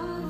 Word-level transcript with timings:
para 0.00 0.20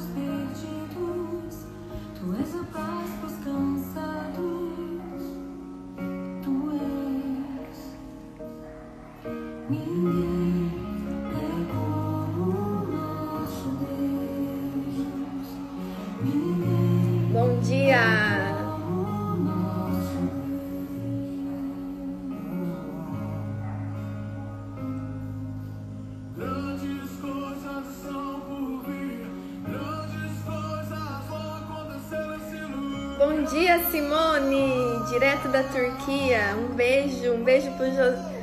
dia, 33.50 33.80
Simone! 33.90 35.02
Direto 35.08 35.48
da 35.48 35.62
Turquia. 35.64 36.54
Um 36.56 36.74
beijo, 36.74 37.32
um 37.32 37.42
beijo 37.42 37.70
pro 37.72 37.86
jo... 37.86 38.40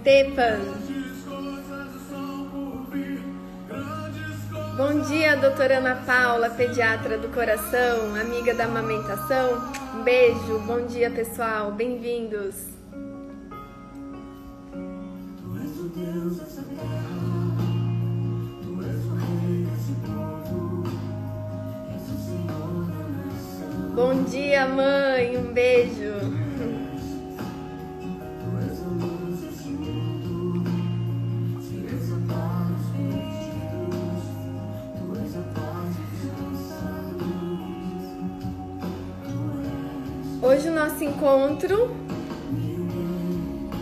Stepan. 0.00 0.58
Bom 4.76 5.00
dia, 5.02 5.36
doutora 5.36 5.78
Ana 5.78 5.96
Paula, 6.06 6.48
pediatra 6.50 7.18
do 7.18 7.28
coração, 7.28 8.14
amiga 8.18 8.54
da 8.54 8.64
amamentação. 8.64 9.70
Um 9.94 10.02
beijo, 10.02 10.58
bom 10.66 10.86
dia, 10.86 11.10
pessoal. 11.10 11.70
Bem-vindos. 11.72 12.79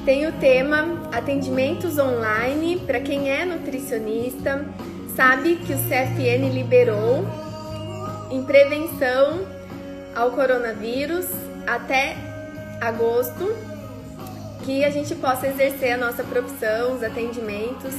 Tem 0.04 0.26
o 0.26 0.32
tema 0.32 1.08
atendimentos 1.12 1.98
online 1.98 2.78
para 2.78 2.98
quem 2.98 3.30
é 3.30 3.44
nutricionista, 3.44 4.64
sabe 5.14 5.56
que 5.56 5.74
o 5.74 5.76
CFN 5.76 6.48
liberou 6.50 7.26
em 8.30 8.42
prevenção 8.42 9.46
ao 10.16 10.30
coronavírus 10.30 11.26
até 11.66 12.16
agosto 12.80 13.54
que 14.64 14.84
a 14.84 14.90
gente 14.90 15.14
possa 15.14 15.46
exercer 15.46 15.92
a 15.92 15.96
nossa 15.98 16.24
profissão, 16.24 16.94
os 16.94 17.02
atendimentos 17.02 17.94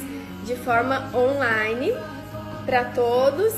de 0.45 0.55
forma 0.55 1.09
online 1.13 1.93
para 2.65 2.85
todos. 2.85 3.53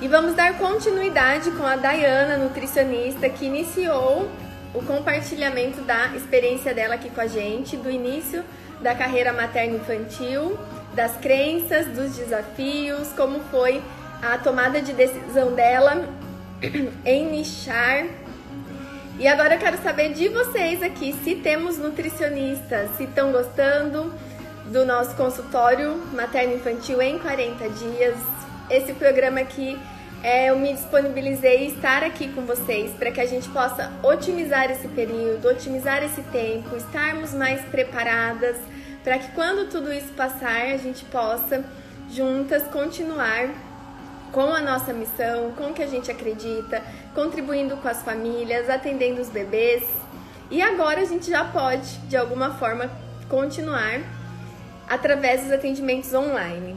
E 0.00 0.08
vamos 0.08 0.34
dar 0.34 0.58
continuidade 0.58 1.52
com 1.52 1.64
a 1.64 1.76
Dayana, 1.76 2.36
nutricionista, 2.36 3.28
que 3.28 3.46
iniciou 3.46 4.28
o 4.74 4.82
compartilhamento 4.82 5.82
da 5.82 6.08
experiência 6.16 6.74
dela 6.74 6.94
aqui 6.94 7.10
com 7.10 7.20
a 7.20 7.26
gente, 7.26 7.76
do 7.76 7.90
início 7.90 8.44
da 8.80 8.94
carreira 8.94 9.32
materno-infantil, 9.32 10.58
das 10.94 11.16
crenças, 11.16 11.86
dos 11.86 12.16
desafios, 12.16 13.08
como 13.16 13.40
foi 13.50 13.80
a 14.20 14.36
tomada 14.38 14.82
de 14.82 14.92
decisão 14.92 15.52
dela 15.52 16.08
em 17.04 17.30
nichar. 17.30 18.06
E 19.18 19.28
agora 19.28 19.54
eu 19.54 19.58
quero 19.58 19.80
saber 19.82 20.12
de 20.12 20.28
vocês 20.28 20.82
aqui 20.82 21.14
se 21.22 21.36
temos 21.36 21.78
nutricionistas, 21.78 22.90
se 22.96 23.04
estão 23.04 23.30
gostando 23.30 24.12
do 24.66 24.84
nosso 24.84 25.14
consultório 25.16 25.96
materno-infantil 26.12 27.00
em 27.00 27.18
40 27.18 27.68
dias. 27.68 28.16
Esse 28.70 28.92
programa 28.94 29.40
aqui 29.40 29.78
é, 30.22 30.50
eu 30.50 30.58
me 30.58 30.72
disponibilizei 30.72 31.66
estar 31.66 32.04
aqui 32.04 32.28
com 32.28 32.42
vocês 32.42 32.92
para 32.92 33.10
que 33.10 33.20
a 33.20 33.26
gente 33.26 33.48
possa 33.48 33.90
otimizar 34.04 34.70
esse 34.70 34.86
período, 34.88 35.48
otimizar 35.48 36.02
esse 36.04 36.22
tempo, 36.22 36.76
estarmos 36.76 37.34
mais 37.34 37.60
preparadas 37.62 38.56
para 39.02 39.18
que 39.18 39.32
quando 39.32 39.68
tudo 39.68 39.92
isso 39.92 40.12
passar 40.12 40.66
a 40.66 40.76
gente 40.76 41.04
possa 41.06 41.64
juntas 42.08 42.62
continuar 42.68 43.50
com 44.30 44.54
a 44.54 44.60
nossa 44.60 44.92
missão, 44.92 45.50
com 45.52 45.70
o 45.70 45.74
que 45.74 45.82
a 45.82 45.88
gente 45.88 46.10
acredita, 46.10 46.80
contribuindo 47.14 47.76
com 47.78 47.88
as 47.88 48.02
famílias, 48.02 48.70
atendendo 48.70 49.20
os 49.20 49.28
bebês. 49.28 49.82
E 50.50 50.62
agora 50.62 51.00
a 51.00 51.04
gente 51.04 51.30
já 51.30 51.44
pode, 51.44 51.98
de 52.08 52.16
alguma 52.16 52.54
forma, 52.54 52.88
continuar 53.28 54.00
através 54.88 55.42
dos 55.42 55.52
atendimentos 55.52 56.14
online. 56.14 56.76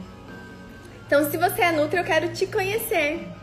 Então, 1.06 1.30
se 1.30 1.36
você 1.36 1.62
é 1.62 1.72
Nutri, 1.72 1.98
eu 1.98 2.04
quero 2.04 2.32
te 2.32 2.46
conhecer. 2.46 3.35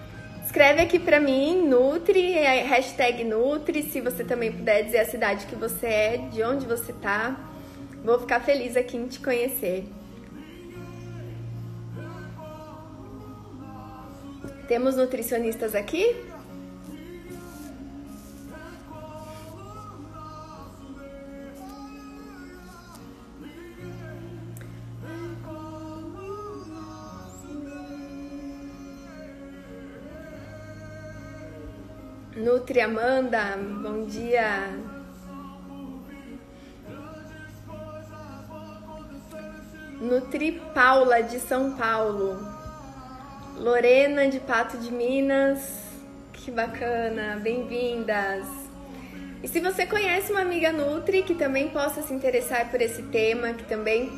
Escreve 0.54 0.82
aqui 0.84 1.00
pra 1.00 1.20
mim, 1.20 1.68
Nutri, 1.68 2.34
é 2.34 2.62
hashtag 2.62 3.24
Nutri, 3.24 3.82
se 3.82 4.00
você 4.00 4.24
também 4.24 4.52
puder 4.52 4.84
dizer 4.84 5.00
a 5.00 5.06
cidade 5.06 5.48
que 5.48 5.56
você 5.56 5.88
é, 5.88 6.18
de 6.32 6.44
onde 6.44 6.68
você 6.68 6.94
tá. 6.94 7.36
Vou 8.06 8.20
ficar 8.20 8.40
feliz 8.40 8.78
aqui 8.78 8.96
em 8.96 9.08
te 9.08 9.20
conhecer. 9.20 9.84
Temos 14.68 14.96
nutricionistas 14.96 15.74
aqui? 15.74 16.16
Nutri 32.44 32.82
Amanda, 32.82 33.56
bom 33.82 34.06
dia. 34.06 34.68
Nutri 40.02 40.62
Paula 40.76 41.24
de 41.24 41.40
São 41.40 41.78
Paulo. 41.78 42.38
Lorena 43.56 44.28
de 44.28 44.42
Pato 44.42 44.78
de 44.78 44.92
Minas. 44.92 45.84
Que 46.34 46.52
bacana, 46.52 47.40
bem-vindas. 47.42 48.46
E 49.42 49.48
se 49.48 49.62
você 49.62 49.86
conhece 49.86 50.34
uma 50.34 50.42
amiga 50.42 50.74
Nutri 50.74 51.24
que 51.24 51.36
também 51.36 51.70
possa 51.70 52.02
se 52.02 52.14
interessar 52.14 52.70
por 52.70 52.82
esse 52.82 53.04
tema, 53.04 53.54
que 53.54 53.64
também 53.64 54.12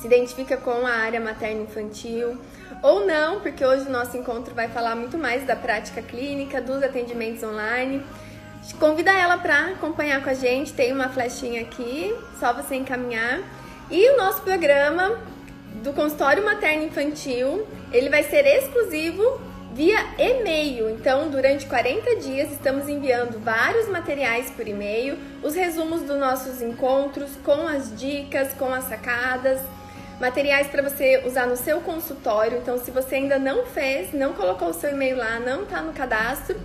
se 0.00 0.06
identifica 0.06 0.56
com 0.56 0.86
a 0.86 0.90
área 0.90 1.20
materno-infantil, 1.20 2.40
ou 2.86 3.04
não, 3.04 3.40
porque 3.40 3.64
hoje 3.64 3.86
o 3.88 3.90
nosso 3.90 4.16
encontro 4.16 4.54
vai 4.54 4.68
falar 4.68 4.94
muito 4.94 5.18
mais 5.18 5.44
da 5.44 5.56
prática 5.56 6.00
clínica, 6.00 6.60
dos 6.60 6.84
atendimentos 6.84 7.42
online. 7.42 8.00
Convida 8.78 9.10
ela 9.10 9.36
para 9.38 9.72
acompanhar 9.72 10.22
com 10.22 10.30
a 10.30 10.34
gente, 10.34 10.72
tem 10.72 10.92
uma 10.92 11.08
flechinha 11.08 11.62
aqui, 11.62 12.14
só 12.38 12.52
você 12.52 12.76
encaminhar. 12.76 13.40
E 13.90 14.10
o 14.10 14.16
nosso 14.16 14.42
programa 14.42 15.18
do 15.82 15.92
consultório 15.92 16.44
materno 16.44 16.84
infantil, 16.84 17.66
ele 17.92 18.08
vai 18.08 18.22
ser 18.22 18.46
exclusivo 18.46 19.40
via 19.74 19.98
e-mail. 20.16 20.88
Então, 20.88 21.28
durante 21.28 21.66
40 21.66 22.16
dias 22.16 22.52
estamos 22.52 22.88
enviando 22.88 23.40
vários 23.40 23.88
materiais 23.88 24.48
por 24.50 24.66
e-mail, 24.66 25.18
os 25.42 25.56
resumos 25.56 26.02
dos 26.02 26.16
nossos 26.16 26.62
encontros 26.62 27.30
com 27.44 27.66
as 27.66 27.96
dicas, 27.98 28.52
com 28.52 28.72
as 28.72 28.84
sacadas, 28.84 29.60
materiais 30.20 30.66
para 30.68 30.82
você 30.82 31.22
usar 31.26 31.46
no 31.46 31.56
seu 31.56 31.80
consultório. 31.80 32.58
Então, 32.58 32.78
se 32.78 32.90
você 32.90 33.16
ainda 33.16 33.38
não 33.38 33.66
fez, 33.66 34.12
não 34.12 34.32
colocou 34.32 34.68
o 34.68 34.74
seu 34.74 34.90
e-mail 34.90 35.16
lá, 35.16 35.38
não 35.38 35.62
está 35.62 35.82
no 35.82 35.92
cadastro, 35.92 36.58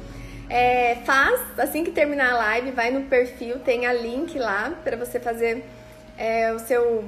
é, 0.49 0.95
faz 1.05 1.39
assim 1.57 1.83
que 1.83 1.91
terminar 1.91 2.31
a 2.31 2.37
live, 2.37 2.71
vai 2.71 2.91
no 2.91 3.03
perfil, 3.03 3.59
tem 3.59 3.85
a 3.85 3.93
link 3.93 4.37
lá 4.37 4.73
para 4.83 4.97
você 4.97 5.19
fazer 5.19 5.65
é, 6.17 6.51
o 6.53 6.59
seu 6.59 7.05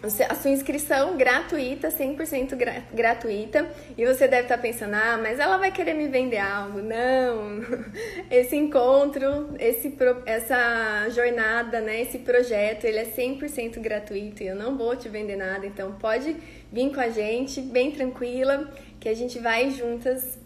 a 0.00 0.34
sua 0.36 0.50
inscrição 0.50 1.16
gratuita, 1.16 1.88
100% 1.88 2.54
gra 2.54 2.84
gratuita, 2.92 3.68
e 3.96 4.06
você 4.06 4.28
deve 4.28 4.42
estar 4.42 4.58
pensando, 4.58 4.94
ah, 4.94 5.18
mas 5.20 5.40
ela 5.40 5.56
vai 5.56 5.72
querer 5.72 5.94
me 5.94 6.06
vender 6.06 6.38
algo. 6.38 6.80
Não! 6.80 7.60
Esse 8.30 8.54
encontro, 8.54 9.54
esse, 9.58 9.96
essa 10.24 11.08
jornada, 11.10 11.80
né, 11.80 12.02
esse 12.02 12.18
projeto, 12.18 12.84
ele 12.84 12.98
é 12.98 13.04
100% 13.04 13.80
gratuito 13.80 14.42
e 14.42 14.46
eu 14.46 14.54
não 14.54 14.76
vou 14.76 14.94
te 14.94 15.08
vender 15.08 15.36
nada, 15.36 15.66
então 15.66 15.92
pode 15.92 16.36
vir 16.70 16.94
com 16.94 17.00
a 17.00 17.08
gente, 17.08 17.60
bem 17.60 17.90
tranquila, 17.90 18.70
que 19.00 19.08
a 19.08 19.14
gente 19.14 19.38
vai 19.38 19.70
juntas 19.70 20.38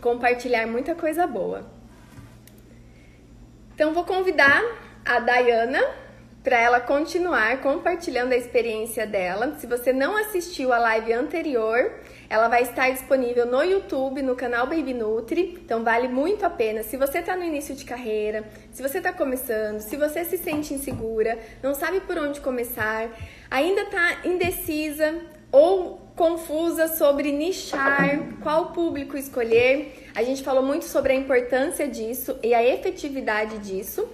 compartilhar 0.00 0.66
muita 0.66 0.94
coisa 0.94 1.26
boa. 1.26 1.68
Então 3.74 3.92
vou 3.92 4.04
convidar 4.04 4.62
a 5.04 5.18
Dayana 5.18 6.07
para 6.48 6.58
ela 6.58 6.80
continuar 6.80 7.60
compartilhando 7.60 8.32
a 8.32 8.36
experiência 8.36 9.06
dela. 9.06 9.54
Se 9.58 9.66
você 9.66 9.92
não 9.92 10.16
assistiu 10.16 10.72
a 10.72 10.78
live 10.78 11.12
anterior, 11.12 11.92
ela 12.26 12.48
vai 12.48 12.62
estar 12.62 12.88
disponível 12.88 13.44
no 13.44 13.62
YouTube, 13.62 14.22
no 14.22 14.34
canal 14.34 14.66
Baby 14.66 14.94
Nutri. 14.94 15.58
Então 15.62 15.84
vale 15.84 16.08
muito 16.08 16.46
a 16.46 16.48
pena. 16.48 16.82
Se 16.82 16.96
você 16.96 17.18
está 17.18 17.36
no 17.36 17.44
início 17.44 17.74
de 17.74 17.84
carreira, 17.84 18.48
se 18.72 18.80
você 18.80 18.96
está 18.96 19.12
começando, 19.12 19.80
se 19.80 19.94
você 19.98 20.24
se 20.24 20.38
sente 20.38 20.72
insegura, 20.72 21.38
não 21.62 21.74
sabe 21.74 22.00
por 22.00 22.16
onde 22.16 22.40
começar, 22.40 23.10
ainda 23.50 23.82
está 23.82 24.20
indecisa 24.24 25.20
ou 25.52 26.08
confusa 26.16 26.88
sobre 26.88 27.30
nichar, 27.30 28.20
qual 28.42 28.72
público 28.72 29.18
escolher. 29.18 30.08
A 30.14 30.22
gente 30.22 30.42
falou 30.42 30.62
muito 30.62 30.86
sobre 30.86 31.12
a 31.12 31.16
importância 31.16 31.86
disso 31.86 32.38
e 32.42 32.54
a 32.54 32.66
efetividade 32.66 33.58
disso. 33.58 34.08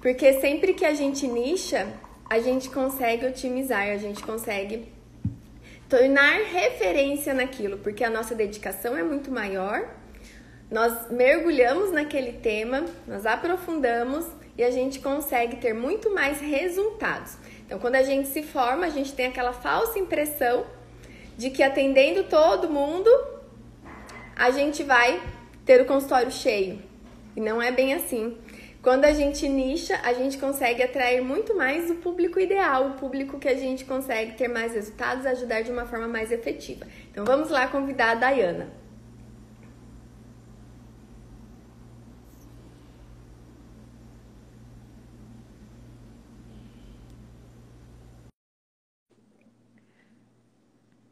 Porque 0.00 0.34
sempre 0.34 0.74
que 0.74 0.84
a 0.84 0.94
gente 0.94 1.26
nicha, 1.26 1.88
a 2.28 2.38
gente 2.38 2.70
consegue 2.70 3.26
otimizar, 3.26 3.88
a 3.88 3.96
gente 3.96 4.22
consegue 4.22 4.86
tornar 5.88 6.42
referência 6.42 7.32
naquilo, 7.32 7.78
porque 7.78 8.04
a 8.04 8.10
nossa 8.10 8.34
dedicação 8.34 8.96
é 8.96 9.02
muito 9.02 9.30
maior. 9.30 9.88
Nós 10.70 11.10
mergulhamos 11.10 11.90
naquele 11.90 12.32
tema, 12.32 12.84
nós 13.06 13.24
aprofundamos 13.24 14.26
e 14.56 14.62
a 14.62 14.70
gente 14.70 15.00
consegue 15.00 15.56
ter 15.56 15.72
muito 15.72 16.12
mais 16.12 16.40
resultados. 16.40 17.38
Então, 17.64 17.78
quando 17.78 17.94
a 17.94 18.02
gente 18.02 18.28
se 18.28 18.42
forma, 18.42 18.86
a 18.86 18.90
gente 18.90 19.14
tem 19.14 19.26
aquela 19.26 19.52
falsa 19.52 19.98
impressão 19.98 20.66
de 21.36 21.50
que 21.50 21.62
atendendo 21.62 22.24
todo 22.24 22.68
mundo, 22.68 23.08
a 24.36 24.50
gente 24.50 24.82
vai 24.82 25.22
ter 25.64 25.80
o 25.80 25.86
consultório 25.86 26.30
cheio. 26.30 26.82
E 27.36 27.40
não 27.40 27.62
é 27.62 27.70
bem 27.70 27.94
assim. 27.94 28.36
Quando 28.88 29.04
a 29.04 29.12
gente 29.12 29.46
nicha, 29.46 30.00
a 30.02 30.14
gente 30.14 30.38
consegue 30.38 30.82
atrair 30.82 31.20
muito 31.20 31.54
mais 31.54 31.90
o 31.90 31.96
público 31.96 32.40
ideal, 32.40 32.86
o 32.86 32.92
público 32.94 33.38
que 33.38 33.46
a 33.46 33.54
gente 33.54 33.84
consegue 33.84 34.32
ter 34.32 34.48
mais 34.48 34.72
resultados, 34.72 35.26
ajudar 35.26 35.60
de 35.60 35.70
uma 35.70 35.84
forma 35.84 36.08
mais 36.08 36.32
efetiva. 36.32 36.86
Então 37.10 37.22
vamos 37.22 37.50
lá 37.50 37.68
convidar 37.68 38.12
a 38.12 38.14
Dayana. 38.14 38.72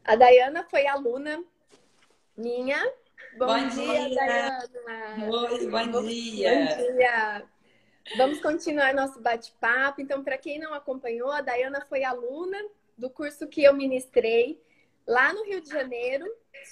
A 0.03 0.15
Dayana 0.15 0.63
foi 0.63 0.87
aluna 0.87 1.43
minha. 2.35 2.83
Bom, 3.37 3.45
Bom 3.45 3.67
dia, 3.67 4.09
dia. 4.09 4.15
Dayana. 4.15 4.67
Oi, 5.29 5.67
bom 5.67 5.91
Bom 5.91 6.03
dia. 6.07 6.75
dia. 6.75 7.56
Vamos 8.15 8.39
continuar 8.39 8.93
nosso 8.93 9.19
bate-papo. 9.19 9.99
Então, 9.99 10.23
para 10.23 10.37
quem 10.37 10.59
não 10.59 10.73
acompanhou, 10.73 11.31
a 11.31 11.41
Dayana 11.41 11.81
foi 11.81 12.03
aluna 12.03 12.57
do 12.97 13.09
curso 13.09 13.47
que 13.47 13.63
eu 13.63 13.73
ministrei 13.73 14.61
lá 15.05 15.33
no 15.33 15.43
Rio 15.43 15.61
de 15.61 15.69
Janeiro 15.69 16.25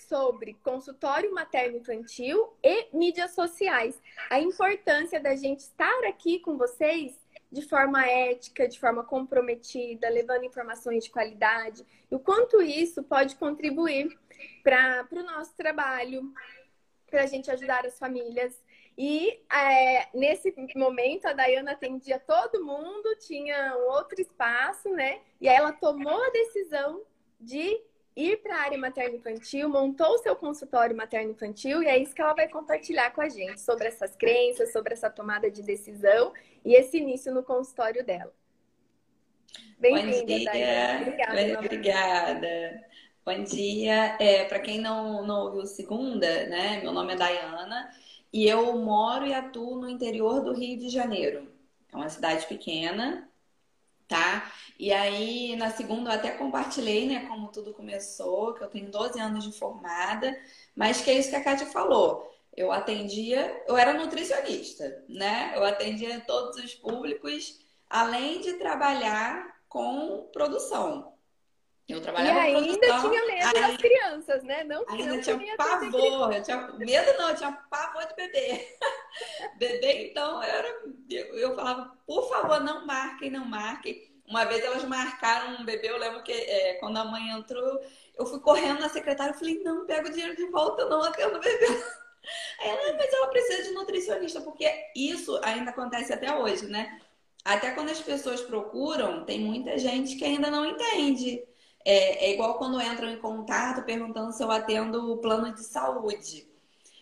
sobre 0.07 0.53
consultório 0.63 1.33
materno-infantil 1.33 2.53
e 2.63 2.87
mídias 2.95 3.35
sociais. 3.35 4.01
A 4.29 4.39
importância 4.39 5.19
da 5.19 5.35
gente 5.35 5.59
estar 5.59 6.03
aqui 6.05 6.39
com 6.39 6.57
vocês 6.57 7.19
de 7.51 7.61
forma 7.61 8.05
ética, 8.05 8.67
de 8.67 8.79
forma 8.79 9.03
comprometida, 9.03 10.09
levando 10.09 10.43
informações 10.43 11.03
de 11.05 11.09
qualidade, 11.09 11.85
e 12.09 12.15
o 12.15 12.19
quanto 12.19 12.61
isso 12.61 13.03
pode 13.03 13.35
contribuir 13.35 14.17
para 14.63 15.07
o 15.11 15.23
nosso 15.23 15.55
trabalho, 15.55 16.33
para 17.09 17.23
a 17.23 17.27
gente 17.27 17.49
ajudar 17.51 17.85
as 17.85 17.97
famílias. 17.97 18.61
E 18.97 19.41
é, 19.51 20.07
nesse 20.13 20.53
momento 20.75 21.25
a 21.25 21.33
Dayana 21.33 21.73
atendia 21.73 22.17
todo 22.17 22.63
mundo, 22.63 23.15
tinha 23.19 23.75
um 23.77 23.91
outro 23.91 24.21
espaço, 24.21 24.89
né? 24.89 25.19
E 25.41 25.49
aí 25.49 25.57
ela 25.57 25.73
tomou 25.73 26.23
a 26.23 26.29
decisão 26.29 27.01
de 27.39 27.77
ir 28.15 28.37
para 28.37 28.55
a 28.55 28.61
área 28.61 28.77
materno-infantil, 28.77 29.67
montou 29.67 30.13
o 30.13 30.17
seu 30.19 30.33
consultório 30.37 30.95
materno-infantil 30.95 31.83
e 31.83 31.87
é 31.87 31.97
isso 31.97 32.15
que 32.15 32.21
ela 32.21 32.33
vai 32.33 32.47
compartilhar 32.47 33.11
com 33.11 33.19
a 33.19 33.27
gente 33.27 33.59
sobre 33.59 33.87
essas 33.87 34.15
crenças, 34.15 34.71
sobre 34.71 34.93
essa 34.93 35.09
tomada 35.09 35.51
de 35.51 35.61
decisão 35.61 36.31
e 36.63 36.73
esse 36.73 36.97
início 36.97 37.33
no 37.33 37.43
consultório 37.43 38.05
dela. 38.05 38.33
Bem-vinda. 39.77 40.51
Dayana. 40.51 41.01
Obrigada. 41.01 41.59
Obrigada. 41.59 42.85
Bom 43.25 43.43
dia. 43.43 44.15
É, 44.21 44.45
para 44.45 44.59
quem 44.59 44.79
não, 44.79 45.25
não 45.27 45.47
ouviu 45.47 45.65
segunda, 45.65 46.47
né? 46.47 46.79
Meu 46.81 46.93
nome 46.93 47.13
é 47.13 47.15
Dayana 47.17 47.91
e 48.35 48.45
eu 48.49 48.75
moro 48.75 49.25
e 49.25 49.33
atuo 49.33 49.79
no 49.79 49.87
interior 49.89 50.41
do 50.43 50.51
Rio 50.51 50.77
de 50.77 50.89
Janeiro. 50.89 51.47
É 51.89 51.95
uma 51.95 52.09
cidade 52.09 52.45
pequena, 52.47 53.29
tá? 54.09 54.51
E 54.77 54.91
aí, 54.91 55.55
na 55.55 55.71
segunda, 55.71 56.09
eu 56.09 56.15
até 56.15 56.31
compartilhei, 56.31 57.07
né, 57.07 57.27
como 57.27 57.47
tudo 57.47 57.73
começou, 57.73 58.53
que 58.53 58.61
eu 58.61 58.67
tenho 58.67 58.91
12 58.91 59.17
anos 59.21 59.45
de 59.45 59.57
formada, 59.57 60.37
mas 60.75 60.99
que 60.99 61.11
é 61.11 61.17
isso 61.17 61.29
que 61.29 61.35
a 61.37 61.43
Kátia 61.45 61.67
falou. 61.67 62.29
Eu 62.53 62.73
atendia, 62.73 63.63
eu 63.69 63.77
era 63.77 63.93
nutricionista, 63.93 65.05
né? 65.07 65.53
Eu 65.55 65.63
atendia 65.63 66.19
todos 66.27 66.57
os 66.57 66.75
públicos, 66.75 67.61
além 67.89 68.41
de 68.41 68.55
trabalhar 68.55 69.61
com 69.69 70.29
produção. 70.33 71.14
Eu 71.87 71.97
E 71.97 72.01
trabalhava 72.01 72.39
com 72.39 72.45
ainda 72.45 72.77
produção, 72.79 73.09
tinha 73.11 73.25
medo 73.25 73.53
das 73.53 73.77
crianças, 73.77 74.43
né? 74.43 74.63
Não 74.63 74.83
Ainda 74.89 75.21
tinha 75.21 75.55
pavor, 75.55 76.33
eu 76.33 76.43
tinha 76.43 76.67
medo 76.79 77.17
não, 77.17 77.29
eu 77.29 77.35
tinha 77.35 77.51
pavor 77.69 78.05
de 78.07 78.15
bebê. 78.15 78.77
Bebê, 79.57 80.09
então, 80.09 80.43
eu, 80.43 80.49
era, 80.49 80.83
eu, 81.09 81.25
eu 81.37 81.55
falava, 81.55 81.95
por 82.05 82.27
favor, 82.27 82.59
não 82.61 82.85
marquem, 82.85 83.29
não 83.29 83.45
marquem. 83.45 84.11
Uma 84.27 84.43
vez 84.45 84.63
elas 84.63 84.83
marcaram 84.83 85.61
um 85.61 85.63
bebê, 85.65 85.89
eu 85.89 85.97
lembro 85.97 86.23
que 86.23 86.33
é, 86.33 86.73
quando 86.75 86.97
a 86.97 87.05
mãe 87.05 87.29
entrou, 87.29 87.79
eu 88.17 88.25
fui 88.25 88.39
correndo 88.39 88.79
na 88.81 88.89
secretária 88.89 89.31
e 89.33 89.37
falei, 89.39 89.61
não, 89.63 89.85
pega 89.85 90.09
o 90.09 90.11
dinheiro 90.11 90.35
de 90.35 90.47
volta, 90.47 90.81
eu 90.81 90.89
não 90.89 91.03
atendo 91.03 91.37
o 91.37 91.39
bebê. 91.39 91.65
Aí 92.59 92.69
ela, 92.69 92.89
"Ah, 92.89 92.93
mas 92.97 93.13
ela 93.13 93.27
precisa 93.27 93.63
de 93.63 93.71
nutricionista, 93.75 94.41
porque 94.41 94.67
isso 94.95 95.39
ainda 95.43 95.69
acontece 95.71 96.11
até 96.11 96.35
hoje, 96.35 96.65
né? 96.67 96.99
Até 97.43 97.71
quando 97.71 97.89
as 97.91 98.01
pessoas 98.01 98.41
procuram, 98.41 99.23
tem 99.25 99.39
muita 99.39 99.77
gente 99.77 100.15
que 100.15 100.25
ainda 100.25 100.49
não 100.49 100.65
entende. 100.65 101.45
É, 101.85 102.25
é 102.25 102.33
igual 102.33 102.57
quando 102.57 102.81
entram 102.81 103.09
em 103.09 103.17
contato 103.17 103.85
perguntando 103.85 104.33
se 104.33 104.43
eu 104.43 104.49
atendo 104.49 105.13
o 105.13 105.17
plano 105.17 105.53
de 105.53 105.63
saúde. 105.63 106.47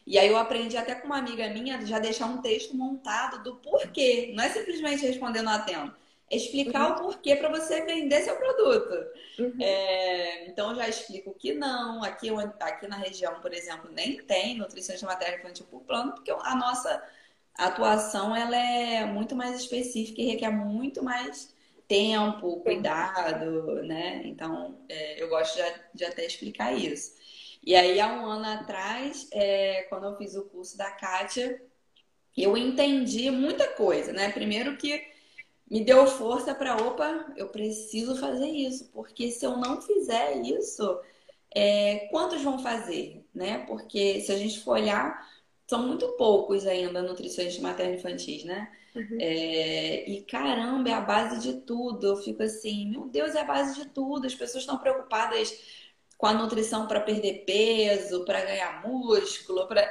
E 0.05 0.19
aí 0.19 0.27
eu 0.27 0.37
aprendi 0.37 0.75
até 0.75 0.93
com 0.95 1.07
uma 1.07 1.17
amiga 1.17 1.47
minha 1.49 1.83
já 1.85 1.97
deixar 1.97 2.25
um 2.25 2.41
texto 2.41 2.75
montado 2.75 3.41
do 3.41 3.55
porquê. 3.55 4.33
Não 4.35 4.43
é 4.43 4.49
simplesmente 4.49 5.05
responder 5.05 5.41
não 5.41 5.53
atendo. 5.53 5.95
É 6.29 6.35
explicar 6.35 6.91
o 6.91 6.95
porquê 6.95 7.35
para 7.35 7.49
você 7.49 7.85
vender 7.85 8.21
seu 8.23 8.35
produto. 8.35 9.07
Uhum. 9.39 9.55
É, 9.61 10.47
então 10.47 10.75
já 10.75 10.89
explico 10.89 11.33
que 11.33 11.53
não. 11.53 12.03
Aqui, 12.03 12.29
aqui 12.59 12.87
na 12.87 12.97
região, 12.97 13.39
por 13.39 13.53
exemplo, 13.53 13.89
nem 13.91 14.17
tem 14.17 14.57
nutricionista 14.57 15.07
materno 15.07 15.39
infantil 15.39 15.65
por 15.71 15.81
plano, 15.81 16.11
porque 16.13 16.31
a 16.31 16.55
nossa 16.55 17.01
atuação 17.55 18.35
ela 18.35 18.57
é 18.57 19.05
muito 19.05 19.35
mais 19.35 19.55
específica 19.59 20.21
e 20.21 20.25
requer 20.25 20.49
muito 20.49 21.03
mais 21.03 21.52
tempo, 21.93 22.59
cuidado, 22.61 23.83
né? 23.83 24.23
Então, 24.25 24.83
é, 24.89 25.21
eu 25.21 25.29
gosto 25.29 25.55
de, 25.55 25.63
de 25.93 26.05
até 26.05 26.25
explicar 26.25 26.73
isso. 26.73 27.13
E 27.63 27.75
aí, 27.75 27.99
há 27.99 28.07
um 28.07 28.25
ano 28.25 28.45
atrás, 28.45 29.27
é, 29.31 29.83
quando 29.89 30.07
eu 30.07 30.17
fiz 30.17 30.35
o 30.35 30.45
curso 30.45 30.75
da 30.75 30.89
Kátia, 30.89 31.61
eu 32.35 32.57
entendi 32.57 33.29
muita 33.29 33.67
coisa, 33.67 34.11
né? 34.11 34.31
Primeiro 34.31 34.75
que 34.75 35.03
me 35.69 35.85
deu 35.85 36.07
força 36.07 36.55
para, 36.55 36.75
opa, 36.77 37.31
eu 37.37 37.49
preciso 37.49 38.15
fazer 38.15 38.47
isso, 38.47 38.89
porque 38.91 39.29
se 39.31 39.45
eu 39.45 39.55
não 39.57 39.79
fizer 39.81 40.37
isso, 40.41 40.99
é, 41.55 42.07
quantos 42.11 42.41
vão 42.41 42.57
fazer, 42.59 43.23
né? 43.33 43.59
Porque 43.67 44.19
se 44.21 44.31
a 44.31 44.37
gente 44.37 44.59
for 44.61 44.71
olhar, 44.73 45.29
são 45.67 45.87
muito 45.87 46.07
poucos 46.17 46.65
ainda 46.65 47.03
nutricionistas 47.03 47.61
materno-infantis, 47.61 48.43
né? 48.45 48.71
Uhum. 48.95 49.17
É, 49.19 50.09
e 50.09 50.23
caramba, 50.23 50.89
é 50.89 50.93
a 50.93 51.01
base 51.01 51.39
de 51.41 51.61
tudo. 51.61 52.05
Eu 52.07 52.17
fico 52.17 52.43
assim, 52.43 52.89
meu 52.89 53.07
Deus, 53.09 53.35
é 53.35 53.41
a 53.41 53.45
base 53.45 53.75
de 53.83 53.89
tudo. 53.89 54.25
As 54.27 54.35
pessoas 54.35 54.63
estão 54.63 54.77
preocupadas 54.77 55.53
com 56.17 56.25
a 56.27 56.33
nutrição 56.33 56.87
para 56.87 57.01
perder 57.01 57.45
peso, 57.45 58.25
para 58.25 58.41
ganhar 58.45 58.87
músculo, 58.87 59.67
para 59.67 59.87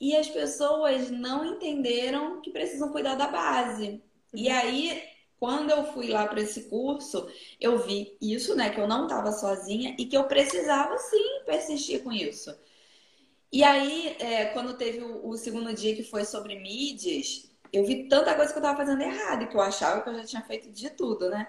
e 0.00 0.16
as 0.16 0.28
pessoas 0.28 1.10
não 1.10 1.44
entenderam 1.44 2.40
que 2.42 2.50
precisam 2.50 2.92
cuidar 2.92 3.14
da 3.16 3.28
base. 3.28 4.02
E 4.34 4.48
aí, 4.50 5.02
quando 5.38 5.70
eu 5.70 5.84
fui 5.92 6.08
lá 6.08 6.26
para 6.26 6.40
esse 6.42 6.64
curso, 6.68 7.28
eu 7.60 7.78
vi 7.78 8.16
isso, 8.20 8.54
né, 8.56 8.70
que 8.70 8.80
eu 8.80 8.88
não 8.88 9.04
estava 9.04 9.32
sozinha 9.32 9.94
e 9.98 10.06
que 10.06 10.16
eu 10.16 10.24
precisava 10.28 10.98
sim 10.98 11.42
persistir 11.46 12.02
com 12.02 12.12
isso. 12.12 12.54
E 13.52 13.62
aí, 13.62 14.16
é, 14.18 14.46
quando 14.46 14.76
teve 14.76 15.00
o, 15.02 15.28
o 15.28 15.36
segundo 15.36 15.72
dia 15.74 15.94
que 15.94 16.02
foi 16.02 16.24
sobre 16.24 16.58
mídias, 16.58 17.48
eu 17.74 17.84
vi 17.84 18.08
tanta 18.08 18.34
coisa 18.34 18.52
que 18.52 18.58
eu 18.58 18.62
estava 18.62 18.76
fazendo 18.76 19.02
errado 19.02 19.42
e 19.42 19.46
que 19.46 19.56
eu 19.56 19.60
achava 19.60 20.00
que 20.00 20.08
eu 20.08 20.14
já 20.14 20.24
tinha 20.24 20.42
feito 20.42 20.70
de 20.70 20.90
tudo, 20.90 21.28
né? 21.28 21.46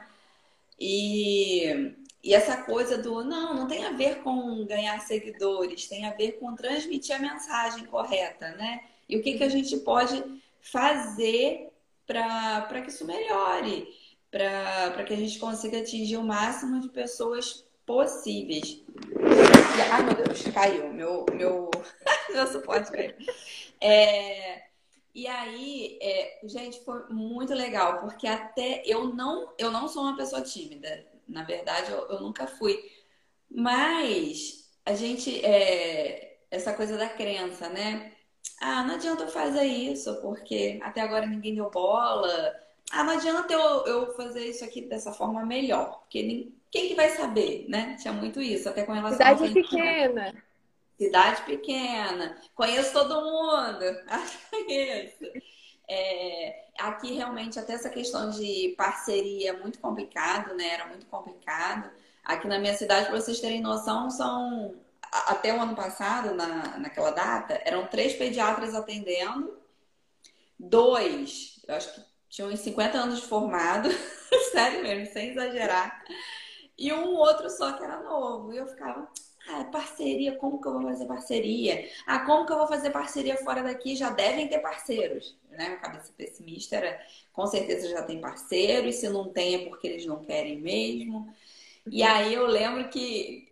E, 0.80 1.94
e 2.24 2.34
essa 2.34 2.58
coisa 2.64 2.98
do 2.98 3.24
não, 3.24 3.54
não 3.54 3.68
tem 3.68 3.86
a 3.86 3.92
ver 3.92 4.24
com 4.24 4.66
ganhar 4.66 5.00
seguidores, 5.02 5.88
tem 5.88 6.06
a 6.06 6.14
ver 6.14 6.34
com 6.34 6.56
transmitir 6.56 7.16
a 7.16 7.20
mensagem 7.20 7.86
correta, 7.86 8.50
né? 8.56 8.82
E 9.08 9.16
o 9.18 9.22
que, 9.22 9.38
que 9.38 9.44
a 9.44 9.50
gente 9.50 9.78
pode 9.78 10.24
fazer 10.60 11.70
para 12.08 12.82
que 12.82 12.90
isso 12.90 13.06
melhore, 13.06 13.88
para 14.32 15.04
que 15.04 15.14
a 15.14 15.18
gente 15.18 15.40
consiga 15.40 15.80
atingir 15.80 16.18
o 16.18 16.24
máximo 16.24 16.80
de 16.80 16.90
pessoas 16.90 17.64
possíveis. 17.86 18.84
Ai, 19.92 20.04
meu 20.04 20.16
Deus, 20.16 20.42
caiu. 20.54 20.92
Meu, 20.92 21.26
meu, 21.34 21.70
meu 22.34 22.48
suporte 22.48 22.92
caiu. 22.92 23.14
É, 23.80 24.64
e 25.16 25.28
aí, 25.28 25.98
é, 26.02 26.42
gente, 26.44 26.84
foi 26.84 27.08
muito 27.10 27.54
legal, 27.54 28.00
porque 28.02 28.28
até 28.28 28.84
eu 28.86 29.08
não, 29.14 29.54
eu 29.58 29.72
não 29.72 29.88
sou 29.88 30.04
uma 30.04 30.18
pessoa 30.18 30.42
tímida. 30.42 31.06
Na 31.26 31.44
verdade, 31.44 31.90
eu, 31.90 32.06
eu 32.10 32.20
nunca 32.20 32.46
fui. 32.46 32.78
Mas 33.50 34.70
a 34.86 34.94
gente, 34.94 35.44
é, 35.46 36.40
essa 36.52 36.74
coisa 36.74 36.98
da 36.98 37.08
crença, 37.08 37.70
né? 37.70 38.12
Ah, 38.60 38.84
não 38.84 38.96
adianta 38.96 39.24
eu 39.24 39.30
fazer 39.30 39.64
isso, 39.64 40.22
porque 40.22 40.80
até 40.84 41.00
agora 41.00 41.26
ninguém 41.26 41.56
deu 41.56 41.70
bola. 41.70 42.54
Ah, 42.92 43.06
não 43.06 43.14
adianta 43.14 43.54
eu, 43.54 43.86
eu 43.86 44.14
fazer 44.16 44.46
isso 44.46 44.66
aqui 44.66 44.82
dessa 44.82 45.14
forma 45.14 45.46
melhor, 45.46 46.00
porque 46.00 46.24
nem, 46.24 46.54
quem 46.70 46.90
que 46.90 46.96
vai 46.96 47.10
saber, 47.12 47.66
né? 47.70 47.96
Tinha 48.02 48.14
muito 48.14 48.42
isso, 48.42 48.68
até 48.68 48.84
com 48.84 48.92
relação 48.92 49.18
Cidade 49.18 49.54
pequena. 49.54 50.34
Cidade 50.98 51.42
pequena. 51.44 52.38
Conheço 52.54 52.94
todo 52.94 53.22
mundo. 53.22 53.86
É. 54.68 55.14
É, 55.88 56.66
aqui 56.80 57.14
realmente 57.14 57.60
até 57.60 57.74
essa 57.74 57.90
questão 57.90 58.32
de 58.32 58.74
parceria 58.76 59.52
é 59.52 59.54
muito 59.54 59.80
complicado, 59.80 60.56
né? 60.56 60.70
Era 60.70 60.88
muito 60.88 61.06
complicado. 61.06 61.92
Aqui 62.24 62.48
na 62.48 62.58
minha 62.58 62.76
cidade, 62.76 63.06
para 63.06 63.22
vocês 63.22 63.40
terem 63.40 63.62
noção, 63.62 64.10
são 64.10 64.76
até 65.12 65.54
o 65.54 65.62
ano 65.62 65.76
passado, 65.76 66.34
na, 66.34 66.78
naquela 66.78 67.12
data, 67.12 67.62
eram 67.64 67.88
três 67.88 68.14
pediatras 68.14 68.74
atendendo, 68.76 69.58
dois, 70.60 71.62
eu 71.68 71.76
acho 71.76 71.94
que 71.94 72.02
tinham 72.30 72.50
uns 72.50 72.60
50 72.60 72.98
anos 72.98 73.22
de 73.22 73.28
formado, 73.28 73.90
sério 74.52 74.82
mesmo, 74.84 75.14
sem 75.14 75.30
exagerar, 75.30 76.04
e 76.78 76.92
um 76.92 77.16
outro 77.16 77.50
só 77.50 77.72
que 77.74 77.84
era 77.84 78.02
novo. 78.02 78.54
E 78.54 78.58
eu 78.58 78.68
ficava, 78.68 79.08
ah, 79.48 79.64
parceria, 79.66 80.36
como 80.38 80.60
que 80.60 80.68
eu 80.68 80.74
vou 80.74 80.84
fazer 80.84 81.06
parceria? 81.06 81.90
Ah, 82.06 82.26
como 82.26 82.46
que 82.46 82.54
eu 82.54 82.58
vou 82.58 82.68
fazer 82.68 82.90
parceria 82.90 83.38
fora 83.38 83.62
daqui? 83.64 83.96
Já 83.96 84.10
devem 84.10 84.48
ter 84.48 84.60
parceiros. 84.60 85.38
Né? 85.52 85.68
Minha 85.68 85.80
cabeça 85.80 86.12
pessimista 86.18 86.78
era, 86.78 87.00
com 87.32 87.46
certeza 87.46 87.90
já 87.90 88.02
tem 88.04 88.20
parceiros, 88.20 88.96
se 88.96 89.10
não 89.10 89.30
tem 89.32 89.56
é 89.56 89.70
porque 89.70 89.88
eles 89.88 90.06
não 90.06 90.24
querem 90.24 90.60
mesmo. 90.60 91.32
E 91.90 92.02
aí 92.02 92.34
eu 92.34 92.48
lembro 92.48 92.90
que 92.90 93.48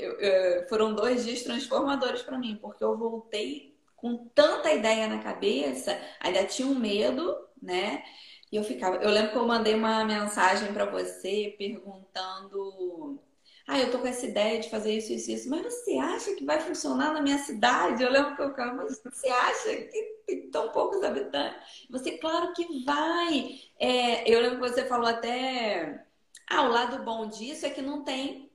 foram 0.68 0.96
dois 0.96 1.24
dias 1.24 1.44
transformadores 1.44 2.24
para 2.24 2.40
mim, 2.40 2.58
porque 2.60 2.84
eu 2.84 2.98
voltei 2.98 3.74
com 3.96 4.18
tanta 4.36 4.74
ideia 4.74 5.08
na 5.08 5.20
cabeça, 5.20 5.98
ainda 6.20 6.44
tinha 6.44 6.68
um 6.68 6.76
medo, 6.76 7.38
né? 7.62 8.04
E 8.52 8.56
eu 8.56 8.64
ficava. 8.64 8.98
Eu 8.98 9.10
lembro 9.10 9.32
que 9.32 9.38
eu 9.38 9.48
mandei 9.48 9.74
uma 9.76 10.04
mensagem 10.04 10.74
para 10.74 10.86
você 10.86 11.56
perguntando 11.58 13.20
ah, 13.68 13.80
eu 13.80 13.92
tô 13.92 14.00
com 14.00 14.08
essa 14.08 14.26
ideia 14.26 14.60
de 14.60 14.70
fazer 14.70 14.94
isso, 14.94 15.14
isso, 15.14 15.32
isso, 15.32 15.50
mas 15.50 15.62
você 15.64 15.98
acha 15.98 16.36
que 16.36 16.44
vai 16.44 16.60
funcionar 16.60 17.14
na 17.14 17.22
minha 17.22 17.38
cidade? 17.38 18.04
Eu 18.04 18.12
lembro 18.12 18.36
que 18.36 18.42
eu 18.42 18.50
ficava, 18.50 18.74
mas 18.74 19.02
você 19.02 19.30
acha 19.30 19.76
que 19.76 20.18
tem 20.28 20.50
tão 20.52 20.70
poucos 20.70 21.02
habitantes? 21.02 21.88
Você, 21.90 22.18
claro 22.18 22.54
que 22.54 22.84
vai. 22.84 23.62
É, 23.80 24.30
eu 24.30 24.42
lembro 24.42 24.60
que 24.60 24.70
você 24.70 24.86
falou 24.86 25.08
até, 25.08 26.06
ah, 26.50 26.64
o 26.64 26.72
lado 26.72 27.04
bom 27.04 27.28
disso 27.28 27.66
é 27.66 27.70
que 27.70 27.82
não 27.82 28.04
tem 28.04 28.52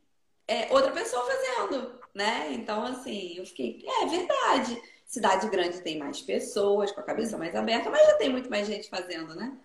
é, 0.47 0.69
outra 0.73 0.93
pessoa 0.93 1.25
fazendo, 1.25 1.99
né? 2.15 2.53
Então, 2.53 2.85
assim, 2.85 3.35
eu 3.39 3.47
fiquei, 3.47 3.83
é, 3.87 4.05
é 4.05 4.07
verdade. 4.07 4.83
Cidade 5.07 5.49
grande 5.49 5.81
tem 5.81 5.99
mais 5.99 6.21
pessoas, 6.21 6.93
com 6.93 7.01
a 7.01 7.05
cabeça 7.05 7.39
mais 7.39 7.55
aberta, 7.55 7.89
mas 7.89 8.07
já 8.07 8.15
tem 8.19 8.29
muito 8.29 8.51
mais 8.51 8.67
gente 8.67 8.91
fazendo, 8.91 9.35
né? 9.35 9.57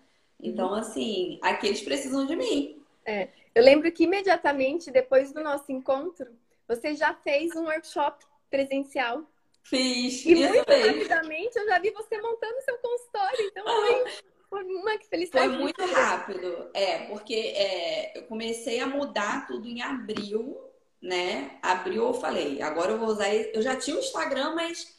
Então, 0.42 0.68
uhum. 0.68 0.74
assim, 0.74 1.38
aqui 1.42 1.66
eles 1.66 1.82
precisam 1.82 2.24
de 2.24 2.34
mim. 2.34 2.82
É. 3.04 3.28
Eu 3.54 3.62
lembro 3.62 3.90
que 3.92 4.04
imediatamente 4.04 4.90
depois 4.90 5.32
do 5.32 5.42
nosso 5.42 5.70
encontro, 5.70 6.26
você 6.66 6.94
já 6.94 7.14
fez 7.14 7.54
um 7.54 7.64
workshop 7.64 8.24
presencial. 8.50 9.22
Fiz. 9.62 10.24
E 10.26 10.34
muito 10.34 10.70
rapidamente 10.70 11.58
eu 11.58 11.66
já 11.66 11.78
vi 11.78 11.90
você 11.90 12.20
montando 12.20 12.60
seu 12.62 12.76
consultório. 12.78 13.46
Então 13.46 13.64
foi, 13.64 14.12
foi 14.50 14.64
uma 14.64 14.98
felicidade. 15.08 15.48
Foi 15.48 15.56
muito 15.56 15.84
rápido. 15.84 16.70
É, 16.74 17.06
porque 17.06 17.34
é, 17.34 18.18
eu 18.18 18.24
comecei 18.24 18.80
a 18.80 18.86
mudar 18.86 19.46
tudo 19.46 19.68
em 19.68 19.80
abril, 19.80 20.58
né? 21.00 21.58
Abril 21.62 22.06
eu 22.06 22.14
falei, 22.14 22.60
agora 22.60 22.92
eu 22.92 22.98
vou 22.98 23.08
usar. 23.08 23.32
Eu 23.34 23.62
já 23.62 23.76
tinha 23.76 23.96
o 23.96 24.00
Instagram, 24.00 24.54
mas 24.54 24.94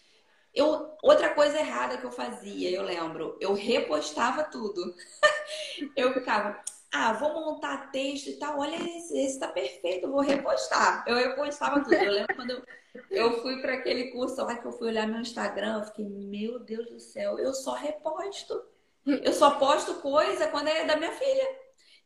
eu, 0.54 0.96
outra 1.04 1.30
coisa 1.30 1.60
errada 1.60 1.98
que 1.98 2.06
eu 2.06 2.12
fazia, 2.12 2.72
eu 2.72 2.82
lembro, 2.82 3.38
eu 3.42 3.54
repostava 3.54 4.44
tudo. 4.46 4.96
eu 5.96 6.14
ficava, 6.14 6.64
ah, 6.96 7.14
vou 7.14 7.34
montar 7.34 7.92
texto 7.92 8.28
e 8.28 8.38
tal. 8.38 8.60
Olha 8.60 8.76
esse, 8.76 9.18
esse 9.18 9.40
tá 9.40 9.48
perfeito, 9.48 10.10
vou 10.10 10.22
repostar. 10.22 11.04
Eu 11.08 11.16
repostava 11.16 11.82
tudo. 11.84 11.94
Eu 11.94 12.12
lembro 12.12 12.36
quando 12.36 12.64
eu, 13.12 13.42
fui 13.42 13.62
para 13.62 13.74
aquele 13.74 14.12
curso 14.12 14.42
lá 14.42 14.56
que 14.56 14.66
eu 14.66 14.72
fui 14.72 14.88
olhar 14.88 15.08
meu 15.08 15.20
Instagram, 15.20 15.80
eu 15.80 15.84
fiquei, 15.86 16.06
meu 16.06 16.60
Deus 16.60 16.90
do 16.90 17.00
céu, 17.00 17.38
eu 17.38 17.54
só 17.54 17.74
reposto. 17.74 18.64
Eu 19.06 19.34
só 19.34 19.52
posto 19.60 19.96
coisa 19.96 20.48
quando 20.48 20.68
é 20.68 20.86
da 20.86 20.96
minha 20.96 21.12
filha. 21.12 21.48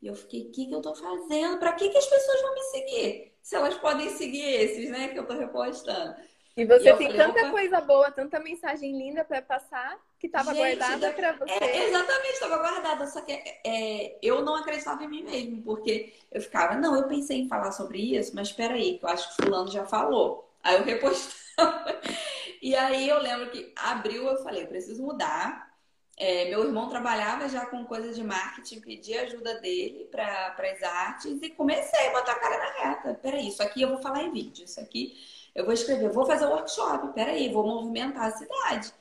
E 0.01 0.07
eu 0.07 0.15
fiquei, 0.15 0.47
o 0.47 0.51
que, 0.51 0.65
que 0.65 0.73
eu 0.73 0.81
tô 0.81 0.95
fazendo? 0.95 1.59
Para 1.59 1.73
que, 1.73 1.89
que 1.89 1.97
as 1.97 2.05
pessoas 2.05 2.41
vão 2.41 2.53
me 2.53 2.61
seguir? 2.61 3.33
Se 3.41 3.55
elas 3.55 3.75
podem 3.75 4.09
seguir 4.09 4.43
esses, 4.43 4.89
né, 4.89 5.09
que 5.09 5.19
eu 5.19 5.25
tô 5.25 5.33
repostando. 5.33 6.15
E 6.59 6.65
você 6.65 6.89
e 6.89 6.93
tem 6.97 7.07
falei, 7.07 7.25
tanta 7.25 7.39
Opa. 7.39 7.51
coisa 7.51 7.79
boa, 7.79 8.11
tanta 8.11 8.37
mensagem 8.41 8.91
linda 8.91 9.23
para 9.23 9.41
passar 9.41 9.97
que 10.19 10.27
estava 10.27 10.53
guardada 10.53 11.13
para 11.13 11.31
você. 11.31 11.53
É, 11.53 11.87
exatamente, 11.87 12.33
estava 12.33 12.57
guardada. 12.57 13.07
Só 13.07 13.21
que 13.21 13.31
é, 13.31 14.17
eu 14.21 14.41
não 14.43 14.55
acreditava 14.55 15.01
em 15.05 15.07
mim 15.07 15.23
mesmo, 15.23 15.61
porque 15.61 16.13
eu 16.29 16.41
ficava, 16.41 16.75
não, 16.75 16.93
eu 16.97 17.07
pensei 17.07 17.39
em 17.39 17.47
falar 17.47 17.71
sobre 17.71 18.17
isso, 18.17 18.35
mas 18.35 18.49
espera 18.49 18.73
aí, 18.73 18.97
que 18.97 19.05
eu 19.05 19.09
acho 19.09 19.29
que 19.29 19.41
fulano 19.41 19.71
já 19.71 19.85
falou. 19.85 20.51
Aí 20.61 20.75
eu 20.75 20.83
repostava. 20.85 22.01
e 22.61 22.75
aí 22.75 23.07
eu 23.07 23.19
lembro 23.19 23.49
que 23.51 23.71
abriu, 23.77 24.27
eu 24.27 24.43
falei, 24.43 24.63
eu 24.63 24.67
preciso 24.67 25.01
mudar. 25.01 25.69
É, 26.17 26.49
meu 26.49 26.65
irmão 26.65 26.89
trabalhava 26.89 27.47
já 27.47 27.65
com 27.67 27.85
coisa 27.85 28.11
de 28.11 28.21
marketing, 28.21 28.81
pedi 28.81 29.17
ajuda 29.17 29.61
dele 29.61 30.09
para 30.11 30.53
as 30.57 30.83
artes 30.83 31.41
e 31.41 31.49
comecei 31.51 32.07
a 32.07 32.11
botar 32.11 32.33
a 32.33 32.39
cara 32.39 32.57
na 32.57 32.89
reta. 32.89 33.13
Peraí, 33.13 33.47
isso 33.47 33.63
aqui 33.63 33.81
eu 33.81 33.87
vou 33.87 33.99
falar 33.99 34.23
em 34.23 34.31
vídeo, 34.33 34.65
isso 34.65 34.81
aqui 34.81 35.15
eu 35.59 35.65
vou 35.65 35.73
escrever, 35.73 36.09
vou 36.11 36.25
fazer 36.25 36.45
workshop, 36.45 37.13
peraí, 37.13 37.51
vou 37.51 37.65
movimentar 37.65 38.25
a 38.27 38.31
cidade. 38.31 38.93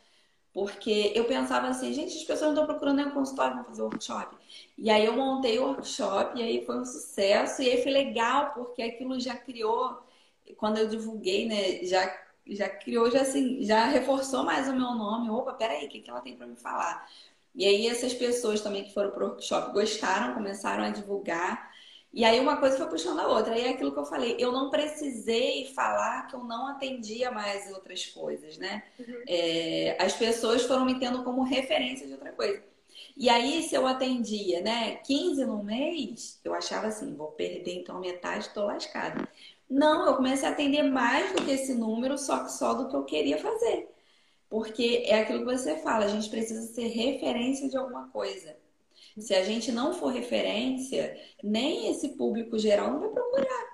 Porque 0.52 1.12
eu 1.14 1.24
pensava 1.24 1.68
assim, 1.68 1.92
gente, 1.92 2.16
as 2.16 2.24
pessoas 2.24 2.52
não 2.54 2.62
estão 2.62 2.66
procurando 2.66 2.96
nem 2.96 3.06
um 3.06 3.12
consultório 3.12 3.54
para 3.56 3.64
fazer 3.64 3.82
workshop. 3.82 4.36
E 4.76 4.90
aí 4.90 5.04
eu 5.04 5.14
montei 5.14 5.58
o 5.58 5.66
workshop 5.68 6.38
e 6.38 6.42
aí 6.42 6.64
foi 6.66 6.80
um 6.80 6.84
sucesso. 6.84 7.62
E 7.62 7.70
aí 7.70 7.82
foi 7.82 7.92
legal, 7.92 8.52
porque 8.54 8.82
aquilo 8.82 9.20
já 9.20 9.36
criou, 9.36 10.02
quando 10.56 10.78
eu 10.78 10.88
divulguei, 10.88 11.46
né, 11.46 11.84
já, 11.84 12.12
já 12.46 12.68
criou, 12.68 13.10
já 13.10 13.22
assim, 13.22 13.62
já 13.64 13.84
reforçou 13.86 14.42
mais 14.44 14.68
o 14.68 14.72
meu 14.72 14.92
nome. 14.94 15.30
Opa, 15.30 15.52
peraí, 15.54 15.86
o 15.86 15.88
que, 15.88 16.00
que 16.00 16.10
ela 16.10 16.20
tem 16.20 16.36
para 16.36 16.46
me 16.46 16.56
falar? 16.56 17.08
E 17.54 17.64
aí 17.64 17.86
essas 17.86 18.14
pessoas 18.14 18.60
também 18.60 18.84
que 18.84 18.92
foram 18.94 19.10
para 19.10 19.24
o 19.24 19.28
workshop 19.28 19.72
gostaram, 19.72 20.34
começaram 20.34 20.84
a 20.84 20.90
divulgar. 20.90 21.67
E 22.18 22.24
aí 22.24 22.40
uma 22.40 22.56
coisa 22.56 22.76
foi 22.76 22.88
puxando 22.88 23.20
a 23.20 23.28
outra. 23.28 23.54
Aí 23.54 23.64
é 23.64 23.68
aquilo 23.68 23.92
que 23.92 23.98
eu 24.00 24.04
falei, 24.04 24.34
eu 24.40 24.50
não 24.50 24.70
precisei 24.70 25.66
falar 25.66 26.26
que 26.26 26.34
eu 26.34 26.42
não 26.42 26.66
atendia 26.66 27.30
mais 27.30 27.70
outras 27.70 28.06
coisas, 28.06 28.58
né? 28.58 28.82
Uhum. 28.98 29.22
É, 29.28 29.96
as 30.00 30.14
pessoas 30.14 30.64
foram 30.64 30.84
me 30.84 30.98
tendo 30.98 31.22
como 31.22 31.44
referência 31.44 32.08
de 32.08 32.14
outra 32.14 32.32
coisa. 32.32 32.60
E 33.16 33.28
aí, 33.28 33.62
se 33.62 33.76
eu 33.76 33.86
atendia, 33.86 34.60
né, 34.60 34.96
15 34.96 35.44
no 35.44 35.62
mês, 35.62 36.40
eu 36.42 36.52
achava 36.54 36.88
assim, 36.88 37.14
vou 37.14 37.28
perder 37.28 37.76
então 37.76 38.00
metade, 38.00 38.50
tô 38.52 38.64
lascada. 38.66 39.28
Não, 39.70 40.08
eu 40.08 40.16
comecei 40.16 40.48
a 40.48 40.50
atender 40.50 40.82
mais 40.82 41.32
do 41.32 41.44
que 41.44 41.52
esse 41.52 41.72
número, 41.72 42.18
só 42.18 42.42
que 42.42 42.50
só 42.50 42.74
do 42.74 42.88
que 42.88 42.96
eu 42.96 43.04
queria 43.04 43.38
fazer. 43.38 43.94
Porque 44.50 45.04
é 45.06 45.20
aquilo 45.20 45.46
que 45.46 45.56
você 45.56 45.76
fala, 45.76 46.06
a 46.06 46.08
gente 46.08 46.28
precisa 46.28 46.62
ser 46.62 46.88
referência 46.88 47.68
de 47.68 47.76
alguma 47.76 48.08
coisa. 48.08 48.56
Se 49.20 49.34
a 49.34 49.44
gente 49.44 49.72
não 49.72 49.92
for 49.92 50.08
referência, 50.08 51.16
nem 51.42 51.90
esse 51.90 52.10
público 52.10 52.58
geral 52.58 52.92
não 52.92 53.00
vai 53.00 53.10
procurar. 53.10 53.66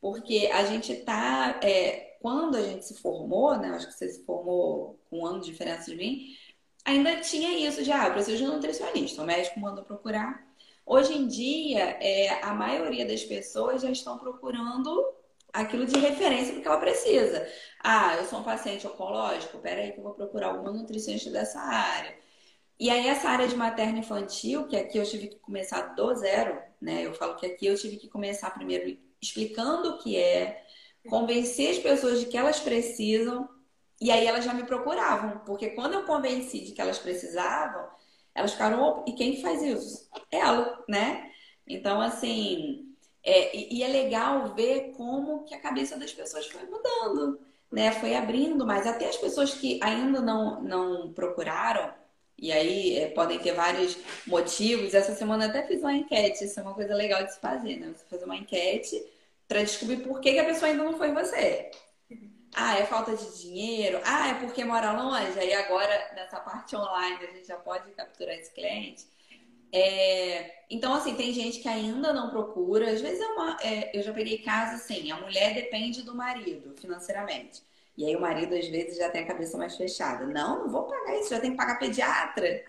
Porque 0.00 0.50
a 0.52 0.64
gente 0.64 0.94
tá. 0.96 1.60
É, 1.62 2.16
quando 2.20 2.56
a 2.56 2.62
gente 2.62 2.84
se 2.84 2.94
formou, 2.94 3.56
né? 3.56 3.70
Acho 3.70 3.88
que 3.88 3.94
você 3.94 4.08
se 4.08 4.24
formou 4.24 4.98
com 5.08 5.20
um 5.20 5.26
ano 5.26 5.40
de 5.40 5.50
diferença 5.50 5.90
de 5.90 5.96
mim, 5.96 6.26
ainda 6.84 7.16
tinha 7.20 7.66
isso 7.66 7.82
de, 7.82 7.92
ah, 7.92 8.06
eu 8.06 8.12
preciso 8.12 8.38
de 8.38 8.44
um 8.44 8.54
nutricionista, 8.54 9.22
o 9.22 9.26
médico 9.26 9.58
manda 9.60 9.82
procurar. 9.82 10.46
Hoje 10.84 11.16
em 11.16 11.26
dia, 11.26 11.96
é, 12.00 12.42
a 12.42 12.52
maioria 12.52 13.06
das 13.06 13.22
pessoas 13.24 13.82
já 13.82 13.90
estão 13.90 14.18
procurando 14.18 14.90
aquilo 15.52 15.86
de 15.86 15.98
referência 15.98 16.52
porque 16.52 16.68
ela 16.68 16.78
precisa. 16.78 17.46
Ah, 17.82 18.16
eu 18.16 18.24
sou 18.24 18.40
um 18.40 18.44
paciente 18.44 18.86
oncológico, 18.86 19.58
peraí 19.58 19.92
que 19.92 19.98
eu 19.98 20.04
vou 20.04 20.14
procurar 20.14 20.48
algum 20.48 20.72
nutricionista 20.72 21.30
dessa 21.30 21.60
área. 21.60 22.14
E 22.80 22.88
aí, 22.90 23.06
essa 23.08 23.28
área 23.28 23.46
de 23.46 23.54
materno 23.54 23.98
infantil, 23.98 24.66
que 24.66 24.74
aqui 24.76 24.96
eu 24.96 25.04
tive 25.04 25.28
que 25.28 25.36
começar 25.38 25.94
do 25.94 26.14
zero, 26.14 26.58
né? 26.80 27.04
Eu 27.06 27.12
falo 27.14 27.36
que 27.36 27.44
aqui 27.44 27.66
eu 27.66 27.76
tive 27.76 27.98
que 27.98 28.08
começar 28.08 28.50
primeiro 28.52 28.98
explicando 29.20 29.90
o 29.90 29.98
que 29.98 30.16
é, 30.16 30.64
convencer 31.06 31.72
as 31.72 31.78
pessoas 31.78 32.20
de 32.20 32.26
que 32.26 32.38
elas 32.38 32.58
precisam, 32.60 33.46
e 34.00 34.10
aí 34.10 34.26
elas 34.26 34.46
já 34.46 34.54
me 34.54 34.64
procuravam, 34.64 35.40
porque 35.40 35.70
quando 35.70 35.92
eu 35.92 36.04
convenci 36.04 36.60
de 36.60 36.72
que 36.72 36.80
elas 36.80 36.98
precisavam, 36.98 37.86
elas 38.34 38.52
ficaram, 38.52 39.04
e 39.06 39.12
quem 39.12 39.42
faz 39.42 39.62
isso? 39.62 40.08
Ela, 40.30 40.82
né? 40.88 41.30
Então, 41.66 42.00
assim, 42.00 42.86
é, 43.22 43.74
e 43.74 43.82
é 43.82 43.88
legal 43.88 44.54
ver 44.54 44.92
como 44.96 45.44
que 45.44 45.54
a 45.54 45.60
cabeça 45.60 45.98
das 45.98 46.12
pessoas 46.14 46.46
foi 46.46 46.64
mudando, 46.64 47.40
né? 47.70 47.92
Foi 47.92 48.14
abrindo 48.16 48.66
mais. 48.66 48.86
Até 48.86 49.06
as 49.08 49.18
pessoas 49.18 49.52
que 49.52 49.78
ainda 49.82 50.20
não, 50.20 50.62
não 50.62 51.12
procuraram, 51.12 51.99
e 52.40 52.50
aí 52.50 52.98
é, 52.98 53.08
podem 53.08 53.38
ter 53.38 53.52
vários 53.52 53.98
motivos. 54.26 54.94
Essa 54.94 55.14
semana 55.14 55.46
até 55.46 55.62
fiz 55.66 55.80
uma 55.80 55.92
enquete, 55.92 56.44
isso 56.44 56.58
é 56.58 56.62
uma 56.62 56.74
coisa 56.74 56.94
legal 56.94 57.22
de 57.22 57.34
se 57.34 57.38
fazer, 57.38 57.76
né? 57.76 57.92
Você 57.94 58.04
fazer 58.08 58.24
uma 58.24 58.36
enquete 58.36 59.04
para 59.46 59.62
descobrir 59.62 59.98
por 59.98 60.20
que, 60.20 60.32
que 60.32 60.38
a 60.38 60.44
pessoa 60.44 60.70
ainda 60.70 60.82
não 60.82 60.96
foi 60.96 61.12
você. 61.12 61.70
Ah, 62.54 62.78
é 62.78 62.86
falta 62.86 63.14
de 63.14 63.42
dinheiro? 63.42 64.00
Ah, 64.04 64.28
é 64.30 64.34
porque 64.34 64.64
mora 64.64 64.92
longe? 64.92 65.38
Aí 65.38 65.52
agora, 65.52 66.12
nessa 66.14 66.40
parte 66.40 66.74
online, 66.74 67.18
a 67.22 67.32
gente 67.32 67.46
já 67.46 67.56
pode 67.56 67.90
capturar 67.92 68.34
esse 68.34 68.52
cliente. 68.52 69.06
É... 69.72 70.64
Então, 70.68 70.94
assim, 70.94 71.14
tem 71.14 71.32
gente 71.32 71.60
que 71.60 71.68
ainda 71.68 72.12
não 72.12 72.30
procura. 72.30 72.90
Às 72.90 73.00
vezes 73.00 73.20
é 73.20 73.26
uma. 73.26 73.56
É... 73.62 73.96
Eu 73.96 74.02
já 74.02 74.12
peguei 74.12 74.38
casos 74.38 74.80
assim, 74.80 75.12
a 75.12 75.16
mulher 75.20 75.54
depende 75.54 76.02
do 76.02 76.14
marido 76.14 76.74
financeiramente. 76.80 77.62
E 77.96 78.06
aí 78.06 78.16
o 78.16 78.20
marido, 78.20 78.54
às 78.54 78.66
vezes, 78.68 78.96
já 78.96 79.10
tem 79.10 79.22
a 79.22 79.26
cabeça 79.26 79.58
mais 79.58 79.76
fechada. 79.76 80.26
Não, 80.26 80.60
não 80.60 80.68
vou 80.68 80.84
pagar 80.84 81.18
isso, 81.18 81.30
já 81.30 81.40
tem 81.40 81.50
que 81.52 81.56
pagar 81.56 81.78
pediatra. 81.78 82.64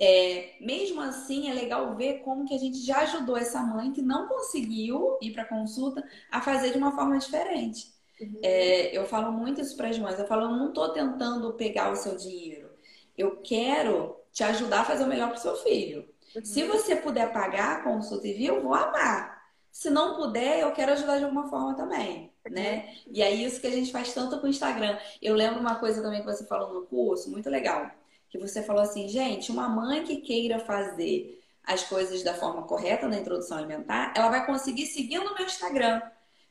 É, 0.00 0.54
mesmo 0.60 1.00
assim, 1.00 1.50
é 1.50 1.54
legal 1.54 1.94
ver 1.96 2.20
como 2.20 2.46
que 2.46 2.54
a 2.54 2.58
gente 2.58 2.78
já 2.78 3.00
ajudou 3.00 3.36
essa 3.36 3.60
mãe 3.62 3.92
que 3.92 4.02
não 4.02 4.28
conseguiu 4.28 5.18
ir 5.20 5.32
para 5.32 5.44
consulta 5.44 6.04
a 6.30 6.40
fazer 6.40 6.70
de 6.70 6.78
uma 6.78 6.92
forma 6.92 7.18
diferente. 7.18 7.92
Uhum. 8.20 8.40
É, 8.42 8.96
eu 8.96 9.04
falo 9.06 9.32
muito 9.32 9.60
isso 9.60 9.76
para 9.76 9.88
as 9.88 9.98
mães. 9.98 10.18
Eu 10.18 10.26
falo, 10.26 10.42
eu 10.42 10.50
não 10.50 10.68
estou 10.68 10.90
tentando 10.90 11.52
pegar 11.54 11.90
o 11.90 11.96
seu 11.96 12.16
dinheiro. 12.16 12.70
Eu 13.16 13.36
quero 13.42 14.16
te 14.32 14.44
ajudar 14.44 14.80
a 14.80 14.84
fazer 14.84 15.04
o 15.04 15.08
melhor 15.08 15.28
para 15.28 15.38
o 15.38 15.40
seu 15.40 15.56
filho. 15.56 16.08
Uhum. 16.34 16.44
Se 16.44 16.64
você 16.64 16.96
puder 16.96 17.32
pagar 17.32 17.78
a 17.78 17.82
consulta 17.82 18.26
e 18.26 18.32
vir, 18.32 18.46
eu 18.46 18.62
vou 18.62 18.74
amar. 18.74 19.42
Se 19.70 19.90
não 19.90 20.16
puder, 20.16 20.60
eu 20.60 20.72
quero 20.72 20.92
ajudar 20.92 21.18
de 21.18 21.24
alguma 21.24 21.48
forma 21.48 21.74
também. 21.74 22.31
Né? 22.50 22.94
E 23.10 23.22
é 23.22 23.30
isso 23.30 23.60
que 23.60 23.66
a 23.66 23.70
gente 23.70 23.92
faz 23.92 24.12
tanto 24.12 24.38
com 24.40 24.46
o 24.46 24.50
Instagram. 24.50 24.98
Eu 25.20 25.34
lembro 25.34 25.60
uma 25.60 25.76
coisa 25.76 26.02
também 26.02 26.20
que 26.20 26.26
você 26.26 26.44
falou 26.46 26.72
no 26.72 26.86
curso, 26.86 27.30
muito 27.30 27.48
legal, 27.48 27.90
que 28.28 28.38
você 28.38 28.62
falou 28.62 28.82
assim, 28.82 29.08
gente, 29.08 29.52
uma 29.52 29.68
mãe 29.68 30.04
que 30.04 30.16
queira 30.16 30.58
fazer 30.58 31.40
as 31.64 31.84
coisas 31.84 32.22
da 32.22 32.34
forma 32.34 32.62
correta 32.62 33.06
na 33.06 33.18
introdução 33.18 33.58
alimentar, 33.58 34.12
ela 34.16 34.28
vai 34.28 34.44
conseguir 34.44 34.86
seguindo 34.86 35.26
o 35.26 35.34
meu 35.34 35.46
Instagram. 35.46 36.02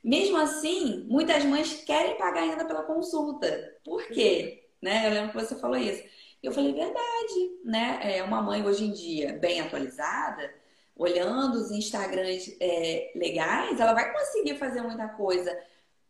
Mesmo 0.03 0.37
assim, 0.37 1.05
muitas 1.07 1.43
mães 1.43 1.83
querem 1.83 2.17
pagar 2.17 2.43
ainda 2.43 2.65
pela 2.65 2.83
consulta. 2.83 3.77
Por 3.83 4.03
quê? 4.07 4.69
Né? 4.81 5.07
Eu 5.07 5.11
lembro 5.11 5.31
que 5.31 5.45
você 5.45 5.55
falou 5.55 5.77
isso. 5.77 6.03
Eu 6.41 6.51
falei, 6.51 6.73
verdade, 6.73 7.59
né? 7.63 7.99
É 8.17 8.23
uma 8.23 8.41
mãe 8.41 8.65
hoje 8.65 8.85
em 8.85 8.91
dia 8.91 9.33
bem 9.33 9.61
atualizada, 9.61 10.51
olhando 10.95 11.55
os 11.55 11.71
Instagrams 11.71 12.55
é, 12.59 13.11
legais, 13.15 13.79
ela 13.79 13.93
vai 13.93 14.11
conseguir 14.11 14.57
fazer 14.57 14.81
muita 14.81 15.07
coisa. 15.09 15.55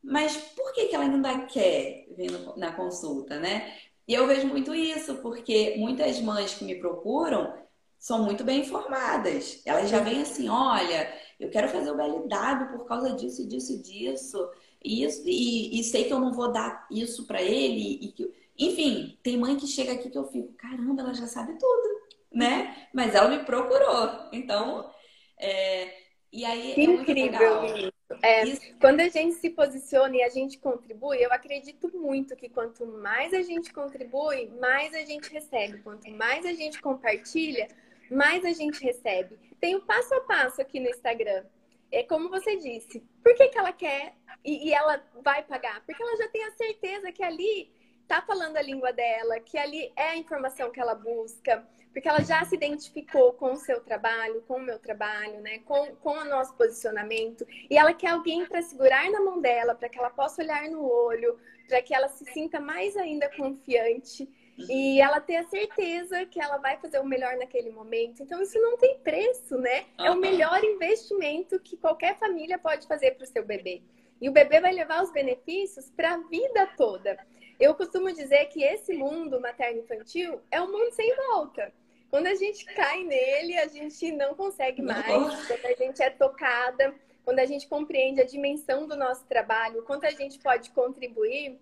Mas 0.03 0.35
por 0.35 0.73
que, 0.73 0.87
que 0.87 0.95
ela 0.95 1.05
ainda 1.05 1.45
quer 1.45 2.07
vir 2.17 2.31
na 2.57 2.71
consulta, 2.71 3.39
né? 3.39 3.71
E 4.07 4.13
eu 4.13 4.27
vejo 4.27 4.47
muito 4.47 4.73
isso, 4.73 5.15
porque 5.17 5.75
muitas 5.77 6.19
mães 6.19 6.53
que 6.53 6.65
me 6.65 6.75
procuram 6.75 7.53
são 7.99 8.23
muito 8.23 8.43
bem 8.43 8.61
informadas. 8.61 9.61
Elas 9.65 9.89
já 9.89 9.99
vêm 9.99 10.23
assim, 10.23 10.49
olha, 10.49 11.13
eu 11.39 11.49
quero 11.49 11.69
fazer 11.69 11.91
o 11.91 11.95
BLW 11.95 12.71
por 12.71 12.85
causa 12.85 13.13
disso, 13.15 13.47
disso, 13.47 13.81
disso. 13.81 14.49
E, 14.83 15.03
isso, 15.03 15.21
e, 15.25 15.79
e 15.79 15.83
sei 15.83 16.05
que 16.05 16.13
eu 16.13 16.19
não 16.19 16.33
vou 16.33 16.51
dar 16.51 16.87
isso 16.89 17.27
para 17.27 17.41
ele. 17.41 17.99
E 18.01 18.11
que... 18.11 18.33
Enfim, 18.57 19.17
tem 19.21 19.37
mãe 19.37 19.55
que 19.55 19.67
chega 19.67 19.93
aqui 19.93 20.09
que 20.09 20.17
eu 20.17 20.27
fico, 20.27 20.51
caramba, 20.53 21.03
ela 21.03 21.13
já 21.13 21.27
sabe 21.27 21.57
tudo, 21.57 22.01
né? 22.33 22.87
Mas 22.93 23.13
ela 23.13 23.29
me 23.29 23.45
procurou. 23.45 24.29
Então, 24.33 24.89
é... 25.37 25.93
e 26.33 26.43
aí. 26.43 26.73
Que 26.73 26.81
é 26.81 26.83
incrível 26.85 27.63
isso. 27.65 27.90
É. 28.21 28.43
Quando 28.79 28.99
a 28.99 29.07
gente 29.07 29.35
se 29.35 29.49
posiciona 29.49 30.15
e 30.15 30.23
a 30.23 30.29
gente 30.29 30.57
contribui, 30.57 31.17
eu 31.23 31.31
acredito 31.31 31.91
muito 31.97 32.35
que 32.35 32.49
quanto 32.49 32.85
mais 32.85 33.33
a 33.33 33.41
gente 33.41 33.73
contribui, 33.73 34.49
mais 34.59 34.93
a 34.93 35.05
gente 35.05 35.31
recebe. 35.31 35.79
Quanto 35.79 36.09
mais 36.11 36.45
a 36.45 36.53
gente 36.53 36.81
compartilha, 36.81 37.67
mais 38.09 38.43
a 38.45 38.51
gente 38.51 38.83
recebe. 38.83 39.37
Tem 39.59 39.75
o 39.75 39.81
passo 39.81 40.13
a 40.13 40.21
passo 40.21 40.61
aqui 40.61 40.79
no 40.79 40.89
Instagram. 40.89 41.43
É 41.91 42.03
como 42.03 42.29
você 42.29 42.55
disse. 42.55 43.03
Por 43.23 43.35
que, 43.35 43.49
que 43.49 43.57
ela 43.57 43.73
quer 43.73 44.13
e, 44.43 44.69
e 44.69 44.73
ela 44.73 45.03
vai 45.21 45.43
pagar? 45.43 45.83
Porque 45.85 46.01
ela 46.01 46.17
já 46.17 46.27
tem 46.29 46.43
a 46.45 46.51
certeza 46.51 47.11
que 47.11 47.23
ali 47.23 47.71
tá 48.07 48.21
falando 48.21 48.57
a 48.57 48.61
língua 48.61 48.91
dela, 48.91 49.39
que 49.39 49.57
ali 49.57 49.91
é 49.95 50.09
a 50.09 50.17
informação 50.17 50.71
que 50.71 50.79
ela 50.79 50.95
busca, 50.95 51.65
porque 51.91 52.07
ela 52.07 52.21
já 52.21 52.43
se 52.45 52.55
identificou 52.55 53.33
com 53.33 53.53
o 53.53 53.57
seu 53.57 53.81
trabalho, 53.81 54.43
com 54.47 54.55
o 54.55 54.61
meu 54.61 54.79
trabalho, 54.79 55.39
né? 55.41 55.59
com, 55.59 55.95
com 55.97 56.11
o 56.11 56.25
nosso 56.25 56.55
posicionamento, 56.55 57.45
e 57.69 57.77
ela 57.77 57.93
quer 57.93 58.09
alguém 58.09 58.45
para 58.45 58.61
segurar 58.61 59.09
na 59.09 59.21
mão 59.21 59.41
dela, 59.41 59.75
para 59.75 59.89
que 59.89 59.99
ela 59.99 60.09
possa 60.09 60.41
olhar 60.41 60.69
no 60.69 60.83
olho, 60.89 61.37
para 61.67 61.81
que 61.81 61.93
ela 61.93 62.07
se 62.09 62.25
sinta 62.25 62.59
mais 62.59 62.95
ainda 62.97 63.29
confiante 63.35 64.29
e 64.69 64.99
ela 65.01 65.19
ter 65.19 65.37
a 65.37 65.47
certeza 65.47 66.25
que 66.25 66.41
ela 66.41 66.57
vai 66.57 66.77
fazer 66.77 66.99
o 66.99 67.05
melhor 67.05 67.35
naquele 67.37 67.71
momento. 67.71 68.21
Então, 68.21 68.41
isso 68.41 68.59
não 68.59 68.77
tem 68.77 68.99
preço, 68.99 69.57
né? 69.57 69.85
É 69.97 70.11
o 70.11 70.17
melhor 70.17 70.63
investimento 70.63 71.59
que 71.59 71.77
qualquer 71.77 72.17
família 72.17 72.59
pode 72.59 72.87
fazer 72.87 73.11
para 73.11 73.23
o 73.23 73.27
seu 73.27 73.45
bebê. 73.45 73.81
E 74.19 74.29
o 74.29 74.31
bebê 74.31 74.59
vai 74.59 74.73
levar 74.73 75.01
os 75.01 75.11
benefícios 75.11 75.89
para 75.89 76.13
a 76.13 76.17
vida 76.17 76.67
toda. 76.77 77.17
Eu 77.59 77.73
costumo 77.75 78.11
dizer 78.11 78.45
que 78.47 78.63
esse 78.63 78.93
mundo 78.93 79.39
materno-infantil 79.39 80.41
é 80.51 80.61
um 80.61 80.71
mundo 80.71 80.91
sem 80.91 81.15
volta. 81.15 81.73
Quando 82.11 82.27
a 82.27 82.35
gente 82.35 82.65
cai 82.65 83.05
nele, 83.05 83.57
a 83.57 83.67
gente 83.69 84.11
não 84.11 84.35
consegue 84.35 84.81
mais. 84.81 85.47
Quando 85.47 85.65
a 85.65 85.73
gente 85.73 86.03
é 86.03 86.09
tocada, 86.09 86.93
quando 87.23 87.39
a 87.39 87.45
gente 87.45 87.69
compreende 87.69 88.19
a 88.19 88.25
dimensão 88.25 88.85
do 88.85 88.97
nosso 88.97 89.25
trabalho, 89.27 89.83
quanto 89.83 90.05
a 90.05 90.11
gente 90.11 90.37
pode 90.37 90.71
contribuir 90.71 91.57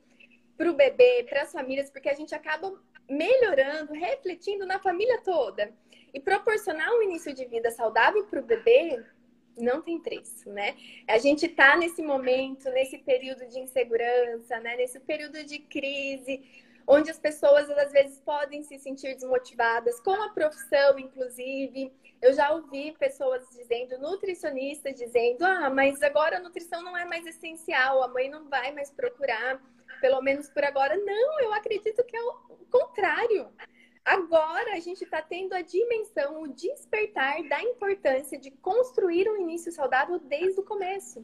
para 0.58 0.72
o 0.72 0.74
bebê, 0.74 1.24
para 1.30 1.44
as 1.44 1.52
famílias, 1.52 1.92
porque 1.92 2.10
a 2.10 2.16
gente 2.16 2.34
acaba 2.34 2.74
melhorando, 3.08 3.94
refletindo 3.94 4.66
na 4.66 4.80
família 4.80 5.22
toda. 5.22 5.72
E 6.12 6.20
proporcionar 6.20 6.92
um 6.94 7.04
início 7.04 7.32
de 7.32 7.46
vida 7.46 7.70
saudável 7.70 8.26
para 8.26 8.40
o 8.40 8.44
bebê 8.44 9.06
não 9.56 9.84
tem 9.84 10.00
preço, 10.00 10.50
né? 10.50 10.76
A 11.08 11.20
gente 11.20 11.46
está 11.46 11.76
nesse 11.76 12.02
momento, 12.02 12.70
nesse 12.72 12.98
período 12.98 13.46
de 13.48 13.60
insegurança, 13.60 14.60
né? 14.60 14.76
Nesse 14.78 15.00
período 15.00 15.44
de 15.44 15.60
crise, 15.60 16.42
onde 16.90 17.12
as 17.12 17.20
pessoas 17.20 17.70
às 17.70 17.92
vezes 17.92 18.20
podem 18.22 18.64
se 18.64 18.80
sentir 18.80 19.14
desmotivadas 19.14 20.00
com 20.00 20.12
a 20.24 20.30
profissão, 20.30 20.98
inclusive. 20.98 21.94
Eu 22.20 22.34
já 22.34 22.52
ouvi 22.52 22.92
pessoas 22.98 23.48
dizendo, 23.52 24.00
nutricionistas 24.00 24.96
dizendo, 24.96 25.46
ah, 25.46 25.70
mas 25.70 26.02
agora 26.02 26.38
a 26.38 26.40
nutrição 26.40 26.82
não 26.82 26.98
é 26.98 27.06
mais 27.06 27.28
essencial, 27.28 28.02
a 28.02 28.08
mãe 28.08 28.28
não 28.28 28.50
vai 28.50 28.72
mais 28.72 28.90
procurar, 28.90 29.62
pelo 30.02 30.20
menos 30.22 30.50
por 30.50 30.64
agora. 30.64 30.98
Não, 30.98 31.40
eu 31.42 31.54
acredito 31.54 32.04
que 32.04 32.18
é 32.18 32.22
o 32.24 32.34
contrário. 32.72 33.48
Agora 34.04 34.74
a 34.74 34.80
gente 34.80 35.04
está 35.04 35.22
tendo 35.22 35.54
a 35.54 35.62
dimensão, 35.62 36.42
o 36.42 36.48
despertar 36.48 37.48
da 37.48 37.62
importância 37.62 38.40
de 38.40 38.50
construir 38.50 39.30
um 39.30 39.38
início 39.38 39.72
saudável 39.72 40.18
desde 40.18 40.60
o 40.60 40.64
começo. 40.64 41.24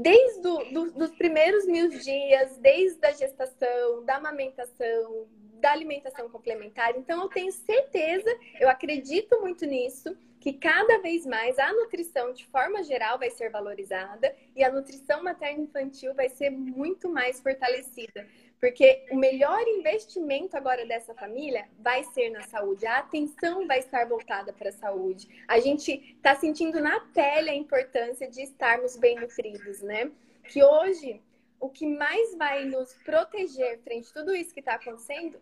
Desde 0.00 0.40
do, 0.40 0.64
do, 0.72 0.92
dos 0.92 1.10
primeiros 1.10 1.66
mil 1.66 1.90
dias, 1.90 2.56
desde 2.56 3.06
a 3.06 3.12
gestação, 3.12 4.02
da 4.06 4.16
amamentação, 4.16 5.26
da 5.60 5.72
alimentação 5.72 6.28
complementar. 6.30 6.96
Então, 6.96 7.22
eu 7.22 7.28
tenho 7.28 7.52
certeza, 7.52 8.30
eu 8.58 8.68
acredito 8.70 9.38
muito 9.42 9.66
nisso, 9.66 10.16
que 10.40 10.54
cada 10.54 10.98
vez 10.98 11.26
mais 11.26 11.58
a 11.58 11.70
nutrição, 11.72 12.32
de 12.32 12.46
forma 12.46 12.82
geral, 12.82 13.18
vai 13.18 13.30
ser 13.30 13.50
valorizada 13.50 14.34
e 14.56 14.64
a 14.64 14.72
nutrição 14.72 15.22
materno-infantil 15.22 16.14
vai 16.14 16.30
ser 16.30 16.48
muito 16.48 17.10
mais 17.10 17.40
fortalecida. 17.40 18.26
Porque 18.58 19.06
o 19.10 19.16
melhor 19.16 19.60
investimento 19.68 20.56
agora 20.56 20.86
dessa 20.86 21.14
família 21.14 21.68
vai 21.78 22.04
ser 22.04 22.30
na 22.30 22.42
saúde. 22.42 22.86
A 22.86 22.98
atenção 22.98 23.66
vai 23.66 23.80
estar 23.80 24.06
voltada 24.06 24.52
para 24.52 24.70
a 24.70 24.72
saúde. 24.72 25.28
A 25.46 25.60
gente 25.60 26.14
está 26.16 26.34
sentindo 26.34 26.80
na 26.80 27.00
pele 27.00 27.50
a 27.50 27.54
importância 27.54 28.28
de 28.28 28.42
estarmos 28.42 28.96
bem 28.96 29.16
nutridos, 29.16 29.82
né? 29.82 30.10
Que 30.44 30.62
hoje 30.62 31.22
o 31.58 31.68
que 31.68 31.86
mais 31.86 32.34
vai 32.36 32.64
nos 32.64 32.94
proteger 33.04 33.78
frente 33.80 34.08
a 34.10 34.14
tudo 34.14 34.34
isso 34.34 34.54
que 34.54 34.60
está 34.60 34.74
acontecendo 34.74 35.38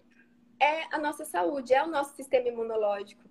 é 0.60 0.92
a 0.92 0.98
nossa 0.98 1.24
saúde, 1.24 1.72
é 1.72 1.82
o 1.82 1.86
nosso 1.86 2.16
sistema 2.16 2.48
imunológico. 2.48 3.27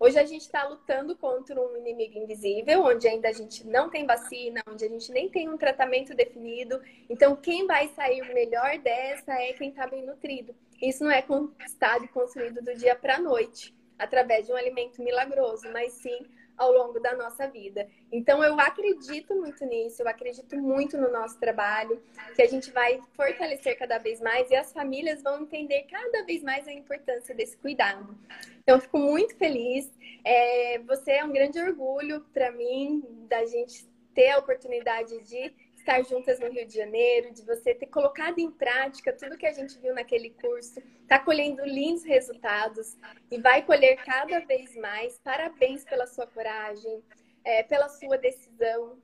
Hoje 0.00 0.16
a 0.16 0.24
gente 0.24 0.42
está 0.42 0.62
lutando 0.62 1.16
contra 1.16 1.60
um 1.60 1.76
inimigo 1.76 2.16
invisível, 2.18 2.84
onde 2.84 3.08
ainda 3.08 3.28
a 3.28 3.32
gente 3.32 3.66
não 3.66 3.90
tem 3.90 4.06
vacina, 4.06 4.62
onde 4.68 4.84
a 4.84 4.88
gente 4.88 5.10
nem 5.10 5.28
tem 5.28 5.48
um 5.48 5.58
tratamento 5.58 6.14
definido. 6.14 6.80
Então, 7.10 7.34
quem 7.34 7.66
vai 7.66 7.88
sair 7.88 8.22
melhor 8.32 8.78
dessa 8.78 9.32
é 9.32 9.52
quem 9.54 9.70
está 9.70 9.88
bem 9.88 10.06
nutrido. 10.06 10.54
Isso 10.80 11.02
não 11.02 11.10
é 11.10 11.20
conquistado 11.20 12.04
e 12.04 12.08
construído 12.08 12.62
do 12.62 12.74
dia 12.76 12.94
para 12.94 13.16
a 13.16 13.20
noite, 13.20 13.74
através 13.98 14.46
de 14.46 14.52
um 14.52 14.56
alimento 14.56 15.02
milagroso, 15.02 15.68
mas 15.72 15.94
sim 15.94 16.24
ao 16.58 16.72
longo 16.72 16.98
da 16.98 17.14
nossa 17.16 17.46
vida. 17.46 17.88
Então, 18.10 18.42
eu 18.42 18.58
acredito 18.58 19.34
muito 19.34 19.64
nisso, 19.64 20.02
eu 20.02 20.08
acredito 20.08 20.56
muito 20.56 20.98
no 20.98 21.10
nosso 21.10 21.38
trabalho, 21.38 22.02
que 22.34 22.42
a 22.42 22.48
gente 22.48 22.70
vai 22.72 23.00
fortalecer 23.14 23.78
cada 23.78 23.98
vez 23.98 24.20
mais 24.20 24.50
e 24.50 24.56
as 24.56 24.72
famílias 24.72 25.22
vão 25.22 25.42
entender 25.42 25.84
cada 25.84 26.24
vez 26.24 26.42
mais 26.42 26.66
a 26.66 26.72
importância 26.72 27.34
desse 27.34 27.56
cuidado. 27.56 28.18
Então, 28.62 28.76
eu 28.76 28.80
fico 28.80 28.98
muito 28.98 29.36
feliz. 29.36 29.90
É, 30.24 30.78
você 30.80 31.12
é 31.12 31.24
um 31.24 31.32
grande 31.32 31.58
orgulho 31.60 32.20
para 32.34 32.50
mim 32.50 33.02
da 33.28 33.46
gente 33.46 33.86
ter 34.14 34.30
a 34.30 34.38
oportunidade 34.38 35.16
de 35.22 35.67
estar 35.88 36.02
juntas 36.04 36.38
no 36.38 36.50
Rio 36.50 36.66
de 36.66 36.74
Janeiro, 36.74 37.32
de 37.32 37.42
você 37.42 37.74
ter 37.74 37.86
colocado 37.86 38.38
em 38.38 38.50
prática 38.50 39.10
tudo 39.10 39.38
que 39.38 39.46
a 39.46 39.52
gente 39.52 39.78
viu 39.78 39.94
naquele 39.94 40.30
curso, 40.30 40.78
está 41.00 41.18
colhendo 41.18 41.64
lindos 41.64 42.04
resultados 42.04 42.98
e 43.30 43.38
vai 43.38 43.64
colher 43.64 43.96
cada 44.04 44.38
vez 44.40 44.76
mais. 44.76 45.18
Parabéns 45.18 45.84
pela 45.84 46.06
sua 46.06 46.26
coragem, 46.26 47.02
é, 47.42 47.62
pela 47.62 47.88
sua 47.88 48.18
decisão 48.18 48.98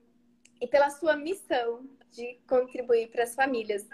e 0.61 0.67
pela 0.67 0.91
sua 0.91 1.17
missão 1.17 1.89
de 2.11 2.39
contribuir 2.47 3.09
para 3.09 3.25
as 3.25 3.35
famílias. 3.35 3.89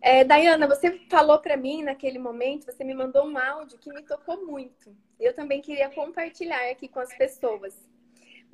É, 0.00 0.24
Dayana, 0.24 0.66
você 0.66 0.98
falou 1.10 1.38
para 1.38 1.58
mim 1.58 1.82
naquele 1.82 2.18
momento, 2.18 2.64
você 2.64 2.84
me 2.84 2.94
mandou 2.94 3.26
um 3.26 3.36
áudio 3.36 3.78
que 3.78 3.92
me 3.92 4.02
tocou 4.02 4.46
muito. 4.46 4.96
Eu 5.20 5.34
também 5.34 5.60
queria 5.60 5.90
compartilhar 5.90 6.70
aqui 6.70 6.88
com 6.88 7.00
as 7.00 7.14
pessoas. 7.16 7.78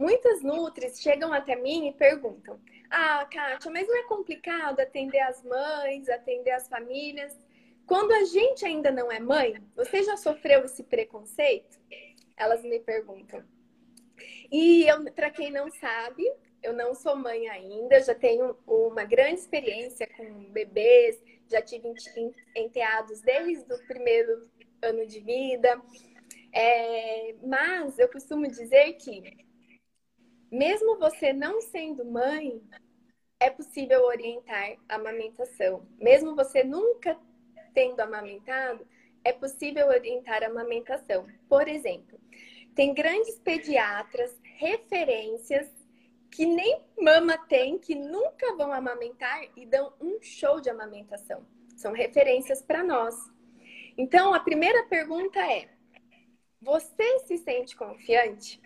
Muitas 0.01 0.43
nutris 0.43 0.99
chegam 0.99 1.31
até 1.31 1.55
mim 1.55 1.87
e 1.87 1.93
perguntam: 1.93 2.59
Ah, 2.89 3.29
Kátia, 3.31 3.71
mas 3.71 3.87
não 3.87 3.99
é 3.99 4.05
complicado 4.05 4.81
atender 4.81 5.21
as 5.21 5.45
mães, 5.45 6.09
atender 6.09 6.53
as 6.53 6.67
famílias? 6.67 7.39
Quando 7.87 8.11
a 8.13 8.25
gente 8.25 8.65
ainda 8.65 8.91
não 8.91 9.13
é 9.13 9.21
mãe, 9.21 9.63
você 9.77 10.03
já 10.03 10.17
sofreu 10.17 10.65
esse 10.65 10.85
preconceito? 10.85 11.79
Elas 12.35 12.63
me 12.63 12.81
perguntam. 12.81 13.45
E 14.51 14.87
para 15.15 15.31
quem 15.31 15.53
não 15.53 15.71
sabe, 15.71 16.25
eu 16.63 16.73
não 16.73 16.95
sou 16.95 17.15
mãe 17.15 17.47
ainda, 17.51 18.01
já 18.01 18.15
tenho 18.15 18.57
uma 18.67 19.05
grande 19.05 19.41
experiência 19.41 20.07
com 20.17 20.51
bebês, 20.51 21.23
já 21.47 21.61
tive 21.61 21.93
enteados 22.57 23.21
desde 23.21 23.71
o 23.71 23.87
primeiro 23.87 24.49
ano 24.81 25.07
de 25.07 25.21
vida. 25.21 25.79
É, 26.55 27.35
mas 27.43 27.99
eu 27.99 28.09
costumo 28.09 28.49
dizer 28.49 28.95
que 28.95 29.50
mesmo 30.51 30.99
você 30.99 31.33
não 31.33 31.61
sendo 31.61 32.05
mãe, 32.05 32.63
é 33.39 33.49
possível 33.49 34.05
orientar 34.05 34.77
a 34.89 34.97
amamentação. 34.97 35.87
Mesmo 35.99 36.35
você 36.35 36.63
nunca 36.63 37.17
tendo 37.73 38.01
amamentado, 38.01 38.87
é 39.25 39.33
possível 39.33 39.89
orientar 39.89 40.43
a 40.43 40.47
amamentação. 40.47 41.27
Por 41.49 41.69
exemplo, 41.69 42.19
tem 42.75 42.93
grandes 42.93 43.39
pediatras, 43.39 44.37
referências 44.57 45.69
que 46.31 46.47
nem 46.47 46.81
mama 46.99 47.37
tem, 47.37 47.79
que 47.79 47.95
nunca 47.95 48.55
vão 48.57 48.73
amamentar 48.73 49.43
e 49.57 49.67
dão 49.67 49.93
um 50.01 50.21
show 50.23 50.61
de 50.61 50.71
amamentação. 50.71 51.45
São 51.77 51.93
referências 51.93 52.63
para 52.63 52.85
nós. 52.85 53.17
Então, 53.97 54.33
a 54.33 54.41
primeira 54.41 54.85
pergunta 54.85 55.41
é: 55.41 55.69
você 56.61 57.19
se 57.21 57.39
sente 57.39 57.77
confiante? 57.77 58.61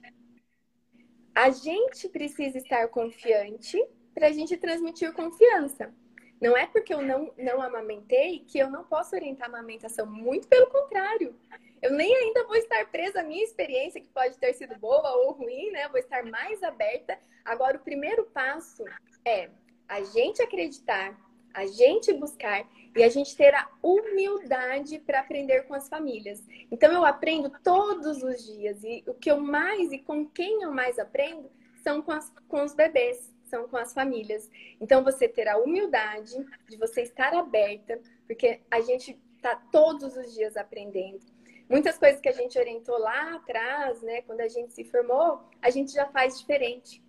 A 1.34 1.50
gente 1.50 2.08
precisa 2.08 2.58
estar 2.58 2.88
confiante 2.88 3.82
para 4.14 4.28
a 4.28 4.32
gente 4.32 4.56
transmitir 4.56 5.12
confiança. 5.12 5.92
Não 6.40 6.56
é 6.56 6.66
porque 6.66 6.92
eu 6.92 7.02
não, 7.02 7.32
não 7.36 7.60
amamentei 7.60 8.40
que 8.40 8.58
eu 8.58 8.70
não 8.70 8.84
posso 8.84 9.16
orientar 9.16 9.48
a 9.48 9.50
amamentação. 9.50 10.06
Muito 10.06 10.46
pelo 10.46 10.68
contrário. 10.68 11.34
Eu 11.82 11.92
nem 11.92 12.14
ainda 12.14 12.46
vou 12.46 12.56
estar 12.56 12.86
presa 12.90 13.20
à 13.20 13.22
minha 13.22 13.42
experiência, 13.42 14.00
que 14.00 14.08
pode 14.08 14.38
ter 14.38 14.54
sido 14.54 14.78
boa 14.78 15.16
ou 15.16 15.32
ruim, 15.32 15.70
né? 15.70 15.88
vou 15.88 15.98
estar 15.98 16.24
mais 16.24 16.62
aberta. 16.62 17.18
Agora, 17.44 17.76
o 17.76 17.80
primeiro 17.80 18.24
passo 18.26 18.84
é 19.24 19.50
a 19.88 20.02
gente 20.02 20.42
acreditar, 20.42 21.18
a 21.54 21.66
gente 21.66 22.12
buscar 22.12 22.68
e 22.96 23.02
a 23.02 23.08
gente 23.08 23.36
ter 23.36 23.54
a 23.54 23.68
humildade 23.82 24.98
para 24.98 25.20
aprender 25.20 25.62
com 25.62 25.74
as 25.74 25.88
famílias. 25.88 26.42
Então 26.70 26.92
eu 26.92 27.04
aprendo 27.04 27.50
todos 27.62 28.22
os 28.22 28.44
dias 28.44 28.82
e 28.82 29.02
o 29.06 29.14
que 29.14 29.30
eu 29.30 29.40
mais 29.40 29.92
e 29.92 29.98
com 29.98 30.26
quem 30.26 30.62
eu 30.62 30.72
mais 30.72 30.98
aprendo 30.98 31.50
são 31.82 32.02
com, 32.02 32.12
as, 32.12 32.32
com 32.48 32.62
os 32.62 32.74
bebês, 32.74 33.32
são 33.44 33.68
com 33.68 33.76
as 33.76 33.92
famílias. 33.92 34.50
Então 34.80 35.04
você 35.04 35.28
ter 35.28 35.48
a 35.48 35.58
humildade 35.58 36.34
de 36.68 36.76
você 36.76 37.02
estar 37.02 37.32
aberta, 37.34 38.00
porque 38.26 38.60
a 38.70 38.80
gente 38.80 39.18
está 39.36 39.54
todos 39.70 40.16
os 40.16 40.34
dias 40.34 40.56
aprendendo. 40.56 41.20
Muitas 41.68 41.98
coisas 41.98 42.20
que 42.20 42.28
a 42.28 42.32
gente 42.32 42.58
orientou 42.58 42.98
lá 42.98 43.36
atrás, 43.36 44.02
né, 44.02 44.22
quando 44.22 44.40
a 44.40 44.48
gente 44.48 44.72
se 44.74 44.84
formou, 44.84 45.40
a 45.62 45.70
gente 45.70 45.92
já 45.92 46.06
faz 46.06 46.38
diferente. 46.38 47.02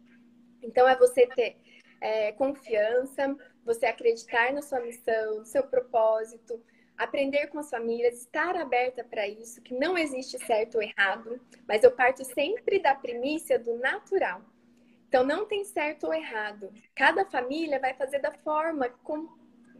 Então 0.61 0.87
é 0.87 0.95
você 0.95 1.27
ter 1.27 1.57
é, 2.01 2.31
confiança, 2.33 3.35
você 3.65 3.87
acreditar 3.87 4.53
na 4.53 4.61
sua 4.61 4.79
missão, 4.79 5.39
no 5.39 5.45
seu 5.45 5.63
propósito, 5.63 6.61
aprender 6.97 7.47
com 7.47 7.59
as 7.59 7.69
famílias, 7.69 8.21
estar 8.21 8.55
aberta 8.55 9.03
para 9.03 9.27
isso, 9.27 9.61
que 9.61 9.73
não 9.73 9.97
existe 9.97 10.37
certo 10.45 10.75
ou 10.75 10.83
errado, 10.83 11.41
mas 11.67 11.83
eu 11.83 11.91
parto 11.91 12.23
sempre 12.23 12.79
da 12.79 12.95
primícia 12.95 13.59
do 13.59 13.77
natural. 13.77 14.41
Então 15.07 15.23
não 15.23 15.45
tem 15.45 15.63
certo 15.65 16.05
ou 16.07 16.13
errado. 16.13 16.71
Cada 16.93 17.25
família 17.25 17.79
vai 17.79 17.93
fazer 17.93 18.19
da 18.19 18.31
forma 18.31 18.89
com, 19.03 19.27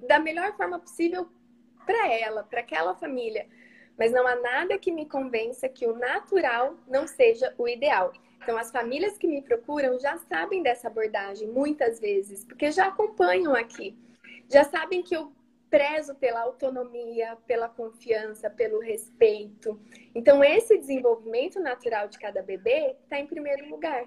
da 0.07 0.19
melhor 0.19 0.55
forma 0.57 0.79
possível 0.79 1.29
para 1.85 2.11
ela, 2.11 2.43
para 2.43 2.61
aquela 2.61 2.95
família. 2.95 3.47
Mas 3.97 4.11
não 4.11 4.27
há 4.27 4.35
nada 4.35 4.77
que 4.77 4.91
me 4.91 5.05
convença 5.05 5.69
que 5.69 5.87
o 5.87 5.95
natural 5.95 6.77
não 6.87 7.07
seja 7.07 7.53
o 7.57 7.67
ideal. 7.67 8.11
Então, 8.45 8.59
as 8.59 8.69
famílias 8.69 9.17
que 9.17 9.25
me 9.25 9.41
procuram 9.41 9.99
já 9.99 10.17
sabem 10.17 10.61
dessa 10.61 10.87
abordagem, 10.87 11.47
muitas 11.47 11.99
vezes, 11.99 12.45
porque 12.45 12.71
já 12.71 12.85
acompanham 12.85 13.55
aqui. 13.55 13.97
Já 14.47 14.63
sabem 14.63 15.01
que 15.01 15.15
eu 15.15 15.33
prezo 15.67 16.13
pela 16.13 16.41
autonomia, 16.41 17.35
pela 17.47 17.67
confiança, 17.67 18.47
pelo 18.47 18.79
respeito. 18.79 19.81
Então, 20.13 20.43
esse 20.43 20.77
desenvolvimento 20.77 21.59
natural 21.59 22.07
de 22.07 22.19
cada 22.19 22.43
bebê 22.43 22.95
está 23.01 23.19
em 23.19 23.25
primeiro 23.25 23.67
lugar. 23.67 24.05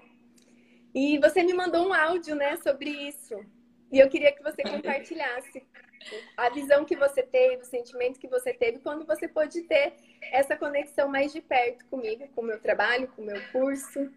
E 0.95 1.17
você 1.17 1.43
me 1.43 1.53
mandou 1.53 1.89
um 1.89 1.93
áudio, 1.93 2.33
né, 2.33 2.55
sobre 2.55 2.89
isso. 2.89 3.35
E 3.91 3.99
eu 3.99 4.07
queria 4.07 4.31
que 4.31 4.41
você 4.41 4.63
compartilhasse 4.63 5.61
a 6.37 6.49
visão 6.49 6.85
que 6.85 6.95
você 6.95 7.23
teve, 7.23 7.57
o 7.57 7.65
sentimento 7.65 8.17
que 8.17 8.27
você 8.29 8.53
teve 8.53 8.79
quando 8.79 9.05
você 9.05 9.27
pôde 9.27 9.63
ter 9.63 9.95
essa 10.31 10.55
conexão 10.55 11.09
mais 11.09 11.33
de 11.33 11.41
perto 11.41 11.85
comigo, 11.87 12.25
com 12.33 12.39
o 12.39 12.45
meu 12.45 12.57
trabalho, 12.61 13.09
com 13.09 13.21
o 13.21 13.25
meu 13.25 13.41
curso. 13.51 14.09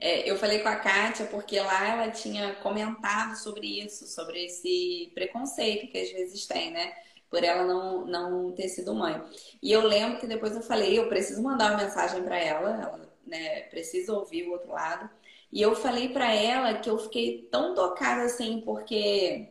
É, 0.00 0.28
eu 0.30 0.36
falei 0.36 0.60
com 0.60 0.68
a 0.68 0.76
Kátia 0.76 1.26
porque 1.26 1.58
lá 1.60 1.88
ela 1.88 2.10
tinha 2.10 2.54
comentado 2.56 3.36
sobre 3.36 3.66
isso, 3.84 4.06
sobre 4.06 4.44
esse 4.46 5.10
preconceito 5.14 5.90
que 5.90 5.98
às 5.98 6.10
vezes 6.10 6.46
tem, 6.46 6.70
né? 6.70 6.92
Por 7.30 7.44
ela 7.44 7.64
não, 7.64 8.06
não 8.06 8.52
ter 8.52 8.68
sido 8.68 8.94
mãe. 8.94 9.22
E 9.62 9.70
eu 9.72 9.82
lembro 9.86 10.18
que 10.18 10.26
depois 10.26 10.54
eu 10.54 10.62
falei, 10.62 10.98
eu 10.98 11.08
preciso 11.08 11.42
mandar 11.42 11.72
uma 11.72 11.82
mensagem 11.84 12.22
para 12.22 12.38
ela, 12.38 12.70
ela 12.70 13.18
né, 13.26 13.62
precisa 13.64 14.12
ouvir 14.14 14.48
o 14.48 14.52
outro 14.52 14.70
lado. 14.70 15.08
E 15.52 15.60
eu 15.62 15.74
falei 15.74 16.08
para 16.10 16.32
ela 16.32 16.74
que 16.74 16.90
eu 16.90 16.98
fiquei 16.98 17.48
tão 17.50 17.74
tocada 17.74 18.22
assim, 18.22 18.60
porque 18.64 19.48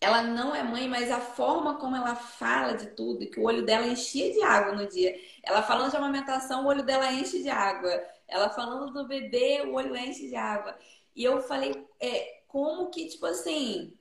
ela 0.00 0.22
não 0.22 0.54
é 0.54 0.62
mãe, 0.62 0.88
mas 0.88 1.10
a 1.10 1.20
forma 1.20 1.76
como 1.78 1.96
ela 1.96 2.14
fala 2.14 2.74
de 2.74 2.88
tudo, 2.88 3.26
que 3.30 3.40
o 3.40 3.44
olho 3.44 3.64
dela 3.64 3.86
enchia 3.86 4.32
de 4.32 4.42
água 4.42 4.74
no 4.74 4.86
dia. 4.86 5.16
Ela 5.42 5.62
falando 5.62 5.90
de 5.90 5.96
amamentação, 5.96 6.64
o 6.64 6.68
olho 6.68 6.82
dela 6.84 7.12
enche 7.12 7.42
de 7.42 7.48
água. 7.48 7.90
Ela 8.28 8.50
falando 8.50 8.92
do 8.92 9.06
bebê, 9.06 9.62
o 9.62 9.74
olho 9.74 9.96
enche 9.96 10.28
de 10.28 10.36
água. 10.36 10.76
E 11.14 11.22
eu 11.24 11.40
falei, 11.42 11.86
é, 12.00 12.42
como 12.48 12.90
que, 12.90 13.06
tipo 13.06 13.26
assim, 13.26 13.92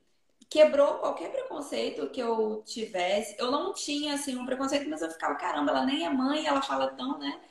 quebrou 0.50 1.00
qualquer 1.00 1.32
preconceito 1.32 2.10
que 2.10 2.22
eu 2.22 2.64
tivesse. 2.66 3.36
Eu 3.40 3.52
não 3.52 3.74
tinha, 3.74 4.16
assim, 4.16 4.36
um 4.38 4.46
preconceito, 4.46 4.90
mas 4.90 5.02
eu 5.02 5.12
ficava, 5.12 5.36
caramba, 5.36 5.72
ela 5.72 5.86
nem 5.86 6.06
é 6.06 6.10
mãe, 6.10 6.46
ela 6.46 6.62
fala 6.62 6.88
tão, 6.92 7.18
né? 7.18 7.42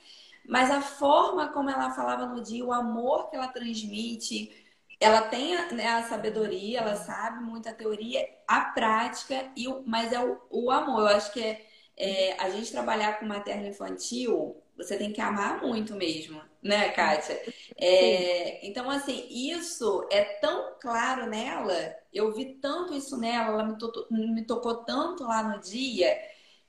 Mas 0.46 0.70
a 0.70 0.80
forma 0.80 1.48
como 1.48 1.70
ela 1.70 1.90
falava 1.90 2.26
no 2.26 2.42
dia, 2.42 2.64
o 2.64 2.72
amor 2.72 3.30
que 3.30 3.36
ela 3.36 3.48
transmite, 3.48 4.52
ela 5.00 5.22
tem 5.22 5.56
né, 5.72 5.88
a 5.88 6.02
sabedoria, 6.04 6.78
ela 6.80 6.96
sabe 6.96 7.42
muita 7.44 7.72
teoria, 7.72 8.24
a 8.46 8.60
prática, 8.60 9.50
e 9.56 9.68
o, 9.68 9.82
mas 9.86 10.12
é 10.12 10.20
o, 10.20 10.40
o 10.50 10.70
amor. 10.70 11.00
Eu 11.00 11.16
acho 11.16 11.32
que 11.32 11.42
é, 11.42 11.66
é, 11.96 12.34
a 12.40 12.50
gente 12.50 12.70
trabalhar 12.72 13.18
com 13.18 13.26
materno 13.26 13.66
infantil, 13.66 14.56
você 14.76 14.96
tem 14.96 15.12
que 15.12 15.20
amar 15.20 15.62
muito 15.62 15.94
mesmo, 15.94 16.40
né, 16.62 16.90
Kátia? 16.90 17.40
É, 17.76 18.66
então, 18.66 18.90
assim, 18.90 19.26
isso 19.30 20.06
é 20.10 20.22
tão 20.40 20.76
claro 20.80 21.26
nela, 21.26 21.94
eu 22.12 22.32
vi 22.32 22.54
tanto 22.56 22.94
isso 22.94 23.16
nela, 23.18 23.48
ela 23.48 23.64
me, 23.64 23.78
to 23.78 24.06
me 24.10 24.44
tocou 24.44 24.76
tanto 24.84 25.24
lá 25.24 25.42
no 25.42 25.60
dia, 25.60 26.16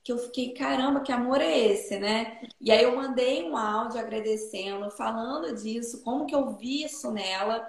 que 0.03 0.12
eu 0.12 0.17
fiquei, 0.17 0.53
caramba, 0.53 1.01
que 1.01 1.12
amor 1.12 1.39
é 1.41 1.57
esse, 1.57 1.97
né? 1.97 2.41
E 2.59 2.71
aí 2.71 2.83
eu 2.83 2.95
mandei 2.95 3.43
um 3.43 3.55
áudio 3.55 3.99
agradecendo, 3.99 4.91
falando 4.91 5.55
disso, 5.55 6.03
como 6.03 6.25
que 6.25 6.36
eu 6.36 6.57
vi 6.57 6.83
isso 6.83 7.09
nela 7.12 7.65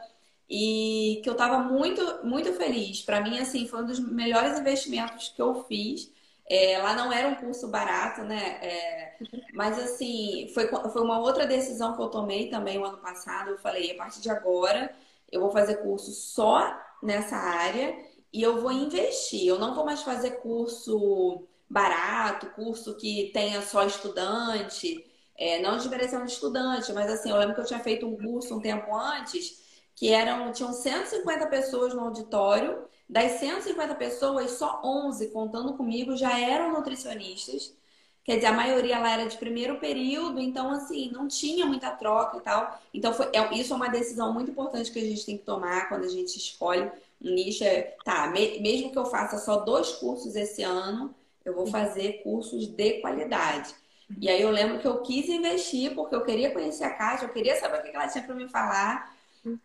e 0.50 1.20
que 1.22 1.28
eu 1.28 1.32
estava 1.34 1.58
muito, 1.60 2.02
muito 2.26 2.52
feliz. 2.54 3.02
Para 3.02 3.20
mim, 3.20 3.38
assim, 3.38 3.66
foi 3.68 3.82
um 3.82 3.86
dos 3.86 4.00
melhores 4.00 4.58
investimentos 4.58 5.28
que 5.28 5.40
eu 5.40 5.64
fiz 5.64 6.12
É, 6.48 6.78
lá 6.78 6.94
não 6.94 7.12
era 7.12 7.28
um 7.28 7.35
curso 7.37 7.68
barato, 7.68 8.22
né? 8.22 8.59
É, 8.62 9.16
mas 9.52 9.78
assim, 9.78 10.50
foi, 10.54 10.68
foi 10.68 11.02
uma 11.02 11.18
outra 11.18 11.46
decisão 11.46 11.94
que 11.96 12.02
eu 12.02 12.09
tomei 12.09 12.48
também 12.50 12.78
o 12.78 12.85
ano 12.85 12.98
passado. 12.98 13.50
Eu 13.50 13.59
falei, 13.59 13.92
a 13.92 13.96
partir 13.96 14.20
de 14.20 14.30
agora 14.30 14.94
eu 15.30 15.40
vou 15.40 15.50
fazer 15.50 15.76
curso 15.76 16.12
só 16.12 16.72
nessa 17.02 17.37
área 17.37 17.96
e 18.33 18.42
eu 18.42 18.61
vou 18.61 18.72
investir. 18.72 19.46
Eu 19.46 19.59
não 19.59 19.74
vou 19.74 19.85
mais 19.85 20.02
fazer 20.02 20.33
curso 20.42 21.46
barato, 21.68 22.50
curso 22.50 22.94
que 22.96 23.30
tenha 23.33 23.62
só 23.62 23.85
estudante, 23.85 25.04
é, 25.37 25.61
não 25.62 25.76
desmerecendo 25.76 26.24
estudante, 26.26 26.92
mas 26.92 27.11
assim, 27.11 27.30
eu 27.30 27.37
lembro 27.37 27.54
que 27.54 27.61
eu 27.61 27.64
tinha 27.66 27.80
feito 27.80 28.07
um 28.07 28.16
curso 28.16 28.54
um 28.57 28.61
tempo 28.61 28.94
antes 28.94 29.62
que 29.94 30.12
eram, 30.12 30.52
tinham 30.52 30.72
150 30.72 31.46
pessoas 31.46 31.94
no 31.94 32.00
auditório, 32.02 32.85
das 33.08 33.32
150 33.32 33.94
pessoas, 33.94 34.52
só 34.52 34.80
11, 34.84 35.28
contando 35.28 35.74
comigo, 35.74 36.16
já 36.16 36.38
eram 36.38 36.72
nutricionistas. 36.72 37.74
Quer 38.24 38.36
dizer, 38.36 38.46
a 38.46 38.52
maioria 38.52 38.98
lá 38.98 39.10
era 39.12 39.26
de 39.28 39.36
primeiro 39.36 39.78
período, 39.78 40.40
então, 40.40 40.70
assim, 40.70 41.10
não 41.12 41.28
tinha 41.28 41.66
muita 41.66 41.90
troca 41.90 42.38
e 42.38 42.40
tal. 42.40 42.80
Então, 42.92 43.12
foi, 43.12 43.26
é, 43.34 43.54
isso 43.54 43.72
é 43.74 43.76
uma 43.76 43.88
decisão 43.88 44.32
muito 44.32 44.50
importante 44.50 44.90
que 44.90 44.98
a 44.98 45.02
gente 45.02 45.26
tem 45.26 45.36
que 45.36 45.44
tomar 45.44 45.88
quando 45.88 46.04
a 46.04 46.08
gente 46.08 46.36
escolhe 46.38 46.90
um 47.20 47.30
nicho. 47.34 47.62
É, 47.64 47.94
tá, 48.04 48.28
me, 48.28 48.60
mesmo 48.60 48.90
que 48.90 48.98
eu 48.98 49.04
faça 49.06 49.38
só 49.38 49.56
dois 49.58 49.92
cursos 49.92 50.34
esse 50.36 50.62
ano, 50.62 51.14
eu 51.44 51.54
vou 51.54 51.66
fazer 51.66 52.22
cursos 52.22 52.66
de 52.66 53.00
qualidade. 53.00 53.74
E 54.20 54.28
aí 54.28 54.40
eu 54.40 54.50
lembro 54.50 54.78
que 54.78 54.86
eu 54.86 55.02
quis 55.02 55.28
investir 55.28 55.94
porque 55.94 56.14
eu 56.14 56.24
queria 56.24 56.50
conhecer 56.50 56.84
a 56.84 56.90
Kátia, 56.94 57.26
eu 57.26 57.32
queria 57.32 57.58
saber 57.60 57.80
o 57.80 57.82
que 57.82 57.94
ela 57.94 58.08
tinha 58.08 58.24
para 58.24 58.34
me 58.34 58.48
falar. 58.48 59.13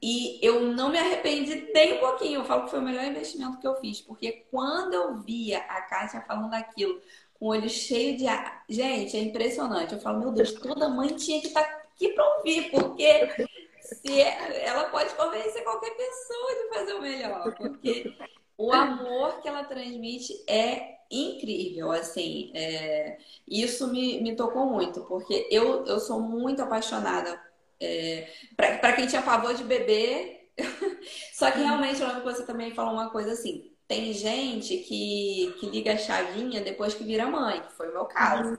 E 0.02 0.40
eu 0.46 0.62
não 0.62 0.90
me 0.90 0.98
arrependi 0.98 1.70
nem 1.74 1.98
um 1.98 2.00
pouquinho. 2.00 2.42
Eu 2.42 2.46
falo 2.46 2.66
que 2.66 2.72
foi 2.72 2.80
o 2.80 2.84
melhor 2.84 3.06
investimento 3.06 3.60
que 3.60 3.68
eu 3.68 3.76
fiz. 3.76 4.02
Porque 4.02 4.46
quando 4.52 4.94
eu 4.94 5.18
via 5.18 5.60
a 5.60 5.82
Kátia 5.82 6.22
falando 6.22 6.54
aquilo, 6.54 7.02
com 7.40 7.46
o 7.46 7.50
olho 7.50 7.70
cheio 7.70 8.18
de. 8.18 8.26
Gente, 8.68 9.16
é 9.16 9.22
impressionante. 9.22 9.94
Eu 9.94 10.00
falo, 10.00 10.20
meu 10.20 10.32
Deus, 10.32 10.52
toda 10.54 10.90
mãe 10.90 11.16
tinha 11.16 11.40
que 11.40 11.48
estar 11.48 11.64
tá 11.64 11.82
aqui 11.94 12.10
para 12.10 12.38
ouvir, 12.38 12.70
porque 12.72 13.48
se 13.82 14.22
ela 14.22 14.86
pode 14.86 15.14
convencer 15.16 15.64
qualquer 15.64 15.92
pessoa 15.92 16.56
de 16.56 16.70
fazer 16.70 16.94
o 16.94 17.02
melhor. 17.02 17.56
Porque 17.56 18.14
o 18.58 18.74
amor 18.74 19.42
que 19.42 19.48
ela 19.48 19.64
transmite 19.64 20.44
é 20.48 21.00
incrível, 21.12 21.92
assim, 21.92 22.52
é... 22.54 23.18
isso 23.48 23.88
me, 23.88 24.22
me 24.22 24.36
tocou 24.36 24.68
muito, 24.68 25.02
porque 25.06 25.48
eu, 25.50 25.84
eu 25.86 26.00
sou 26.00 26.20
muito 26.20 26.62
apaixonada 26.62 27.42
é, 27.80 28.28
para 28.56 28.94
quem 28.94 29.08
tinha 29.08 29.22
pavor 29.22 29.54
de 29.54 29.64
beber. 29.64 30.50
Só 31.34 31.50
que 31.52 31.60
realmente, 31.60 32.02
eu 32.02 32.08
lembro 32.08 32.24
que 32.24 32.34
você 32.34 32.46
também 32.46 32.74
falou 32.74 32.94
uma 32.94 33.10
coisa 33.10 33.32
assim: 33.32 33.72
tem 33.88 34.14
gente 34.14 34.78
que, 34.78 35.56
que 35.60 35.66
liga 35.68 35.94
a 35.94 35.98
chavinha 35.98 36.62
depois 36.62 36.94
que 36.94 37.04
vira 37.04 37.26
mãe, 37.26 37.62
que 37.62 37.74
foi 37.74 37.90
o 37.90 37.94
meu 37.94 38.06
caso. 38.06 38.58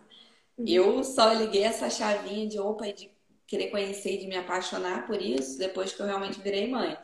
Uhum. 0.59 0.64
Eu 0.66 1.04
só 1.04 1.33
liguei 1.33 1.62
essa 1.62 1.88
chavinha 1.88 2.46
de 2.46 2.59
opa 2.59 2.88
e 2.88 2.92
de 2.92 3.11
querer 3.46 3.68
conhecer 3.68 4.14
e 4.14 4.18
de 4.18 4.26
me 4.26 4.37
apaixonar 4.37 5.06
por 5.06 5.20
isso 5.20 5.59
depois 5.59 5.92
que 5.92 6.00
eu 6.00 6.06
realmente 6.06 6.40
virei 6.40 6.68
mãe. 6.68 6.96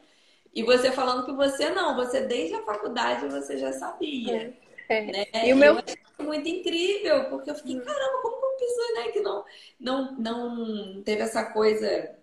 E 0.55 0.63
você 0.63 0.91
falando 0.91 1.27
que 1.27 1.33
você 1.33 1.71
não, 1.71 1.95
você 1.97 2.21
desde 2.21 2.55
a 2.55 2.63
faculdade 2.63 3.29
você 3.29 3.59
já 3.59 3.73
sabia. 3.73 4.55
É. 4.89 5.03
Né? 5.03 5.49
E 5.49 5.53
o 5.53 5.57
meu 5.57 5.75
muito 6.19 6.49
incrível, 6.49 7.29
porque 7.29 7.51
eu 7.51 7.55
fiquei, 7.55 7.79
caramba, 7.79 8.23
como 8.23 8.46
né, 8.95 9.09
que 9.13 9.21
não, 9.21 9.45
não, 9.79 10.13
não 10.17 11.03
teve 11.03 11.23
essa 11.23 11.45
coisa 11.45 12.17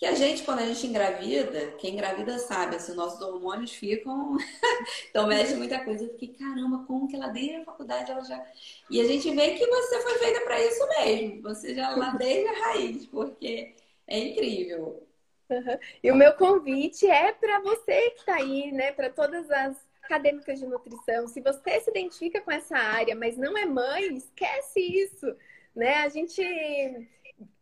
que 0.00 0.06
a 0.06 0.14
gente, 0.14 0.44
quando 0.44 0.60
a 0.60 0.66
gente 0.66 0.86
engravida, 0.86 1.72
quem 1.72 1.92
engravida 1.92 2.38
sabe, 2.38 2.76
assim, 2.76 2.94
nossos 2.94 3.20
hormônios 3.20 3.72
ficam. 3.72 4.34
então 5.10 5.26
mexe 5.26 5.54
muita 5.54 5.84
coisa. 5.84 6.04
Eu 6.04 6.10
fiquei, 6.12 6.28
caramba, 6.28 6.86
como 6.86 7.06
que 7.06 7.14
ela 7.14 7.28
desde 7.28 7.56
a 7.56 7.64
faculdade 7.66 8.10
ela 8.10 8.24
já. 8.24 8.42
E 8.88 8.98
a 8.98 9.04
gente 9.04 9.30
vê 9.30 9.50
que 9.50 9.66
você 9.66 10.00
foi 10.00 10.14
feita 10.14 10.40
para 10.40 10.58
isso 10.58 10.88
mesmo. 10.88 11.42
Você 11.42 11.74
já 11.74 11.94
lá 11.94 12.14
desde 12.14 12.48
a 12.48 12.52
raiz, 12.64 13.04
porque 13.04 13.74
é 14.06 14.18
incrível. 14.18 15.06
Uhum. 15.50 15.78
E 16.02 16.10
o 16.10 16.16
meu 16.16 16.32
convite 16.32 17.06
é 17.06 17.32
para 17.32 17.60
você 17.60 18.10
que 18.12 18.20
está 18.20 18.36
aí, 18.36 18.72
né? 18.72 18.92
Para 18.92 19.10
todas 19.10 19.50
as 19.50 19.76
acadêmicas 20.02 20.58
de 20.58 20.66
nutrição. 20.66 21.28
Se 21.28 21.42
você 21.42 21.78
se 21.78 21.90
identifica 21.90 22.40
com 22.40 22.50
essa 22.50 22.74
área, 22.74 23.14
mas 23.14 23.36
não 23.36 23.54
é 23.58 23.66
mãe, 23.66 24.16
esquece 24.16 24.80
isso 24.80 25.36
né? 25.74 25.96
A 25.98 26.08
gente 26.08 26.42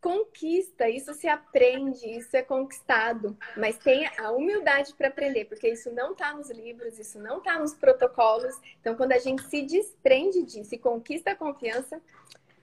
conquista, 0.00 0.88
isso 0.88 1.14
se 1.14 1.28
aprende, 1.28 2.04
isso 2.18 2.36
é 2.36 2.42
conquistado, 2.42 3.36
mas 3.56 3.78
tenha 3.78 4.10
a 4.18 4.32
humildade 4.32 4.92
para 4.94 5.08
aprender, 5.08 5.44
porque 5.44 5.68
isso 5.68 5.90
não 5.92 6.12
está 6.12 6.32
nos 6.32 6.50
livros, 6.50 6.98
isso 6.98 7.18
não 7.18 7.38
está 7.38 7.58
nos 7.58 7.74
protocolos. 7.74 8.54
Então, 8.80 8.96
quando 8.96 9.12
a 9.12 9.18
gente 9.18 9.42
se 9.44 9.62
desprende 9.62 10.42
disso 10.42 10.74
e 10.74 10.78
conquista 10.78 11.30
a 11.30 11.36
confiança, 11.36 12.00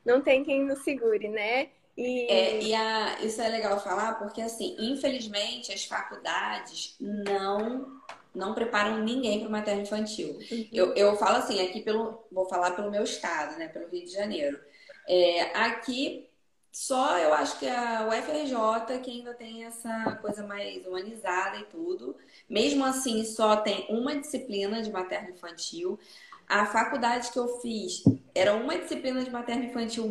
não 0.05 0.21
tem 0.21 0.43
quem 0.43 0.63
nos 0.63 0.79
segure, 0.79 1.27
né? 1.29 1.69
E, 1.97 2.27
é, 2.29 2.61
e 2.61 2.75
a, 2.75 3.21
isso 3.21 3.41
é 3.41 3.47
legal 3.47 3.79
falar, 3.81 4.15
porque 4.15 4.41
assim, 4.41 4.75
infelizmente 4.77 5.71
as 5.71 5.85
faculdades 5.85 6.95
não 6.99 8.03
não 8.33 8.53
preparam 8.53 9.01
ninguém 9.01 9.39
para 9.39 9.47
o 9.47 9.51
materno 9.51 9.83
infantil. 9.83 10.37
Uhum. 10.51 10.67
Eu, 10.73 10.93
eu 10.93 11.15
falo 11.15 11.37
assim, 11.37 11.65
aqui 11.65 11.81
pelo, 11.81 12.27
vou 12.29 12.43
falar 12.49 12.71
pelo 12.71 12.91
meu 12.91 13.05
estado, 13.05 13.57
né, 13.57 13.69
pelo 13.69 13.87
Rio 13.87 14.03
de 14.03 14.11
Janeiro. 14.11 14.59
É, 15.07 15.57
aqui, 15.57 16.29
só 16.71 17.17
eu 17.19 17.33
acho 17.33 17.57
que 17.59 17.67
a 17.67 18.07
UFRJ 18.07 18.99
que 19.01 19.11
ainda 19.11 19.33
tem 19.33 19.63
essa 19.63 20.17
coisa 20.21 20.45
mais 20.45 20.85
humanizada 20.85 21.57
e 21.57 21.65
tudo. 21.65 22.15
Mesmo 22.49 22.83
assim, 22.83 23.23
só 23.23 23.57
tem 23.57 23.85
uma 23.89 24.15
disciplina 24.15 24.81
de 24.81 24.91
materno 24.91 25.29
infantil. 25.29 25.99
A 26.47 26.65
faculdade 26.65 27.31
que 27.31 27.39
eu 27.39 27.59
fiz 27.59 28.03
era 28.33 28.53
uma 28.53 28.77
disciplina 28.77 29.23
de 29.23 29.31
materno 29.31 29.65
infantil 29.65 30.07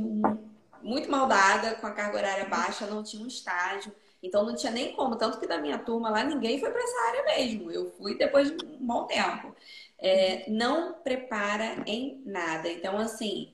muito 0.83 1.11
mal 1.11 1.27
dada, 1.27 1.75
com 1.77 1.87
a 1.87 1.93
carga 1.93 2.19
horária 2.19 2.45
baixa, 2.47 2.87
não 2.87 3.03
tinha 3.03 3.23
um 3.23 3.27
estágio. 3.27 3.93
Então 4.23 4.45
não 4.45 4.55
tinha 4.55 4.73
nem 4.73 4.95
como. 4.95 5.17
Tanto 5.17 5.39
que 5.39 5.47
da 5.47 5.59
minha 5.59 5.79
turma 5.79 6.11
lá, 6.11 6.25
ninguém 6.25 6.59
foi 6.59 6.71
para 6.71 6.83
essa 6.83 7.09
área 7.09 7.25
mesmo. 7.37 7.71
Eu 7.71 7.91
fui 7.99 8.17
depois 8.17 8.51
de 8.51 8.65
um 8.65 8.87
bom 8.87 9.05
tempo. 9.05 9.55
É, 9.99 10.51
não 10.51 10.95
prepara 10.95 11.83
em 11.87 12.23
nada. 12.25 12.71
Então, 12.71 12.99
assim, 12.99 13.54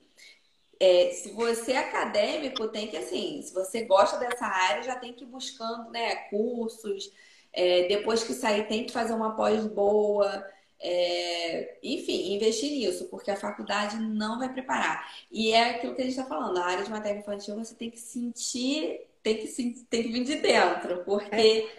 é, 0.81 1.11
se 1.11 1.31
você 1.31 1.73
é 1.73 1.77
acadêmico, 1.77 2.67
tem 2.69 2.87
que, 2.87 2.97
assim, 2.97 3.39
se 3.43 3.53
você 3.53 3.83
gosta 3.83 4.17
dessa 4.17 4.47
área, 4.47 4.81
já 4.81 4.95
tem 4.95 5.13
que 5.13 5.23
ir 5.23 5.27
buscando, 5.27 5.91
né, 5.91 6.15
cursos. 6.31 7.11
É, 7.53 7.87
depois 7.87 8.23
que 8.23 8.33
sair, 8.33 8.67
tem 8.67 8.83
que 8.87 8.91
fazer 8.91 9.13
uma 9.13 9.35
pós 9.35 9.63
boa. 9.67 10.43
É, 10.79 11.77
enfim, 11.83 12.33
investir 12.33 12.71
nisso, 12.71 13.05
porque 13.09 13.29
a 13.29 13.35
faculdade 13.35 13.97
não 13.97 14.39
vai 14.39 14.51
preparar. 14.51 15.07
E 15.31 15.51
é 15.51 15.69
aquilo 15.69 15.93
que 15.93 16.01
a 16.01 16.05
gente 16.05 16.17
está 16.17 16.25
falando, 16.25 16.57
a 16.57 16.65
área 16.65 16.83
de 16.83 16.89
matéria 16.89 17.19
infantil 17.19 17.55
você 17.57 17.75
tem 17.75 17.91
que 17.91 17.99
sentir, 17.99 19.01
tem 19.21 19.37
que, 19.37 19.47
tem 19.87 20.01
que 20.01 20.11
vir 20.11 20.23
de 20.23 20.37
dentro, 20.37 21.03
porque 21.05 21.69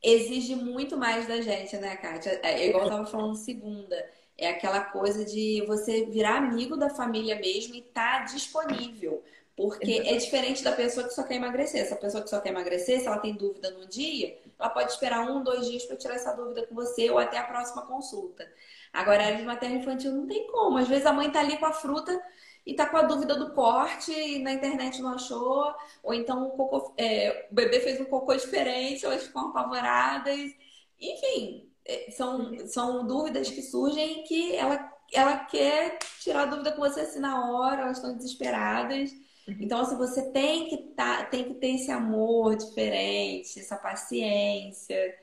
é. 0.00 0.08
exige 0.08 0.54
muito 0.54 0.96
mais 0.96 1.26
da 1.26 1.40
gente, 1.40 1.76
né, 1.78 1.96
Kátia? 1.96 2.38
É 2.44 2.68
igual 2.68 2.84
eu 2.84 2.88
estava 2.88 3.06
falando 3.06 3.34
segunda 3.34 3.96
é 4.36 4.48
aquela 4.48 4.80
coisa 4.80 5.24
de 5.24 5.64
você 5.66 6.06
virar 6.06 6.38
amigo 6.38 6.76
da 6.76 6.90
família 6.90 7.36
mesmo 7.36 7.74
e 7.74 7.78
estar 7.78 8.20
tá 8.20 8.32
disponível. 8.32 9.22
Porque 9.56 10.02
é 10.04 10.16
diferente 10.16 10.64
da 10.64 10.72
pessoa 10.72 11.06
que 11.06 11.14
só 11.14 11.22
quer 11.22 11.36
emagrecer. 11.36 11.80
Essa 11.80 11.94
pessoa 11.94 12.22
que 12.24 12.28
só 12.28 12.40
quer 12.40 12.48
emagrecer, 12.48 13.00
se 13.00 13.06
ela 13.06 13.18
tem 13.18 13.34
dúvida 13.34 13.70
no 13.70 13.86
dia, 13.86 14.36
ela 14.58 14.68
pode 14.68 14.90
esperar 14.90 15.30
um, 15.30 15.44
dois 15.44 15.68
dias 15.68 15.84
para 15.84 15.96
tirar 15.96 16.14
essa 16.16 16.32
dúvida 16.32 16.66
com 16.66 16.74
você 16.74 17.08
ou 17.08 17.18
até 17.18 17.38
a 17.38 17.44
próxima 17.44 17.86
consulta. 17.86 18.50
Agora, 18.92 19.22
a 19.22 19.26
área 19.26 19.38
de 19.38 19.44
materno 19.44 19.76
infantil 19.76 20.10
não 20.12 20.26
tem 20.26 20.48
como. 20.48 20.76
Às 20.76 20.88
vezes 20.88 21.06
a 21.06 21.12
mãe 21.12 21.30
tá 21.30 21.38
ali 21.38 21.56
com 21.56 21.66
a 21.66 21.72
fruta 21.72 22.20
e 22.66 22.74
tá 22.74 22.86
com 22.86 22.96
a 22.96 23.02
dúvida 23.02 23.36
do 23.36 23.52
corte 23.52 24.12
e 24.12 24.40
na 24.40 24.52
internet 24.52 25.00
não 25.02 25.14
achou, 25.14 25.72
ou 26.02 26.14
então 26.14 26.48
o, 26.48 26.50
cocô, 26.52 26.94
é, 26.96 27.46
o 27.50 27.54
bebê 27.54 27.80
fez 27.80 28.00
um 28.00 28.06
cocô 28.06 28.34
diferente, 28.34 29.04
elas 29.04 29.24
ficam 29.24 29.50
apavoradas. 29.50 30.50
Enfim, 30.98 31.70
são, 32.10 32.66
são 32.66 33.06
dúvidas 33.06 33.50
que 33.50 33.62
surgem 33.62 34.22
que 34.24 34.54
ela, 34.56 34.92
ela 35.12 35.38
quer 35.44 35.98
tirar 36.20 36.46
dúvida 36.46 36.72
com 36.72 36.80
você 36.80 37.00
assim 37.00 37.20
na 37.20 37.50
hora, 37.50 37.82
elas 37.82 37.98
estão 37.98 38.16
desesperadas. 38.16 39.12
Uhum. 39.46 39.56
Então, 39.60 39.80
assim, 39.80 39.96
você 39.96 40.30
tem 40.30 40.68
que, 40.68 40.76
tá, 40.94 41.24
tem 41.24 41.44
que 41.44 41.54
ter 41.54 41.74
esse 41.74 41.90
amor 41.90 42.56
diferente, 42.56 43.60
essa 43.60 43.76
paciência, 43.76 45.14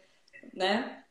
né? 0.53 1.03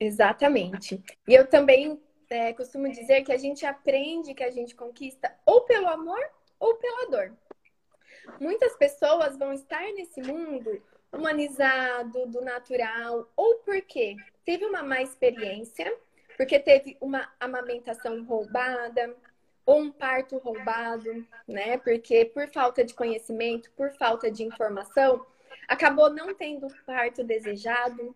Exatamente. 0.00 1.02
E 1.28 1.34
eu 1.34 1.46
também 1.46 2.00
é, 2.30 2.52
costumo 2.54 2.90
dizer 2.90 3.22
que 3.22 3.32
a 3.32 3.38
gente 3.38 3.66
aprende, 3.66 4.34
que 4.34 4.42
a 4.42 4.50
gente 4.50 4.74
conquista 4.74 5.32
ou 5.44 5.62
pelo 5.62 5.88
amor 5.88 6.20
ou 6.58 6.74
pela 6.76 7.10
dor. 7.10 7.32
Muitas 8.40 8.74
pessoas 8.76 9.36
vão 9.36 9.52
estar 9.52 9.82
nesse 9.92 10.22
mundo 10.22 10.82
humanizado, 11.12 12.26
do 12.26 12.40
natural, 12.40 13.30
ou 13.36 13.56
porque 13.58 14.16
teve 14.44 14.64
uma 14.64 14.82
má 14.82 15.02
experiência, 15.02 15.94
porque 16.36 16.58
teve 16.58 16.96
uma 17.00 17.30
amamentação 17.38 18.24
roubada, 18.24 19.14
ou 19.64 19.80
um 19.80 19.92
parto 19.92 20.38
roubado, 20.38 21.26
né? 21.46 21.78
Porque 21.78 22.24
por 22.24 22.48
falta 22.50 22.84
de 22.84 22.94
conhecimento, 22.94 23.70
por 23.76 23.92
falta 23.92 24.30
de 24.30 24.42
informação, 24.42 25.24
acabou 25.68 26.10
não 26.10 26.34
tendo 26.34 26.66
o 26.66 26.84
parto 26.84 27.22
desejado, 27.22 28.14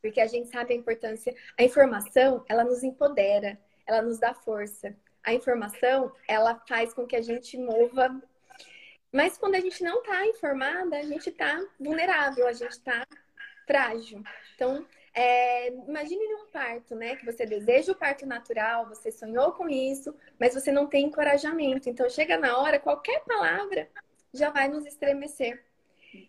porque 0.00 0.20
a 0.20 0.26
gente 0.26 0.48
sabe 0.48 0.74
a 0.74 0.76
importância. 0.76 1.34
A 1.56 1.62
informação, 1.62 2.44
ela 2.48 2.64
nos 2.64 2.82
empodera, 2.82 3.58
ela 3.86 4.02
nos 4.02 4.18
dá 4.18 4.34
força. 4.34 4.94
a 5.24 5.32
informação, 5.32 6.12
ela 6.26 6.60
faz 6.68 6.92
com 6.92 7.06
que 7.06 7.14
a 7.14 7.22
gente 7.22 7.56
mova. 7.56 8.20
Mas 9.12 9.36
quando 9.36 9.56
a 9.56 9.60
gente 9.60 9.84
não 9.84 10.00
está 10.00 10.26
informada, 10.26 10.96
a 10.96 11.02
gente 11.02 11.28
está 11.28 11.62
vulnerável, 11.78 12.48
a 12.48 12.52
gente 12.52 12.70
está 12.70 13.06
frágil. 13.66 14.22
Então, 14.54 14.86
é, 15.14 15.68
imagine 15.68 16.34
um 16.34 16.46
parto, 16.46 16.94
né? 16.94 17.16
Que 17.16 17.26
você 17.26 17.44
deseja 17.44 17.92
o 17.92 17.96
parto 17.96 18.24
natural, 18.24 18.88
você 18.88 19.12
sonhou 19.12 19.52
com 19.52 19.68
isso, 19.68 20.14
mas 20.40 20.54
você 20.54 20.72
não 20.72 20.86
tem 20.86 21.04
encorajamento. 21.04 21.90
Então, 21.90 22.08
chega 22.08 22.38
na 22.38 22.56
hora, 22.56 22.80
qualquer 22.80 23.22
palavra 23.24 23.88
já 24.32 24.48
vai 24.48 24.68
nos 24.68 24.86
estremecer. 24.86 25.62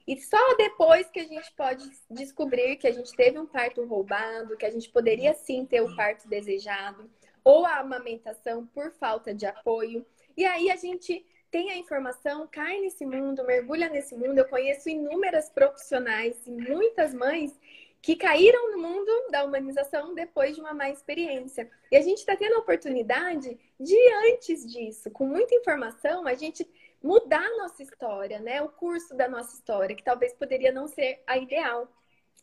E 0.07 0.19
só 0.19 0.55
depois 0.55 1.09
que 1.09 1.19
a 1.19 1.25
gente 1.25 1.51
pode 1.53 1.89
descobrir 2.09 2.77
que 2.77 2.87
a 2.87 2.91
gente 2.91 3.13
teve 3.15 3.39
um 3.39 3.45
parto 3.45 3.85
roubado, 3.85 4.57
que 4.57 4.65
a 4.65 4.71
gente 4.71 4.89
poderia 4.89 5.33
sim 5.33 5.65
ter 5.65 5.81
o 5.81 5.95
parto 5.95 6.27
desejado, 6.27 7.09
ou 7.43 7.65
a 7.65 7.79
amamentação 7.79 8.65
por 8.67 8.91
falta 8.91 9.33
de 9.33 9.45
apoio. 9.45 10.05
E 10.35 10.45
aí 10.45 10.71
a 10.71 10.75
gente 10.75 11.25
tem 11.53 11.69
a 11.69 11.77
informação, 11.77 12.47
cai 12.51 12.79
nesse 12.79 13.05
mundo, 13.05 13.45
mergulha 13.45 13.87
nesse 13.87 14.15
mundo. 14.15 14.39
Eu 14.39 14.49
conheço 14.49 14.89
inúmeras 14.89 15.51
profissionais 15.51 16.35
e 16.47 16.49
muitas 16.49 17.13
mães 17.13 17.55
que 18.01 18.15
caíram 18.15 18.71
no 18.71 18.81
mundo 18.81 19.27
da 19.29 19.45
humanização 19.45 20.15
depois 20.15 20.55
de 20.55 20.61
uma 20.61 20.73
má 20.73 20.89
experiência. 20.89 21.69
E 21.91 21.95
a 21.95 22.01
gente 22.01 22.17
está 22.17 22.35
tendo 22.35 22.55
a 22.55 22.57
oportunidade 22.57 23.55
de, 23.79 24.13
antes 24.31 24.65
disso, 24.65 25.11
com 25.11 25.27
muita 25.27 25.53
informação, 25.53 26.25
a 26.25 26.33
gente 26.33 26.67
mudar 27.03 27.45
a 27.45 27.57
nossa 27.57 27.83
história, 27.83 28.39
né? 28.39 28.59
O 28.63 28.69
curso 28.69 29.15
da 29.15 29.29
nossa 29.29 29.55
história, 29.55 29.95
que 29.95 30.03
talvez 30.03 30.33
poderia 30.33 30.71
não 30.71 30.87
ser 30.87 31.21
a 31.27 31.37
ideal, 31.37 31.87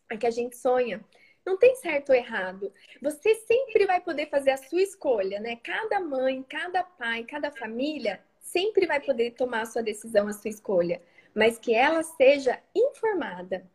a 0.08 0.16
que 0.16 0.26
a 0.26 0.30
gente 0.30 0.56
sonha. 0.56 1.04
Não 1.44 1.58
tem 1.58 1.74
certo 1.74 2.10
ou 2.10 2.14
errado. 2.14 2.72
Você 3.02 3.34
sempre 3.34 3.86
vai 3.86 4.00
poder 4.00 4.30
fazer 4.30 4.52
a 4.52 4.56
sua 4.56 4.82
escolha, 4.82 5.40
né? 5.40 5.56
Cada 5.56 5.98
mãe, 5.98 6.44
cada 6.44 6.84
pai, 6.84 7.24
cada 7.24 7.50
família 7.50 8.22
sempre 8.40 8.86
vai 8.86 9.00
poder 9.00 9.32
tomar 9.32 9.62
a 9.62 9.66
sua 9.66 9.82
decisão, 9.82 10.26
a 10.26 10.32
sua 10.32 10.50
escolha, 10.50 11.00
mas 11.34 11.58
que 11.58 11.74
ela 11.74 12.02
seja 12.02 12.60
informada. 12.74 13.68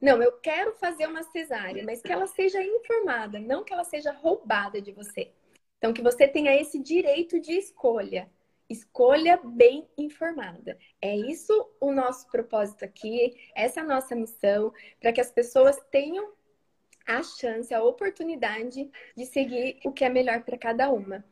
Não, 0.00 0.22
eu 0.22 0.32
quero 0.32 0.72
fazer 0.74 1.06
uma 1.06 1.22
cesárea, 1.22 1.84
mas 1.84 2.02
que 2.02 2.10
ela 2.10 2.26
seja 2.26 2.62
informada, 2.62 3.38
não 3.38 3.64
que 3.64 3.72
ela 3.72 3.84
seja 3.84 4.12
roubada 4.12 4.80
de 4.80 4.92
você. 4.92 5.30
Então, 5.78 5.92
que 5.92 6.02
você 6.02 6.28
tenha 6.28 6.54
esse 6.54 6.78
direito 6.78 7.40
de 7.40 7.52
escolha. 7.52 8.30
Escolha 8.68 9.38
bem 9.42 9.86
informada. 9.98 10.78
É 11.00 11.14
isso 11.14 11.52
o 11.80 11.92
nosso 11.92 12.28
propósito 12.30 12.84
aqui, 12.84 13.36
essa 13.54 13.80
é 13.80 13.82
a 13.82 13.86
nossa 13.86 14.14
missão, 14.14 14.72
para 15.00 15.12
que 15.12 15.20
as 15.20 15.30
pessoas 15.30 15.76
tenham 15.90 16.32
a 17.06 17.22
chance, 17.22 17.74
a 17.74 17.82
oportunidade 17.82 18.90
de 19.16 19.26
seguir 19.26 19.80
o 19.84 19.92
que 19.92 20.04
é 20.04 20.08
melhor 20.08 20.42
para 20.42 20.56
cada 20.56 20.90
uma. 20.90 21.24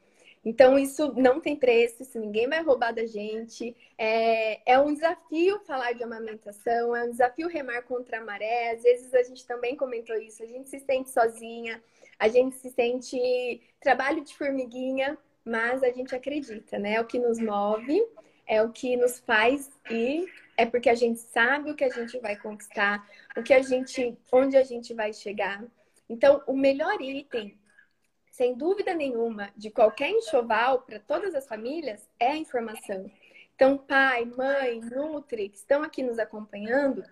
Então, 0.44 0.78
isso 0.78 1.12
não 1.14 1.38
tem 1.38 1.54
preço, 1.54 2.02
isso 2.02 2.18
ninguém 2.18 2.48
vai 2.48 2.62
roubar 2.62 2.92
da 2.92 3.04
gente. 3.04 3.76
É, 3.98 4.72
é 4.72 4.78
um 4.78 4.94
desafio 4.94 5.60
falar 5.66 5.92
de 5.92 6.02
amamentação, 6.02 6.96
é 6.96 7.04
um 7.04 7.10
desafio 7.10 7.48
remar 7.48 7.82
contra 7.82 8.18
a 8.18 8.24
maré. 8.24 8.70
Às 8.70 8.82
vezes 8.82 9.12
a 9.12 9.22
gente 9.22 9.46
também 9.46 9.76
comentou 9.76 10.16
isso, 10.16 10.42
a 10.42 10.46
gente 10.46 10.70
se 10.70 10.80
sente 10.80 11.10
sozinha, 11.10 11.82
a 12.18 12.28
gente 12.28 12.56
se 12.56 12.70
sente 12.70 13.60
trabalho 13.80 14.24
de 14.24 14.34
formiguinha, 14.34 15.18
mas 15.44 15.82
a 15.82 15.90
gente 15.90 16.14
acredita, 16.14 16.78
né? 16.78 16.94
É 16.94 17.00
o 17.00 17.06
que 17.06 17.18
nos 17.18 17.38
move, 17.38 18.02
é 18.46 18.62
o 18.62 18.70
que 18.70 18.96
nos 18.96 19.20
faz 19.20 19.70
ir, 19.90 20.26
é 20.56 20.64
porque 20.64 20.88
a 20.88 20.94
gente 20.94 21.20
sabe 21.20 21.70
o 21.70 21.74
que 21.74 21.84
a 21.84 21.90
gente 21.90 22.18
vai 22.18 22.36
conquistar, 22.36 23.06
o 23.36 23.42
que 23.42 23.52
a 23.52 23.60
gente, 23.60 24.16
onde 24.32 24.56
a 24.56 24.62
gente 24.62 24.94
vai 24.94 25.12
chegar. 25.12 25.62
Então, 26.08 26.42
o 26.46 26.56
melhor 26.56 27.00
item, 27.00 27.56
sem 28.40 28.54
dúvida 28.54 28.94
nenhuma, 28.94 29.52
de 29.54 29.70
qualquer 29.70 30.08
enxoval 30.08 30.80
para 30.80 30.98
todas 30.98 31.34
as 31.34 31.46
famílias 31.46 32.08
é 32.18 32.28
a 32.28 32.36
informação. 32.36 33.04
Então, 33.54 33.76
pai, 33.76 34.24
mãe, 34.24 34.80
Nutri, 34.80 35.50
que 35.50 35.58
estão 35.58 35.82
aqui 35.82 36.02
nos 36.02 36.18
acompanhando, 36.18 37.04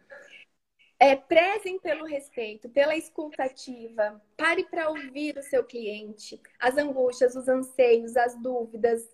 é, 0.98 1.14
prezem 1.14 1.78
pelo 1.80 2.06
respeito, 2.06 2.70
pela 2.70 2.96
escutativa. 2.96 4.18
Pare 4.38 4.64
para 4.64 4.88
ouvir 4.88 5.36
o 5.36 5.42
seu 5.42 5.62
cliente, 5.62 6.40
as 6.58 6.78
angústias, 6.78 7.36
os 7.36 7.46
anseios, 7.46 8.16
as 8.16 8.34
dúvidas. 8.40 9.06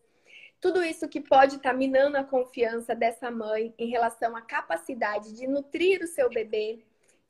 Tudo 0.60 0.84
isso 0.84 1.08
que 1.08 1.20
pode 1.20 1.56
estar 1.56 1.72
tá 1.72 1.76
minando 1.76 2.16
a 2.16 2.22
confiança 2.22 2.94
dessa 2.94 3.28
mãe 3.28 3.74
em 3.76 3.90
relação 3.90 4.36
à 4.36 4.40
capacidade 4.40 5.34
de 5.34 5.48
nutrir 5.48 6.00
o 6.00 6.06
seu 6.06 6.30
bebê. 6.30 6.78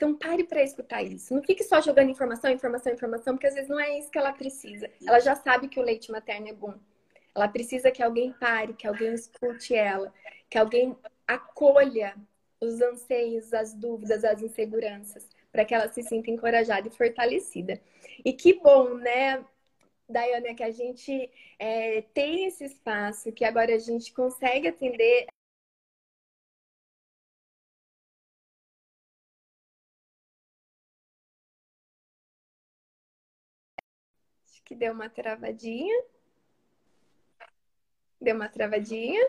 Então, 0.05 0.15
pare 0.19 0.45
para 0.45 0.63
escutar 0.63 1.03
isso. 1.03 1.33
Não 1.33 1.43
fique 1.43 1.65
só 1.65 1.81
jogando 1.81 2.11
informação, 2.11 2.51
informação, 2.51 2.93
informação, 2.93 3.35
porque 3.35 3.47
às 3.47 3.55
vezes 3.55 3.71
não 3.71 3.81
é 3.81 3.99
isso 3.99 4.11
que 4.11 4.19
ela 4.19 4.35
precisa. 4.35 4.91
Ela 5.07 5.19
já 5.19 5.35
sabe 5.35 5.67
que 5.67 5.81
o 5.81 5.83
leite 5.83 6.13
materno 6.13 6.47
é 6.47 6.53
bom. 6.53 6.75
Ela 7.35 7.49
precisa 7.49 7.91
que 7.91 8.03
alguém 8.03 8.31
pare, 8.35 8.75
que 8.75 8.87
alguém 8.87 9.15
escute 9.15 9.75
ela, 9.75 10.13
que 10.51 10.59
alguém 10.59 10.95
acolha 11.27 12.15
os 12.61 12.83
anseios, 12.83 13.55
as 13.55 13.73
dúvidas, 13.73 14.25
as 14.25 14.43
inseguranças, 14.43 15.27
para 15.51 15.65
que 15.65 15.75
ela 15.75 15.89
se 15.89 16.03
sinta 16.03 16.31
encorajada 16.31 16.87
e 16.87 16.91
fortalecida. 16.91 17.81
E 18.23 18.31
que 18.35 18.61
bom, 18.61 18.95
né, 18.95 19.43
Daiane, 20.07 20.55
que 20.55 20.63
a 20.63 20.71
gente 20.71 21.31
é, 21.59 22.03
tem 22.13 22.45
esse 22.45 22.67
espaço, 22.67 23.33
que 23.33 23.45
agora 23.45 23.75
a 23.75 23.79
gente 23.79 24.13
consegue 24.13 24.69
atender 24.69 25.29
que 34.65 34.75
deu 34.75 34.93
uma 34.93 35.09
travadinha. 35.09 36.03
Deu 38.21 38.35
uma 38.35 38.49
travadinha. 38.49 39.21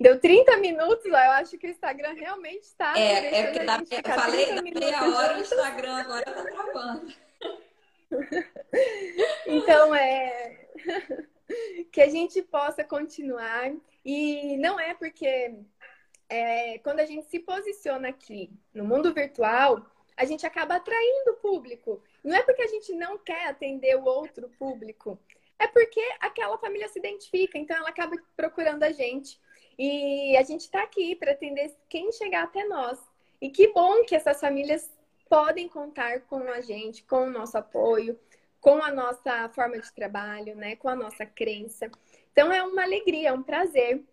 Deu 0.00 0.20
30 0.20 0.56
minutos, 0.58 1.04
ó, 1.06 1.18
eu 1.18 1.32
acho 1.32 1.58
que 1.58 1.66
o 1.66 1.70
Instagram 1.70 2.12
realmente 2.12 2.62
está. 2.62 2.98
É, 2.98 3.40
é 3.40 3.42
porque 3.44 3.64
da, 3.64 3.78
eu 3.78 4.20
falei 4.20 4.54
na 4.54 4.62
meia 4.62 5.16
hora 5.16 5.36
o 5.36 5.40
Instagram 5.40 5.96
agora 5.96 6.24
está 6.28 6.44
travando. 6.44 7.14
então, 9.46 9.94
é. 9.94 10.66
que 11.90 12.00
a 12.00 12.08
gente 12.08 12.42
possa 12.42 12.84
continuar. 12.84 13.72
E 14.04 14.56
não 14.58 14.78
é 14.78 14.94
porque 14.94 15.54
é, 16.28 16.78
quando 16.78 17.00
a 17.00 17.04
gente 17.04 17.26
se 17.28 17.40
posiciona 17.40 18.08
aqui 18.08 18.50
no 18.72 18.84
mundo 18.84 19.12
virtual, 19.12 19.84
a 20.16 20.24
gente 20.24 20.46
acaba 20.46 20.76
atraindo 20.76 21.32
o 21.32 21.36
público. 21.36 22.02
Não 22.22 22.36
é 22.36 22.42
porque 22.42 22.62
a 22.62 22.66
gente 22.66 22.92
não 22.92 23.18
quer 23.18 23.46
atender 23.46 23.96
o 23.96 24.04
outro 24.04 24.48
público, 24.58 25.18
é 25.58 25.66
porque 25.66 26.00
aquela 26.20 26.56
família 26.58 26.88
se 26.88 26.98
identifica, 26.98 27.58
então 27.58 27.76
ela 27.76 27.88
acaba 27.88 28.16
procurando 28.36 28.84
a 28.84 28.92
gente. 28.92 29.40
E 29.78 30.36
a 30.36 30.42
gente 30.42 30.62
está 30.62 30.82
aqui 30.82 31.14
para 31.14 31.32
atender 31.32 31.74
quem 31.88 32.10
chegar 32.12 32.44
até 32.44 32.64
nós. 32.64 32.98
E 33.40 33.50
que 33.50 33.72
bom 33.72 34.04
que 34.04 34.14
essas 34.14 34.40
famílias 34.40 34.90
podem 35.28 35.68
contar 35.68 36.22
com 36.22 36.42
a 36.48 36.60
gente, 36.60 37.04
com 37.04 37.26
o 37.26 37.30
nosso 37.30 37.56
apoio, 37.56 38.18
com 38.60 38.82
a 38.82 38.90
nossa 38.90 39.48
forma 39.50 39.78
de 39.78 39.92
trabalho, 39.92 40.56
né, 40.56 40.76
com 40.76 40.88
a 40.88 40.96
nossa 40.96 41.24
crença. 41.24 41.90
Então 42.32 42.52
é 42.52 42.62
uma 42.62 42.82
alegria, 42.82 43.28
é 43.28 43.32
um 43.32 43.42
prazer. 43.42 44.04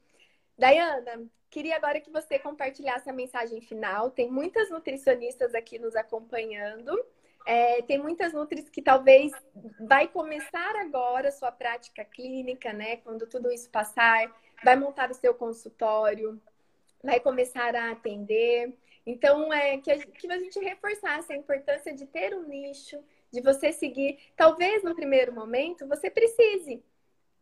Dayana, 0.58 1.28
queria 1.50 1.76
agora 1.76 2.00
que 2.00 2.12
você 2.12 2.38
compartilhasse 2.38 3.10
a 3.10 3.14
mensagem 3.14 3.62
final. 3.62 4.12
Tem 4.12 4.30
muitas 4.30 4.70
nutricionistas 4.70 5.56
aqui 5.56 5.80
nos 5.80 5.96
acompanhando. 5.96 7.04
É, 7.46 7.82
tem 7.84 8.00
muitas 8.00 8.34
nutris 8.34 8.68
que 8.70 8.82
talvez 8.82 9.32
vai 9.88 10.08
começar 10.08 10.76
agora 10.78 11.32
sua 11.32 11.52
prática 11.52 12.04
clínica, 12.04 12.74
né? 12.74 12.98
Quando 12.98 13.28
tudo 13.28 13.52
isso 13.52 13.70
passar, 13.70 14.34
vai 14.64 14.76
montar 14.76 15.12
o 15.12 15.14
seu 15.14 15.34
consultório, 15.34 16.42
vai 17.04 17.20
começar 17.20 17.76
a 17.76 17.92
atender. 17.92 18.74
Então, 19.06 19.54
é 19.54 19.78
que 19.78 19.92
a, 19.92 19.98
que 20.00 20.32
a 20.32 20.40
gente 20.40 20.60
reforçasse 20.60 21.32
a 21.32 21.38
importância 21.38 21.94
de 21.94 22.08
ter 22.08 22.34
um 22.34 22.48
nicho, 22.48 23.00
de 23.32 23.42
você 23.42 23.72
seguir. 23.72 24.18
Talvez 24.36 24.84
no 24.84 24.96
primeiro 24.96 25.32
momento 25.32 25.88
você 25.88 26.10
precise 26.10 26.82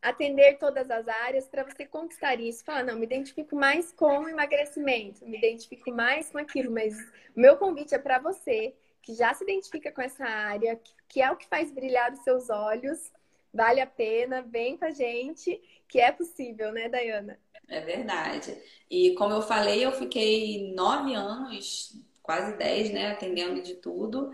atender 0.02 0.58
todas 0.58 0.90
as 0.90 1.08
áreas 1.08 1.48
para 1.48 1.64
você 1.64 1.86
conquistar 1.86 2.38
isso. 2.38 2.62
Falar, 2.62 2.82
não, 2.82 2.96
me 2.96 3.06
identifico 3.06 3.56
mais 3.56 3.90
com 3.90 4.28
emagrecimento, 4.28 5.24
me 5.24 5.38
identifico 5.38 5.90
mais 5.90 6.30
com 6.30 6.36
aquilo, 6.36 6.70
mas 6.70 6.94
o 7.34 7.40
meu 7.40 7.56
convite 7.56 7.94
é 7.94 7.98
para 7.98 8.18
você 8.18 8.74
que 9.04 9.14
já 9.14 9.34
se 9.34 9.44
identifica 9.44 9.92
com 9.92 10.00
essa 10.00 10.24
área, 10.24 10.80
que 11.08 11.20
é 11.20 11.30
o 11.30 11.36
que 11.36 11.46
faz 11.46 11.70
brilhar 11.70 12.12
os 12.12 12.20
seus 12.20 12.48
olhos. 12.48 13.12
Vale 13.52 13.80
a 13.80 13.86
pena, 13.86 14.42
vem 14.42 14.76
com 14.76 14.86
a 14.86 14.90
gente, 14.90 15.60
que 15.86 16.00
é 16.00 16.10
possível, 16.10 16.72
né, 16.72 16.88
Dayana? 16.88 17.38
É 17.68 17.80
verdade. 17.80 18.56
E 18.90 19.14
como 19.14 19.34
eu 19.34 19.42
falei, 19.42 19.84
eu 19.84 19.92
fiquei 19.92 20.72
nove 20.74 21.14
anos, 21.14 21.94
quase 22.22 22.56
dez, 22.56 22.90
né, 22.90 23.12
atendendo 23.12 23.62
de 23.62 23.74
tudo. 23.74 24.32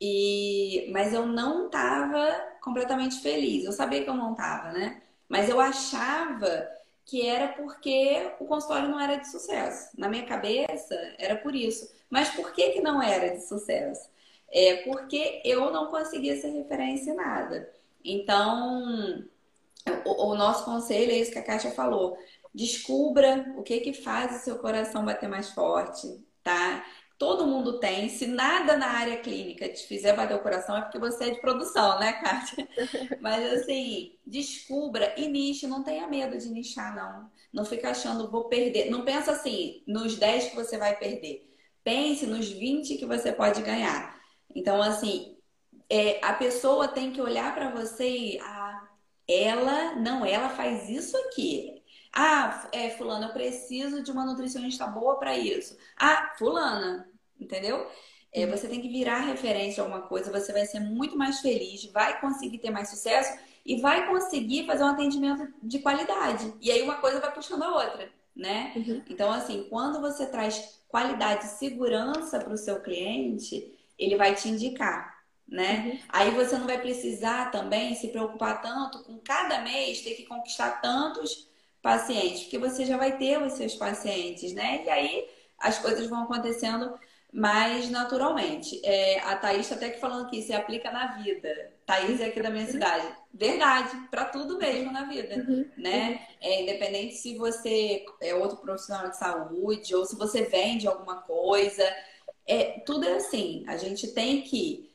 E 0.00 0.90
mas 0.92 1.12
eu 1.12 1.24
não 1.26 1.66
estava 1.66 2.28
completamente 2.60 3.20
feliz. 3.20 3.64
Eu 3.64 3.72
sabia 3.72 4.02
que 4.02 4.10
eu 4.10 4.14
não 4.14 4.32
estava, 4.32 4.72
né? 4.72 5.02
Mas 5.28 5.48
eu 5.48 5.60
achava 5.60 6.68
que 7.08 7.26
era 7.26 7.48
porque 7.48 8.32
o 8.38 8.44
consultório 8.44 8.90
não 8.90 9.00
era 9.00 9.16
de 9.16 9.30
sucesso. 9.30 9.88
Na 9.96 10.10
minha 10.10 10.26
cabeça, 10.26 10.94
era 11.16 11.36
por 11.36 11.54
isso. 11.54 11.90
Mas 12.10 12.28
por 12.28 12.52
que, 12.52 12.72
que 12.72 12.82
não 12.82 13.02
era 13.02 13.34
de 13.34 13.42
sucesso? 13.48 14.10
É 14.50 14.82
porque 14.82 15.40
eu 15.42 15.70
não 15.70 15.86
conseguia 15.86 16.38
ser 16.38 16.50
referência 16.50 17.10
em 17.10 17.16
nada. 17.16 17.72
Então, 18.04 19.26
o, 20.04 20.26
o 20.26 20.34
nosso 20.34 20.66
conselho 20.66 21.10
é 21.10 21.16
isso 21.16 21.32
que 21.32 21.38
a 21.38 21.42
Kátia 21.42 21.70
falou. 21.70 22.18
Descubra 22.54 23.54
o 23.56 23.62
que 23.62 23.80
que 23.80 23.94
faz 23.94 24.36
o 24.36 24.44
seu 24.44 24.58
coração 24.58 25.02
bater 25.02 25.30
mais 25.30 25.48
forte, 25.48 26.22
tá? 26.42 26.84
Todo 27.18 27.46
mundo 27.46 27.80
tem. 27.80 28.08
Se 28.08 28.26
nada 28.26 28.76
na 28.76 28.86
área 28.86 29.18
clínica 29.18 29.68
te 29.68 29.84
fizer 29.86 30.14
bater 30.14 30.36
o 30.36 30.42
coração, 30.42 30.76
é 30.76 30.82
porque 30.82 30.98
você 30.98 31.24
é 31.24 31.30
de 31.30 31.40
produção, 31.40 31.98
né, 31.98 32.12
Kátia? 32.14 32.68
Mas 33.20 33.52
assim, 33.54 34.16
descubra 34.24 35.14
e 35.18 35.28
niche. 35.28 35.66
Não 35.66 35.82
tenha 35.82 36.06
medo 36.06 36.38
de 36.38 36.48
nichar, 36.48 36.94
não. 36.94 37.28
Não 37.52 37.64
fica 37.64 37.90
achando, 37.90 38.30
vou 38.30 38.44
perder. 38.48 38.90
Não 38.90 39.04
pensa 39.04 39.32
assim, 39.32 39.82
nos 39.86 40.16
10 40.16 40.50
que 40.50 40.56
você 40.56 40.78
vai 40.78 40.96
perder. 40.96 41.44
Pense 41.82 42.26
nos 42.26 42.48
20 42.48 42.96
que 42.96 43.06
você 43.06 43.32
pode 43.32 43.62
ganhar. 43.62 44.16
Então, 44.54 44.80
assim, 44.80 45.36
é, 45.90 46.24
a 46.24 46.34
pessoa 46.34 46.88
tem 46.88 47.12
que 47.12 47.20
olhar 47.20 47.54
para 47.54 47.70
você 47.70 48.08
e. 48.08 48.38
Ah, 48.40 48.88
ela, 49.28 49.94
não, 49.96 50.24
ela 50.24 50.48
faz 50.50 50.88
isso 50.88 51.16
aqui. 51.16 51.77
Ah, 52.12 52.68
é, 52.72 52.90
fulana, 52.90 53.26
eu 53.26 53.32
preciso 53.32 54.02
de 54.02 54.10
uma 54.10 54.24
nutricionista 54.24 54.86
boa 54.86 55.18
para 55.18 55.36
isso. 55.36 55.76
Ah, 55.96 56.34
fulana, 56.38 57.08
entendeu? 57.38 57.86
É, 58.32 58.46
você 58.46 58.68
tem 58.68 58.80
que 58.80 58.88
virar 58.88 59.20
referência 59.20 59.82
a 59.82 59.86
alguma 59.86 60.02
coisa, 60.02 60.30
você 60.30 60.52
vai 60.52 60.66
ser 60.66 60.80
muito 60.80 61.16
mais 61.16 61.40
feliz, 61.40 61.84
vai 61.86 62.20
conseguir 62.20 62.58
ter 62.58 62.70
mais 62.70 62.90
sucesso 62.90 63.38
e 63.64 63.80
vai 63.80 64.06
conseguir 64.06 64.66
fazer 64.66 64.84
um 64.84 64.88
atendimento 64.88 65.48
de 65.62 65.78
qualidade. 65.78 66.52
E 66.60 66.70
aí 66.70 66.82
uma 66.82 66.96
coisa 66.96 67.20
vai 67.20 67.32
puxando 67.32 67.62
a 67.62 67.74
outra, 67.74 68.10
né? 68.34 68.72
Uhum. 68.76 69.02
Então, 69.08 69.30
assim, 69.30 69.66
quando 69.68 70.00
você 70.00 70.26
traz 70.26 70.78
qualidade 70.88 71.44
e 71.44 71.48
segurança 71.48 72.38
para 72.38 72.52
o 72.52 72.58
seu 72.58 72.80
cliente, 72.80 73.72
ele 73.98 74.16
vai 74.16 74.34
te 74.34 74.48
indicar. 74.48 75.18
Né? 75.46 75.78
Uhum. 75.78 75.98
Aí 76.10 76.30
você 76.32 76.58
não 76.58 76.66
vai 76.66 76.78
precisar 76.78 77.50
também 77.50 77.94
se 77.94 78.08
preocupar 78.08 78.60
tanto 78.60 79.02
com 79.02 79.18
cada 79.18 79.62
mês 79.62 80.02
ter 80.02 80.14
que 80.14 80.26
conquistar 80.26 80.82
tantos 80.82 81.47
pacientes, 81.82 82.42
porque 82.42 82.58
você 82.58 82.84
já 82.84 82.96
vai 82.96 83.16
ter 83.16 83.40
os 83.40 83.54
seus 83.54 83.74
pacientes, 83.74 84.52
né? 84.52 84.84
E 84.84 84.90
aí 84.90 85.28
as 85.58 85.78
coisas 85.78 86.06
vão 86.06 86.24
acontecendo 86.24 86.98
mais 87.32 87.90
naturalmente. 87.90 88.80
É, 88.84 89.20
a 89.20 89.36
Thaís 89.36 89.60
está 89.60 89.74
até 89.74 89.90
que 89.90 90.00
falando 90.00 90.30
que 90.30 90.42
se 90.42 90.52
aplica 90.52 90.90
na 90.90 91.18
vida. 91.18 91.72
Thaís 91.84 92.20
é 92.20 92.26
aqui 92.26 92.40
da 92.40 92.50
minha 92.50 92.64
uhum. 92.64 92.70
cidade. 92.70 93.06
Verdade, 93.32 93.96
para 94.10 94.24
tudo 94.24 94.58
mesmo 94.58 94.90
na 94.92 95.04
vida, 95.04 95.36
uhum. 95.36 95.70
né? 95.76 96.26
É, 96.40 96.62
independente 96.62 97.14
se 97.14 97.36
você 97.36 98.04
é 98.20 98.34
outro 98.34 98.56
profissional 98.58 99.10
de 99.10 99.16
saúde 99.16 99.94
ou 99.94 100.04
se 100.04 100.16
você 100.16 100.42
vende 100.42 100.86
alguma 100.86 101.22
coisa. 101.22 101.84
É, 102.46 102.80
tudo 102.86 103.06
é 103.06 103.16
assim. 103.16 103.64
A 103.68 103.76
gente 103.76 104.08
tem 104.08 104.42
que 104.42 104.87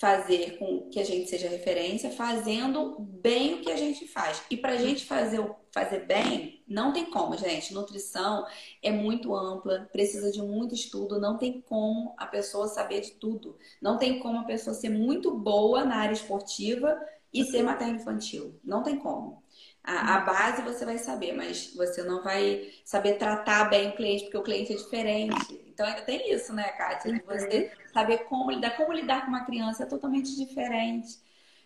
fazer 0.00 0.56
com 0.56 0.88
que 0.88 0.98
a 0.98 1.04
gente 1.04 1.28
seja 1.28 1.46
referência, 1.46 2.10
fazendo 2.10 2.96
bem 3.00 3.56
o 3.56 3.60
que 3.60 3.70
a 3.70 3.76
gente 3.76 4.08
faz. 4.08 4.42
E 4.50 4.56
para 4.56 4.72
a 4.72 4.76
gente 4.78 5.04
fazer, 5.04 5.46
fazer 5.70 6.06
bem, 6.06 6.64
não 6.66 6.90
tem 6.90 7.04
como, 7.04 7.36
gente. 7.36 7.74
Nutrição 7.74 8.46
é 8.82 8.90
muito 8.90 9.36
ampla, 9.36 9.90
precisa 9.92 10.32
de 10.32 10.40
muito 10.40 10.74
estudo, 10.74 11.20
não 11.20 11.36
tem 11.36 11.60
como 11.60 12.14
a 12.16 12.24
pessoa 12.24 12.66
saber 12.66 13.02
de 13.02 13.10
tudo. 13.10 13.58
Não 13.78 13.98
tem 13.98 14.20
como 14.20 14.38
a 14.38 14.44
pessoa 14.44 14.72
ser 14.72 14.88
muito 14.88 15.36
boa 15.36 15.84
na 15.84 15.96
área 15.96 16.14
esportiva 16.14 16.98
e 17.30 17.44
ser 17.44 17.62
materno-infantil. 17.62 18.58
Não 18.64 18.82
tem 18.82 18.98
como. 18.98 19.42
A, 19.82 20.16
a, 20.16 20.20
base 20.20 20.62
você 20.62 20.84
vai 20.84 20.98
saber, 20.98 21.32
mas 21.32 21.74
você 21.74 22.02
não 22.02 22.22
vai 22.22 22.70
saber 22.84 23.14
tratar 23.14 23.64
bem 23.64 23.88
o 23.88 23.96
cliente, 23.96 24.24
porque 24.24 24.36
o 24.36 24.42
cliente 24.42 24.72
é 24.72 24.76
diferente. 24.76 25.60
Então 25.66 25.86
ainda 25.86 26.02
tem 26.02 26.32
isso, 26.32 26.52
né, 26.52 26.64
Kátia? 26.72 27.12
De 27.12 27.22
você 27.22 27.72
uhum. 27.72 27.92
saber 27.92 28.18
como 28.24 28.50
lidar, 28.50 28.76
como 28.76 28.92
lidar 28.92 29.22
com 29.22 29.28
uma 29.28 29.44
criança 29.44 29.84
é 29.84 29.86
totalmente 29.86 30.36
diferente. 30.36 31.18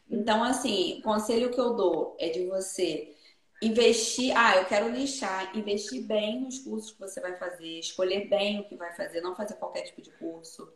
Então, 0.09 0.45
assim, 0.45 0.99
o 1.01 1.03
conselho 1.03 1.51
que 1.51 1.61
eu 1.61 1.75
dou 1.75 2.17
é 2.21 2.29
de 2.29 2.47
você 2.47 3.15
investir. 3.61 4.33
Ah, 4.37 4.57
eu 4.57 4.65
quero 4.67 4.89
lixar, 4.91 5.57
investir 5.57 6.07
bem 6.07 6.41
nos 6.43 6.59
cursos 6.61 6.93
que 6.93 7.01
você 7.01 7.21
vai 7.21 7.37
fazer, 7.37 7.79
escolher 7.79 8.29
bem 8.29 8.61
o 8.61 8.65
que 8.65 8.77
vai 8.77 8.95
fazer, 8.95 9.21
não 9.21 9.35
fazer 9.35 9.55
qualquer 9.55 9.83
tipo 9.83 10.03
de 10.03 10.11
curso 10.13 10.71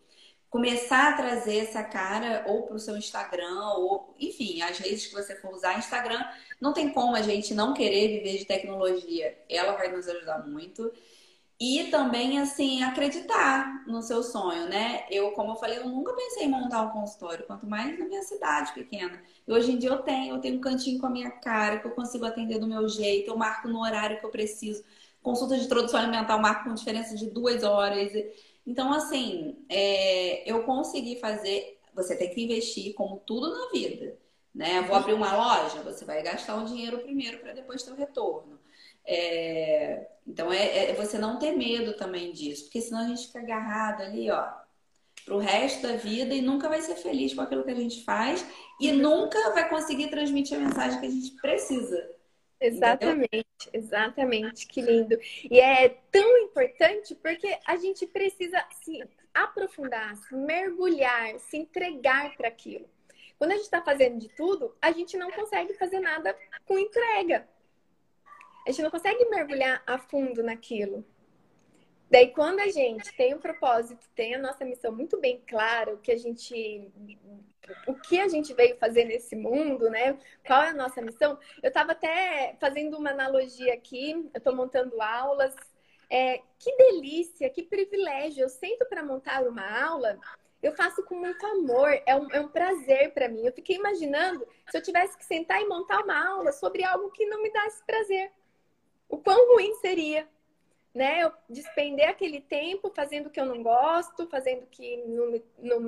começar 0.51 1.11
a 1.11 1.17
trazer 1.17 1.59
essa 1.59 1.83
cara 1.83 2.45
ou 2.47 2.63
para 2.63 2.77
o 2.77 2.79
seu 2.79 2.97
Instagram, 2.97 3.75
ou 3.77 4.15
enfim, 4.19 4.63
as 4.63 4.79
redes 4.79 5.07
que 5.07 5.15
você 5.15 5.37
for 5.37 5.55
usar. 5.55 5.79
Instagram 5.79 6.25
não 6.61 6.73
tem 6.73 6.91
como 6.91 7.15
a 7.15 7.23
gente 7.23 7.55
não 7.55 7.75
querer 7.75 8.09
viver 8.09 8.39
de 8.39 8.45
tecnologia, 8.45 9.39
ela 9.49 9.73
vai 9.73 9.93
nos 9.93 10.09
ajudar 10.09 10.47
muito. 10.47 10.91
E 11.61 11.89
também, 11.91 12.39
assim, 12.39 12.85
acreditar 12.85 13.85
no 13.85 14.01
seu 14.01 14.23
sonho, 14.23 14.69
né? 14.69 15.05
Eu, 15.11 15.33
como 15.33 15.53
eu 15.53 15.57
falei, 15.57 15.79
eu 15.79 15.89
nunca 15.89 16.13
pensei 16.15 16.45
em 16.45 16.49
montar 16.49 16.83
um 16.83 16.91
consultório, 16.91 17.45
quanto 17.47 17.67
mais 17.67 17.99
na 17.99 18.07
minha 18.07 18.23
cidade 18.23 18.73
pequena. 18.73 19.21
E 19.47 19.53
hoje 19.53 19.73
em 19.73 19.77
dia 19.77 19.91
eu 19.91 19.99
tenho, 19.99 20.37
eu 20.37 20.41
tenho 20.41 20.59
um 20.59 20.61
cantinho 20.61 21.01
com 21.01 21.07
a 21.07 21.11
minha 21.11 21.33
cara, 21.33 21.81
que 21.81 21.87
eu 21.89 21.91
consigo 21.91 22.25
atender 22.25 22.61
do 22.61 22.67
meu 22.69 22.89
jeito, 22.89 23.31
eu 23.31 23.37
marco 23.37 23.67
no 23.67 23.81
horário 23.81 24.21
que 24.21 24.25
eu 24.25 24.31
preciso. 24.31 24.85
Consulta 25.21 25.59
de 25.59 25.65
introdução 25.65 25.99
alimentar, 25.99 26.35
eu 26.35 26.39
marco 26.39 26.69
com 26.69 26.75
diferença 26.75 27.17
de 27.17 27.27
duas 27.27 27.65
horas. 27.65 28.13
Então, 28.69 28.93
assim, 28.93 29.57
é, 29.67 30.43
eu 30.49 30.63
consegui 30.65 31.17
fazer. 31.19 31.79
Você 31.95 32.15
tem 32.15 32.29
que 32.29 32.45
investir, 32.45 32.93
como 32.93 33.17
tudo 33.17 33.51
na 33.51 33.71
vida. 33.71 34.15
Né? 34.55 34.83
Vou 34.83 34.95
abrir 34.95 35.15
uma 35.15 35.35
loja, 35.35 35.81
você 35.83 36.05
vai 36.05 36.23
gastar 36.23 36.55
o 36.63 36.67
dinheiro 36.67 36.99
primeiro 36.99 37.39
para 37.39 37.55
depois 37.55 37.83
ter 37.83 37.93
o 37.93 37.97
retorno. 37.97 38.59
É, 39.07 40.07
então, 40.27 40.53
é, 40.53 40.91
é, 40.91 40.93
você 40.93 41.17
não 41.17 41.39
ter 41.39 41.53
medo 41.53 41.95
também 41.95 42.31
disso, 42.31 42.65
porque 42.65 42.83
senão 42.83 43.01
a 43.01 43.09
gente 43.09 43.29
fica 43.29 43.39
agarrado 43.39 44.03
ali, 44.03 44.31
ó, 44.31 44.47
pro 45.25 45.39
resto 45.39 45.81
da 45.83 45.97
vida 45.97 46.35
e 46.35 46.43
nunca 46.43 46.69
vai 46.69 46.83
ser 46.83 46.97
feliz 46.97 47.33
com 47.33 47.41
aquilo 47.41 47.65
que 47.65 47.71
a 47.71 47.75
gente 47.75 48.05
faz 48.05 48.45
e 48.79 48.93
nunca 48.93 49.51
vai 49.53 49.67
conseguir 49.71 50.09
transmitir 50.09 50.59
a 50.59 50.61
mensagem 50.61 51.01
que 51.01 51.07
a 51.07 51.11
gente 51.11 51.31
precisa. 51.41 52.07
Exatamente, 52.61 53.47
exatamente, 53.73 54.67
que 54.67 54.81
lindo. 54.81 55.19
E 55.45 55.61
é 55.61 55.89
tão 56.11 56.39
importante 56.39 57.15
porque 57.15 57.57
a 57.65 57.77
gente 57.77 58.07
precisa 58.07 58.65
se 58.83 59.03
aprofundar, 59.33 60.17
se 60.17 60.35
mergulhar, 60.35 61.39
se 61.39 61.57
entregar 61.57 62.37
para 62.37 62.49
aquilo. 62.49 62.89
Quando 63.39 63.53
a 63.53 63.55
gente 63.55 63.65
está 63.65 63.81
fazendo 63.81 64.19
de 64.19 64.29
tudo, 64.31 64.77
a 64.83 64.91
gente 64.91 65.17
não 65.17 65.31
consegue 65.31 65.75
fazer 65.75 66.01
nada 66.01 66.37
com 66.67 66.77
entrega. 66.79 67.49
A 68.67 68.71
gente 68.71 68.83
não 68.83 68.91
consegue 68.91 69.25
mergulhar 69.27 69.83
a 69.87 69.97
fundo 69.97 70.43
naquilo. 70.43 71.05
Daí, 72.11 72.29
quando 72.33 72.61
a 72.61 72.69
gente 72.69 73.15
tem 73.17 73.35
um 73.35 73.39
propósito, 73.39 74.09
tem 74.15 74.35
a 74.35 74.39
nossa 74.39 74.65
missão 74.65 74.91
muito 74.91 75.21
bem 75.21 75.43
clara, 75.47 75.95
o 75.95 75.99
que 75.99 76.11
a 76.11 76.17
gente 76.17 76.91
o 77.87 77.95
que 77.95 78.21
a 78.21 78.29
gente 78.29 78.53
veio 78.55 78.77
fazer 78.77 79.05
nesse 79.05 79.37
mundo, 79.37 79.89
né? 79.91 80.19
Qual 80.47 80.63
é 80.63 80.69
a 80.71 80.75
nossa 80.75 81.01
missão? 81.01 81.39
Eu 81.63 81.69
estava 81.69 81.93
até 81.93 82.57
fazendo 82.61 82.97
uma 82.97 83.11
analogia 83.11 83.75
aqui, 83.75 84.13
eu 84.33 84.39
estou 84.39 84.55
montando 84.55 85.01
aulas. 85.01 85.55
É, 86.11 86.41
que 86.59 86.75
delícia, 86.77 87.51
que 87.51 87.63
privilégio! 87.63 88.43
Eu 88.43 88.49
sento 88.49 88.87
para 88.87 89.03
montar 89.03 89.43
uma 89.43 89.85
aula, 89.85 90.19
eu 90.63 90.73
faço 90.75 91.03
com 91.05 91.15
muito 91.15 91.45
amor, 91.47 91.91
é 92.07 92.17
um, 92.17 92.31
é 92.33 92.41
um 92.41 92.49
prazer 92.49 93.13
para 93.13 93.29
mim. 93.29 93.45
Eu 93.47 93.53
fiquei 93.53 93.77
imaginando 93.77 94.47
se 94.71 94.77
eu 94.77 94.83
tivesse 94.83 95.17
que 95.17 95.25
sentar 95.25 95.61
e 95.61 95.69
montar 95.69 96.03
uma 96.03 96.29
aula 96.29 96.53
sobre 96.53 96.83
algo 96.83 97.11
que 97.11 97.27
não 97.27 97.43
me 97.43 97.53
desse 97.53 97.85
prazer. 97.85 98.33
O 99.09 99.19
quão 99.19 99.55
ruim 99.55 99.75
seria 99.77 100.29
né? 100.95 101.23
Eu 101.23 101.33
despender 101.49 102.09
aquele 102.09 102.41
tempo 102.41 102.93
fazendo 102.95 103.27
o 103.27 103.31
que 103.31 103.41
eu 103.41 103.47
não 103.47 103.63
gosto, 103.63 104.29
fazendo 104.29 104.65
o 104.65 104.67
que 104.67 104.97
não 105.07 105.31
me, 105.31 105.45
não, 105.59 105.81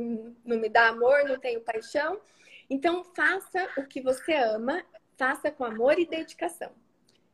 não 0.44 0.59
me 0.59 0.68
dá 0.68 0.88
amor, 0.88 1.24
não 1.24 1.38
tenho 1.38 1.61
paixão. 1.61 2.20
Então, 2.68 3.05
faça 3.05 3.68
o 3.76 3.84
que 3.86 4.01
você 4.01 4.34
ama, 4.34 4.82
faça 5.16 5.51
com 5.51 5.64
amor 5.64 5.98
e 5.98 6.07
dedicação. 6.07 6.70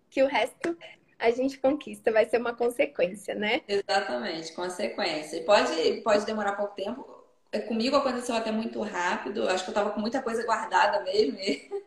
Que 0.09 0.23
o 0.23 0.27
resto 0.27 0.77
a 1.19 1.31
gente 1.31 1.59
conquista, 1.59 2.13
vai 2.13 2.27
ser 2.27 2.39
uma 2.39 2.55
consequência, 2.55 3.35
né? 3.35 3.63
Exatamente, 3.67 4.53
consequência. 4.53 5.43
Pode, 5.45 6.01
pode 6.03 6.27
demorar 6.27 6.53
pouco 6.53 6.75
tempo, 6.75 7.17
é, 7.53 7.61
comigo 7.61 7.97
aconteceu 7.97 8.35
até 8.35 8.51
muito 8.51 8.81
rápido, 8.83 9.49
acho 9.49 9.65
que 9.65 9.71
eu 9.71 9.75
tava 9.75 9.91
com 9.91 10.01
muita 10.01 10.23
coisa 10.23 10.45
guardada 10.45 11.03
mesmo. 11.03 11.39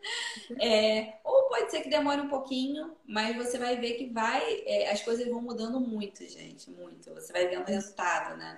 É, 0.60 1.18
ou 1.22 1.39
pode 1.50 1.68
ser 1.72 1.80
que 1.80 1.90
demore 1.90 2.20
um 2.20 2.28
pouquinho, 2.28 2.96
mas 3.04 3.36
você 3.36 3.58
vai 3.58 3.76
ver 3.76 3.94
que 3.94 4.06
vai, 4.06 4.62
é, 4.64 4.88
as 4.88 5.02
coisas 5.02 5.26
vão 5.26 5.42
mudando 5.42 5.80
muito, 5.80 6.24
gente, 6.24 6.70
muito. 6.70 7.12
Você 7.12 7.32
vai 7.32 7.48
vendo 7.48 7.62
o 7.62 7.66
resultado, 7.66 8.36
né? 8.36 8.56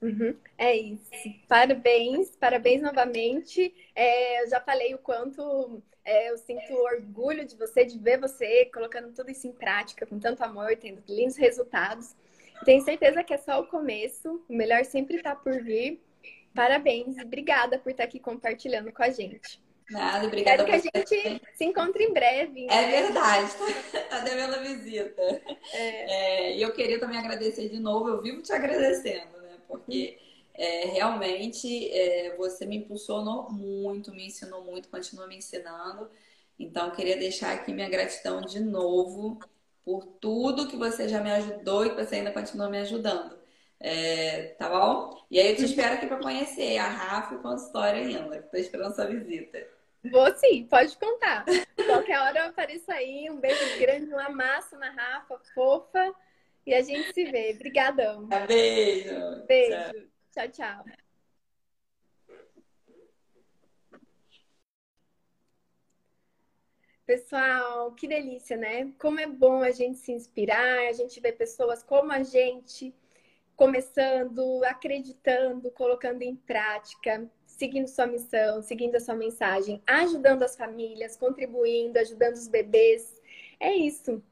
Uhum, 0.00 0.36
é 0.56 0.76
isso. 0.76 1.10
Parabéns, 1.48 2.36
parabéns 2.36 2.80
novamente. 2.80 3.74
É, 3.92 4.44
eu 4.44 4.48
já 4.48 4.60
falei 4.60 4.94
o 4.94 4.98
quanto 4.98 5.82
é, 6.04 6.30
eu 6.30 6.38
sinto 6.38 6.72
orgulho 6.74 7.44
de 7.44 7.56
você, 7.56 7.84
de 7.84 7.98
ver 7.98 8.20
você 8.20 8.66
colocando 8.72 9.12
tudo 9.12 9.32
isso 9.32 9.48
em 9.48 9.52
prática 9.52 10.06
com 10.06 10.20
tanto 10.20 10.44
amor, 10.44 10.76
tendo 10.76 11.02
lindos 11.08 11.36
resultados. 11.36 12.14
Tenho 12.64 12.82
certeza 12.84 13.24
que 13.24 13.34
é 13.34 13.38
só 13.38 13.60
o 13.60 13.66
começo, 13.66 14.44
o 14.48 14.54
melhor 14.54 14.84
sempre 14.84 15.16
está 15.16 15.34
por 15.34 15.60
vir. 15.60 16.00
Parabéns 16.54 17.16
e 17.16 17.22
obrigada 17.22 17.80
por 17.80 17.90
estar 17.90 18.04
aqui 18.04 18.20
compartilhando 18.20 18.92
com 18.92 19.02
a 19.02 19.10
gente. 19.10 19.60
Nada, 19.90 20.26
obrigada. 20.26 20.62
Espero 20.62 21.06
que 21.06 21.14
a 21.14 21.30
gente 21.30 21.42
se 21.54 21.64
encontre 21.64 22.04
em 22.04 22.12
breve. 22.12 22.66
Né? 22.66 22.74
É 22.74 23.02
verdade, 23.02 23.50
tá 24.10 24.18
devendo 24.24 24.54
a 24.54 24.58
visita. 24.58 25.22
É. 25.72 26.50
É, 26.52 26.56
e 26.56 26.62
eu 26.62 26.72
queria 26.72 27.00
também 27.00 27.18
agradecer 27.18 27.68
de 27.68 27.78
novo, 27.78 28.08
eu 28.08 28.22
vivo 28.22 28.42
te 28.42 28.52
agradecendo, 28.52 29.38
né? 29.40 29.56
Porque 29.66 30.18
é, 30.54 30.86
realmente 30.86 31.90
é, 31.90 32.36
você 32.36 32.66
me 32.66 32.76
impulsionou 32.76 33.50
muito, 33.50 34.12
me 34.12 34.26
ensinou 34.26 34.62
muito, 34.62 34.88
continua 34.88 35.26
me 35.26 35.36
ensinando. 35.36 36.10
Então, 36.58 36.90
queria 36.90 37.16
deixar 37.16 37.54
aqui 37.54 37.72
minha 37.72 37.88
gratidão 37.88 38.40
de 38.42 38.60
novo 38.60 39.38
por 39.84 40.04
tudo 40.04 40.68
que 40.68 40.76
você 40.76 41.08
já 41.08 41.20
me 41.22 41.30
ajudou 41.32 41.86
e 41.86 41.90
que 41.90 42.04
você 42.04 42.16
ainda 42.16 42.32
continua 42.32 42.68
me 42.68 42.78
ajudando. 42.78 43.38
É, 43.80 44.48
tá 44.58 44.68
bom? 44.68 45.24
E 45.30 45.38
aí 45.38 45.50
eu 45.50 45.56
te 45.56 45.64
espero 45.64 45.94
aqui 45.94 46.06
para 46.06 46.18
conhecer 46.18 46.76
a 46.78 46.88
Rafa 46.88 47.36
e 47.36 47.38
consultório 47.38 48.02
ainda. 48.02 48.36
Estou 48.38 48.60
esperando 48.60 48.94
sua 48.94 49.06
visita. 49.06 49.77
Vou 50.04 50.34
sim, 50.36 50.66
pode 50.66 50.96
contar. 50.96 51.44
Qualquer 51.86 52.18
hora 52.20 52.38
eu 52.40 52.46
apareço 52.46 52.90
aí. 52.90 53.28
Um 53.30 53.40
beijo 53.40 53.78
grande, 53.78 54.12
um 54.12 54.18
amasso 54.18 54.76
na 54.78 54.90
Rafa, 54.90 55.38
fofa. 55.54 56.14
E 56.64 56.74
a 56.74 56.82
gente 56.82 57.12
se 57.12 57.24
vê. 57.24 57.52
Obrigadão. 57.54 58.26
Beijo. 58.46 59.44
Beijo. 59.46 60.08
tchau. 60.32 60.48
tchau. 60.48 60.84
Pessoal, 67.08 67.92
que 67.92 68.06
delícia, 68.06 68.54
né? 68.54 68.92
Como 68.98 69.18
é 69.18 69.26
bom 69.26 69.62
a 69.62 69.70
gente 69.70 69.96
se 69.98 70.12
inspirar, 70.12 70.88
a 70.88 70.92
gente 70.92 71.18
ver 71.20 71.32
pessoas 71.32 71.82
como 71.82 72.12
a 72.12 72.22
gente 72.22 72.94
começando, 73.56 74.62
acreditando, 74.64 75.70
colocando 75.70 76.20
em 76.20 76.36
prática, 76.36 77.26
seguindo 77.58 77.88
sua 77.88 78.06
missão, 78.06 78.62
seguindo 78.62 78.94
a 78.94 79.00
sua 79.00 79.16
mensagem, 79.16 79.82
ajudando 79.84 80.44
as 80.44 80.56
famílias, 80.56 81.16
contribuindo, 81.16 81.98
ajudando 81.98 82.36
os 82.36 82.46
bebês. 82.46 83.20
É 83.58 83.74
isso. 83.74 84.22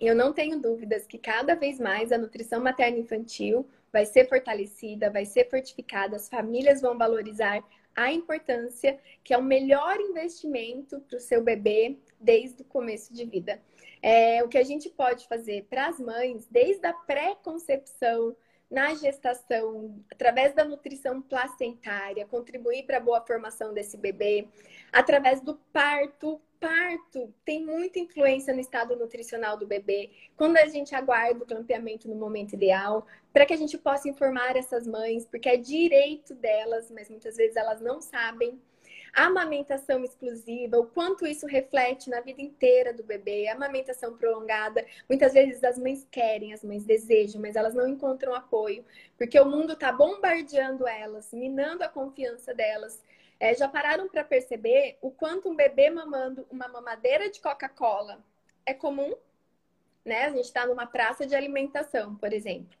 Eu 0.00 0.14
não 0.14 0.32
tenho 0.32 0.60
dúvidas 0.60 1.04
que 1.04 1.18
cada 1.18 1.56
vez 1.56 1.80
mais 1.80 2.12
a 2.12 2.18
nutrição 2.18 2.62
materna 2.62 2.98
infantil 2.98 3.68
vai 3.92 4.06
ser 4.06 4.28
fortalecida, 4.28 5.10
vai 5.10 5.24
ser 5.24 5.50
fortificada, 5.50 6.14
as 6.14 6.28
famílias 6.28 6.80
vão 6.80 6.96
valorizar 6.96 7.64
a 7.96 8.12
importância 8.12 8.96
que 9.24 9.34
é 9.34 9.38
o 9.38 9.42
melhor 9.42 9.98
investimento 10.00 11.00
para 11.00 11.16
o 11.16 11.20
seu 11.20 11.42
bebê 11.42 11.96
desde 12.20 12.62
o 12.62 12.64
começo 12.64 13.12
de 13.12 13.24
vida. 13.24 13.60
É, 14.00 14.40
o 14.44 14.48
que 14.48 14.56
a 14.56 14.62
gente 14.62 14.88
pode 14.88 15.26
fazer 15.26 15.66
para 15.68 15.88
as 15.88 15.98
mães, 15.98 16.46
desde 16.48 16.86
a 16.86 16.92
pré-concepção, 16.92 18.36
na 18.70 18.94
gestação, 18.94 19.98
através 20.10 20.54
da 20.54 20.64
nutrição 20.64 21.22
placentária, 21.22 22.26
contribuir 22.26 22.84
para 22.84 22.98
a 22.98 23.00
boa 23.00 23.20
formação 23.20 23.72
desse 23.72 23.96
bebê, 23.96 24.46
através 24.92 25.40
do 25.40 25.54
parto. 25.72 26.40
Parto 26.60 27.32
tem 27.44 27.64
muita 27.64 28.00
influência 28.00 28.52
no 28.52 28.58
estado 28.58 28.96
nutricional 28.96 29.56
do 29.56 29.64
bebê. 29.64 30.10
Quando 30.36 30.56
a 30.56 30.66
gente 30.66 30.92
aguarda 30.92 31.44
o 31.44 31.46
clampeamento 31.46 32.08
no 32.08 32.16
momento 32.16 32.54
ideal, 32.54 33.06
para 33.32 33.46
que 33.46 33.54
a 33.54 33.56
gente 33.56 33.78
possa 33.78 34.08
informar 34.08 34.56
essas 34.56 34.84
mães, 34.84 35.24
porque 35.24 35.48
é 35.48 35.56
direito 35.56 36.34
delas, 36.34 36.90
mas 36.90 37.08
muitas 37.08 37.36
vezes 37.36 37.54
elas 37.54 37.80
não 37.80 38.00
sabem 38.00 38.60
a 39.12 39.26
amamentação 39.26 40.04
exclusiva, 40.04 40.78
o 40.78 40.86
quanto 40.86 41.26
isso 41.26 41.46
reflete 41.46 42.10
na 42.10 42.20
vida 42.20 42.40
inteira 42.42 42.92
do 42.92 43.02
bebê, 43.02 43.48
a 43.48 43.54
amamentação 43.54 44.16
prolongada. 44.16 44.84
Muitas 45.08 45.32
vezes 45.32 45.62
as 45.64 45.78
mães 45.78 46.06
querem, 46.10 46.52
as 46.52 46.62
mães 46.62 46.84
desejam, 46.84 47.40
mas 47.40 47.56
elas 47.56 47.74
não 47.74 47.88
encontram 47.88 48.34
apoio, 48.34 48.84
porque 49.16 49.38
o 49.38 49.46
mundo 49.46 49.72
está 49.72 49.92
bombardeando 49.92 50.86
elas, 50.86 51.32
minando 51.32 51.84
a 51.84 51.88
confiança 51.88 52.54
delas. 52.54 53.02
É, 53.40 53.54
já 53.54 53.68
pararam 53.68 54.08
para 54.08 54.24
perceber 54.24 54.98
o 55.00 55.10
quanto 55.10 55.48
um 55.48 55.54
bebê 55.54 55.90
mamando 55.90 56.46
uma 56.50 56.66
mamadeira 56.66 57.30
de 57.30 57.40
Coca-Cola 57.40 58.24
é 58.66 58.74
comum? 58.74 59.14
Né? 60.04 60.24
A 60.24 60.30
gente 60.30 60.44
está 60.44 60.66
numa 60.66 60.86
praça 60.86 61.26
de 61.26 61.34
alimentação, 61.34 62.16
por 62.16 62.32
exemplo. 62.32 62.76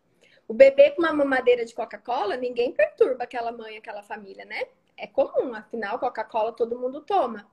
O 0.46 0.54
bebê 0.54 0.90
com 0.90 1.02
uma 1.02 1.12
mamadeira 1.12 1.64
de 1.64 1.74
Coca-Cola, 1.74 2.36
ninguém 2.36 2.72
perturba 2.72 3.24
aquela 3.24 3.52
mãe, 3.52 3.76
aquela 3.76 4.02
família, 4.02 4.44
né? 4.44 4.64
É 4.98 5.06
comum, 5.06 5.54
afinal, 5.54 5.98
Coca-Cola 5.98 6.52
todo 6.52 6.78
mundo 6.78 7.00
toma. 7.00 7.50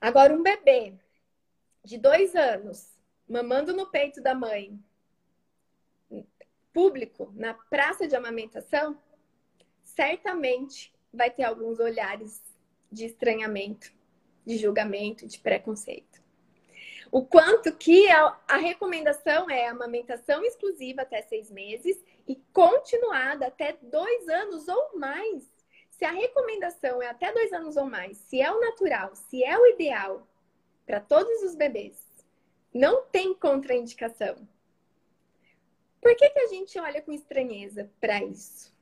Agora, 0.00 0.34
um 0.34 0.42
bebê 0.42 0.94
de 1.84 1.98
dois 1.98 2.34
anos, 2.34 2.96
mamando 3.28 3.74
no 3.74 3.90
peito 3.90 4.22
da 4.22 4.34
mãe, 4.34 4.78
público, 6.72 7.32
na 7.36 7.54
praça 7.54 8.06
de 8.06 8.16
amamentação, 8.16 8.98
certamente 9.82 10.92
vai 11.12 11.30
ter 11.30 11.44
alguns 11.44 11.78
olhares 11.78 12.42
de 12.90 13.06
estranhamento, 13.06 13.92
de 14.44 14.58
julgamento, 14.58 15.26
de 15.26 15.38
preconceito. 15.38 16.22
O 17.12 17.24
quanto 17.24 17.72
que 17.76 18.10
a, 18.10 18.40
a 18.48 18.56
recomendação 18.56 19.48
é 19.48 19.68
amamentação 19.68 20.44
exclusiva 20.44 21.02
até 21.02 21.22
seis 21.22 21.48
meses 21.48 22.02
e 22.26 22.34
continuada 22.52 23.46
até 23.46 23.78
dois 23.80 24.28
anos 24.28 24.66
ou 24.66 24.98
mais. 24.98 25.53
Se 25.96 26.04
a 26.04 26.10
recomendação 26.10 27.00
é 27.00 27.06
até 27.06 27.32
dois 27.32 27.52
anos 27.52 27.76
ou 27.76 27.84
mais, 27.84 28.16
se 28.18 28.42
é 28.42 28.50
o 28.50 28.60
natural, 28.60 29.14
se 29.14 29.44
é 29.44 29.56
o 29.56 29.64
ideal 29.66 30.26
para 30.84 30.98
todos 30.98 31.40
os 31.44 31.54
bebês, 31.54 32.04
não 32.74 33.04
tem 33.04 33.32
contraindicação. 33.32 34.36
Por 36.00 36.16
que, 36.16 36.28
que 36.30 36.38
a 36.40 36.48
gente 36.48 36.78
olha 36.80 37.00
com 37.00 37.12
estranheza 37.12 37.88
para 38.00 38.22
isso? 38.24 38.74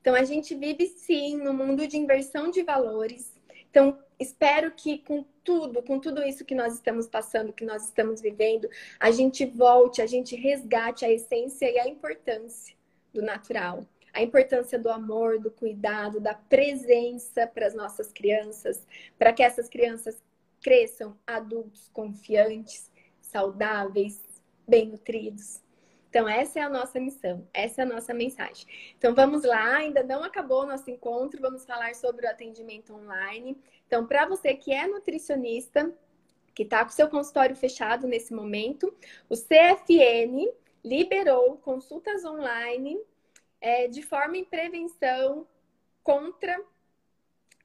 Então, 0.00 0.16
a 0.16 0.24
gente 0.24 0.52
vive 0.56 0.88
sim 0.88 1.36
no 1.36 1.54
mundo 1.54 1.86
de 1.86 1.96
inversão 1.96 2.50
de 2.50 2.64
valores. 2.64 3.32
Então, 3.70 4.02
espero 4.18 4.72
que 4.72 4.98
com 4.98 5.24
tudo, 5.44 5.80
com 5.80 6.00
tudo 6.00 6.24
isso 6.24 6.44
que 6.44 6.56
nós 6.56 6.74
estamos 6.74 7.06
passando, 7.06 7.52
que 7.52 7.64
nós 7.64 7.84
estamos 7.84 8.20
vivendo, 8.20 8.68
a 8.98 9.12
gente 9.12 9.46
volte, 9.46 10.02
a 10.02 10.06
gente 10.06 10.34
resgate 10.34 11.04
a 11.04 11.10
essência 11.10 11.70
e 11.70 11.78
a 11.78 11.86
importância 11.86 12.76
do 13.12 13.22
natural 13.22 13.86
a 14.12 14.22
importância 14.22 14.78
do 14.78 14.90
amor, 14.90 15.38
do 15.38 15.50
cuidado, 15.50 16.20
da 16.20 16.34
presença 16.34 17.46
para 17.46 17.66
as 17.66 17.74
nossas 17.74 18.12
crianças, 18.12 18.86
para 19.18 19.32
que 19.32 19.42
essas 19.42 19.68
crianças 19.68 20.22
cresçam 20.60 21.16
adultos 21.26 21.88
confiantes, 21.92 22.90
saudáveis, 23.20 24.22
bem 24.66 24.88
nutridos. 24.88 25.62
Então, 26.10 26.26
essa 26.26 26.58
é 26.58 26.62
a 26.62 26.70
nossa 26.70 26.98
missão, 26.98 27.46
essa 27.52 27.82
é 27.82 27.84
a 27.84 27.88
nossa 27.88 28.14
mensagem. 28.14 28.66
Então, 28.96 29.14
vamos 29.14 29.44
lá, 29.44 29.76
ainda 29.76 30.02
não 30.02 30.24
acabou 30.24 30.62
o 30.62 30.66
nosso 30.66 30.90
encontro, 30.90 31.40
vamos 31.40 31.66
falar 31.66 31.94
sobre 31.94 32.26
o 32.26 32.30
atendimento 32.30 32.94
online. 32.94 33.58
Então, 33.86 34.06
para 34.06 34.26
você 34.26 34.54
que 34.54 34.72
é 34.72 34.86
nutricionista, 34.86 35.94
que 36.54 36.62
está 36.62 36.82
com 36.84 36.90
seu 36.90 37.08
consultório 37.08 37.54
fechado 37.54 38.06
nesse 38.06 38.32
momento, 38.32 38.92
o 39.28 39.34
CFN 39.34 40.50
liberou 40.82 41.58
consultas 41.58 42.24
online 42.24 42.98
é, 43.60 43.88
de 43.88 44.02
forma 44.02 44.36
em 44.36 44.44
prevenção 44.44 45.46
contra 46.02 46.58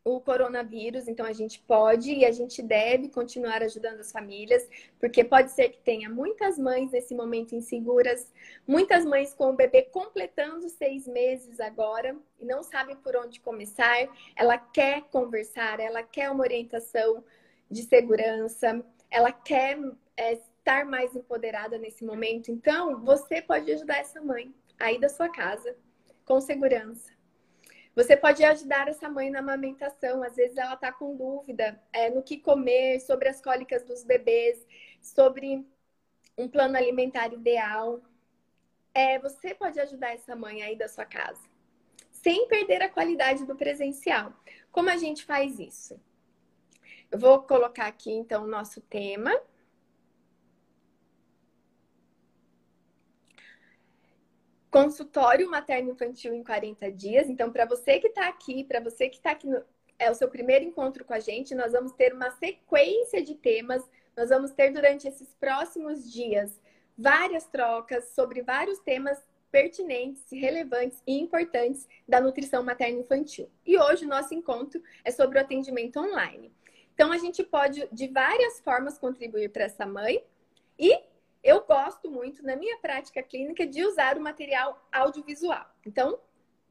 o 0.04 0.20
coronavírus. 0.20 1.08
Então, 1.08 1.26
a 1.26 1.32
gente 1.32 1.60
pode 1.60 2.12
e 2.12 2.26
a 2.26 2.32
gente 2.32 2.62
deve 2.62 3.10
continuar 3.10 3.64
ajudando 3.64 4.02
as 4.02 4.12
famílias, 4.12 4.68
porque 5.00 5.24
pode 5.24 5.52
ser 5.52 5.70
que 5.70 5.80
tenha 5.80 6.10
muitas 6.10 6.58
mães 6.58 6.92
nesse 6.92 7.16
momento 7.16 7.56
inseguras, 7.56 8.32
muitas 8.68 9.06
mães 9.06 9.34
com 9.34 9.52
o 9.52 9.56
bebê 9.56 9.84
completando 9.84 10.68
seis 10.70 11.08
meses 11.08 11.60
agora 11.60 12.18
e 12.40 12.46
não 12.46 12.62
sabe 12.64 12.96
por 12.98 13.16
onde 13.16 13.40
começar. 13.40 14.10
Ela 14.36 14.58
quer 14.58 15.04
conversar, 15.04 15.80
ela 15.80 16.04
quer 16.04 16.30
uma 16.30 16.44
orientação 16.44 17.24
de 17.72 17.84
segurança, 17.84 18.86
ela 19.10 19.32
quer 19.32 19.80
é, 20.18 20.34
estar 20.34 20.86
mais 20.86 21.16
empoderada 21.16 21.78
nesse 21.78 22.04
momento. 22.04 22.52
Então, 22.52 23.00
você 23.06 23.42
pode 23.42 23.72
ajudar 23.72 24.00
essa 24.00 24.22
mãe 24.22 24.54
aí 24.84 25.00
da 25.00 25.10
sua 25.10 25.30
casa 25.30 25.76
com 26.26 26.40
segurança. 26.42 27.12
Você 27.96 28.18
pode 28.18 28.44
ajudar 28.44 28.88
essa 28.88 29.08
mãe 29.08 29.30
na 29.30 29.40
amamentação. 29.40 30.24
Às 30.24 30.36
vezes 30.36 30.58
ela 30.58 30.74
está 30.74 30.92
com 30.92 31.16
dúvida 31.16 31.80
é, 31.92 32.10
no 32.10 32.24
que 32.24 32.38
comer, 32.38 33.00
sobre 33.00 33.30
as 33.30 33.40
cólicas 33.42 33.84
dos 33.84 34.04
bebês, 34.04 34.66
sobre 35.02 35.66
um 36.38 36.48
plano 36.48 36.76
alimentar 36.76 37.32
ideal. 37.32 38.02
É, 38.94 39.20
você 39.20 39.54
pode 39.54 39.80
ajudar 39.80 40.14
essa 40.14 40.36
mãe 40.36 40.64
aí 40.64 40.76
da 40.76 40.88
sua 40.88 41.06
casa, 41.06 41.42
sem 42.12 42.48
perder 42.48 42.82
a 42.82 42.90
qualidade 42.90 43.46
do 43.46 43.56
presencial. 43.56 44.34
Como 44.72 44.90
a 44.90 44.98
gente 44.98 45.24
faz 45.24 45.60
isso? 45.60 46.00
Eu 47.12 47.20
vou 47.20 47.44
colocar 47.44 47.86
aqui 47.86 48.12
então 48.12 48.44
o 48.44 48.48
nosso 48.48 48.82
tema. 48.82 49.32
Consultório 54.74 55.48
materno-infantil 55.52 56.34
em 56.34 56.44
40 56.44 56.92
dias. 56.92 57.30
Então, 57.30 57.52
para 57.52 57.64
você 57.64 58.00
que 58.00 58.08
está 58.08 58.28
aqui, 58.28 58.64
para 58.64 58.80
você 58.80 59.08
que 59.08 59.18
está 59.18 59.30
aqui, 59.30 59.46
no, 59.48 59.64
é 60.00 60.10
o 60.10 60.16
seu 60.16 60.28
primeiro 60.28 60.66
encontro 60.66 61.06
com 61.06 61.14
a 61.14 61.20
gente, 61.20 61.54
nós 61.54 61.74
vamos 61.74 61.92
ter 61.92 62.12
uma 62.12 62.32
sequência 62.32 63.22
de 63.22 63.36
temas. 63.36 63.88
Nós 64.18 64.30
vamos 64.30 64.52
ter 64.52 64.72
durante 64.72 65.08
esses 65.08 65.32
próximos 65.36 66.12
dias 66.12 66.60
várias 66.98 67.46
trocas 67.46 68.10
sobre 68.16 68.42
vários 68.42 68.80
temas 68.80 69.24
pertinentes, 69.52 70.24
relevantes 70.32 71.04
e 71.06 71.20
importantes 71.20 71.88
da 72.08 72.20
nutrição 72.20 72.64
materno-infantil. 72.64 73.48
E 73.64 73.78
hoje 73.78 74.06
o 74.06 74.10
nosso 74.10 74.34
encontro 74.34 74.82
é 75.04 75.12
sobre 75.12 75.38
o 75.38 75.42
atendimento 75.42 76.00
online. 76.00 76.52
Então, 76.96 77.12
a 77.12 77.20
gente 77.20 77.44
pode, 77.44 77.88
de 77.92 78.08
várias 78.08 78.60
formas, 78.62 78.98
contribuir 78.98 79.50
para 79.50 79.66
essa 79.66 79.86
mãe 79.86 80.24
e 80.80 81.00
eu 81.44 81.66
gosto 81.66 82.10
muito, 82.10 82.44
na 82.44 82.56
minha 82.56 82.78
prática 82.78 83.22
clínica, 83.22 83.68
de 83.68 83.86
usar 83.86 84.18
o 84.18 84.22
material 84.22 84.88
audiovisual. 84.92 85.66
Então, 85.86 86.18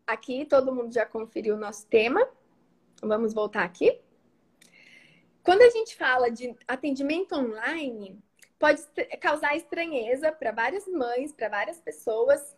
aqui 0.06 0.46
todo 0.46 0.74
mundo 0.74 0.92
já 0.92 1.04
conferiu 1.04 1.54
o 1.54 1.58
nosso 1.58 1.86
tema. 1.86 2.26
Vamos 3.02 3.34
voltar 3.34 3.64
aqui. 3.64 4.00
Quando 5.42 5.62
a 5.62 5.70
gente 5.70 5.94
fala 5.96 6.30
de 6.30 6.56
atendimento 6.66 7.34
online, 7.34 8.18
pode 8.58 8.82
causar 9.20 9.56
estranheza 9.56 10.30
para 10.32 10.52
várias 10.52 10.86
mães, 10.86 11.32
para 11.32 11.48
várias 11.48 11.80
pessoas, 11.80 12.56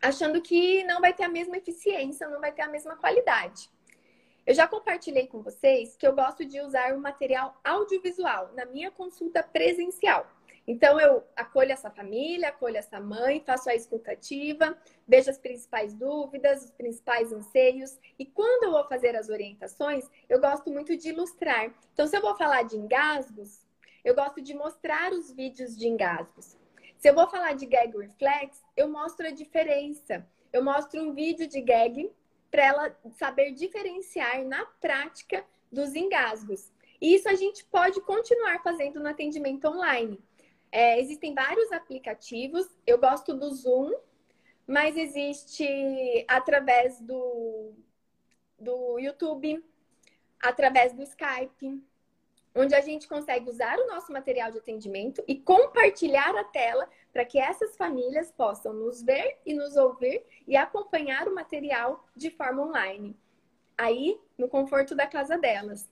achando 0.00 0.40
que 0.40 0.82
não 0.84 1.00
vai 1.00 1.12
ter 1.12 1.24
a 1.24 1.28
mesma 1.28 1.58
eficiência, 1.58 2.28
não 2.28 2.40
vai 2.40 2.50
ter 2.50 2.62
a 2.62 2.68
mesma 2.68 2.96
qualidade. 2.96 3.70
Eu 4.46 4.54
já 4.54 4.66
compartilhei 4.66 5.26
com 5.26 5.42
vocês 5.42 5.94
que 5.96 6.06
eu 6.06 6.14
gosto 6.14 6.46
de 6.46 6.58
usar 6.62 6.94
o 6.94 6.98
material 6.98 7.60
audiovisual 7.62 8.50
na 8.54 8.64
minha 8.64 8.90
consulta 8.90 9.42
presencial. 9.42 10.26
Então, 10.68 11.00
eu 11.00 11.24
acolho 11.34 11.72
essa 11.72 11.90
família, 11.90 12.50
acolho 12.50 12.76
essa 12.76 13.00
mãe, 13.00 13.42
faço 13.44 13.70
a 13.70 13.74
escutativa, 13.74 14.76
vejo 15.06 15.30
as 15.30 15.38
principais 15.38 15.94
dúvidas, 15.94 16.62
os 16.62 16.70
principais 16.70 17.32
anseios. 17.32 17.98
E 18.18 18.26
quando 18.26 18.64
eu 18.64 18.72
vou 18.72 18.84
fazer 18.84 19.16
as 19.16 19.30
orientações, 19.30 20.04
eu 20.28 20.38
gosto 20.38 20.70
muito 20.70 20.94
de 20.94 21.08
ilustrar. 21.08 21.74
Então, 21.94 22.06
se 22.06 22.14
eu 22.14 22.20
vou 22.20 22.36
falar 22.36 22.64
de 22.64 22.76
engasgos, 22.76 23.66
eu 24.04 24.14
gosto 24.14 24.42
de 24.42 24.52
mostrar 24.52 25.10
os 25.10 25.32
vídeos 25.32 25.74
de 25.74 25.88
engasgos. 25.88 26.54
Se 26.98 27.08
eu 27.08 27.14
vou 27.14 27.26
falar 27.30 27.54
de 27.54 27.64
gag 27.64 27.96
reflex, 27.96 28.62
eu 28.76 28.90
mostro 28.90 29.26
a 29.26 29.30
diferença. 29.30 30.26
Eu 30.52 30.62
mostro 30.62 31.00
um 31.00 31.14
vídeo 31.14 31.48
de 31.48 31.62
gag 31.62 32.12
para 32.50 32.66
ela 32.66 32.98
saber 33.16 33.52
diferenciar 33.52 34.44
na 34.44 34.66
prática 34.66 35.42
dos 35.72 35.94
engasgos. 35.94 36.70
E 37.00 37.14
isso 37.14 37.26
a 37.26 37.34
gente 37.34 37.64
pode 37.64 38.02
continuar 38.02 38.62
fazendo 38.62 39.00
no 39.00 39.08
atendimento 39.08 39.66
online. 39.66 40.22
É, 40.70 41.00
existem 41.00 41.34
vários 41.34 41.72
aplicativos. 41.72 42.66
Eu 42.86 42.98
gosto 42.98 43.34
do 43.34 43.50
Zoom, 43.52 43.92
mas 44.66 44.96
existe 44.96 46.24
através 46.28 47.00
do, 47.00 47.72
do 48.58 48.98
YouTube, 48.98 49.64
através 50.40 50.92
do 50.92 51.02
Skype, 51.02 51.82
onde 52.54 52.74
a 52.74 52.80
gente 52.80 53.08
consegue 53.08 53.48
usar 53.48 53.78
o 53.78 53.86
nosso 53.86 54.12
material 54.12 54.50
de 54.50 54.58
atendimento 54.58 55.22
e 55.26 55.36
compartilhar 55.36 56.36
a 56.36 56.44
tela 56.44 56.88
para 57.12 57.24
que 57.24 57.38
essas 57.38 57.76
famílias 57.76 58.30
possam 58.32 58.72
nos 58.72 59.02
ver 59.02 59.38
e 59.46 59.54
nos 59.54 59.76
ouvir 59.76 60.24
e 60.46 60.56
acompanhar 60.56 61.28
o 61.28 61.34
material 61.34 62.04
de 62.14 62.30
forma 62.30 62.62
online. 62.62 63.16
Aí, 63.76 64.20
no 64.36 64.48
conforto 64.48 64.94
da 64.94 65.06
casa 65.06 65.38
delas. 65.38 65.88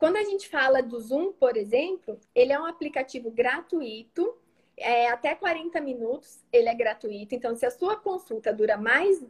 Quando 0.00 0.16
a 0.16 0.24
gente 0.24 0.48
fala 0.48 0.82
do 0.82 0.98
Zoom, 0.98 1.30
por 1.34 1.58
exemplo, 1.58 2.18
ele 2.34 2.54
é 2.54 2.58
um 2.58 2.64
aplicativo 2.64 3.30
gratuito, 3.30 4.34
é, 4.74 5.10
até 5.10 5.34
40 5.34 5.78
minutos 5.82 6.42
ele 6.50 6.70
é 6.70 6.74
gratuito. 6.74 7.34
Então, 7.34 7.54
se 7.54 7.66
a 7.66 7.70
sua 7.70 7.96
consulta 7.96 8.50
dura 8.50 8.78
mais 8.78 9.22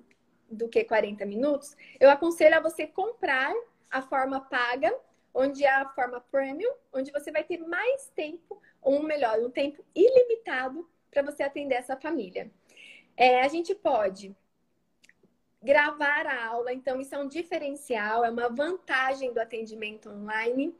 do 0.49 0.69
que 0.69 0.85
40 0.85 1.27
minutos, 1.27 1.77
eu 1.99 2.09
aconselho 2.09 2.57
a 2.57 2.61
você 2.61 2.87
comprar 2.87 3.53
a 3.91 4.01
forma 4.01 4.43
paga, 4.43 4.97
onde 5.35 5.65
é 5.65 5.71
a 5.71 5.89
forma 5.89 6.21
premium, 6.31 6.73
onde 6.93 7.11
você 7.11 7.33
vai 7.33 7.43
ter 7.43 7.59
mais 7.59 8.09
tempo, 8.15 8.63
ou 8.81 9.03
melhor, 9.03 9.41
um 9.41 9.51
tempo 9.51 9.85
ilimitado 9.93 10.89
para 11.11 11.23
você 11.23 11.43
atender 11.43 11.75
essa 11.75 11.97
família. 11.97 12.49
É, 13.17 13.41
a 13.41 13.49
gente 13.49 13.75
pode 13.75 14.37
gravar 15.63 16.27
a 16.27 16.47
aula, 16.47 16.73
então 16.73 17.01
isso 17.01 17.15
é 17.15 17.19
um 17.19 17.29
diferencial, 17.29 18.25
é 18.25 18.31
uma 18.31 18.49
vantagem 18.49 19.33
do 19.33 19.41
atendimento 19.41 20.09
online. 20.09 20.75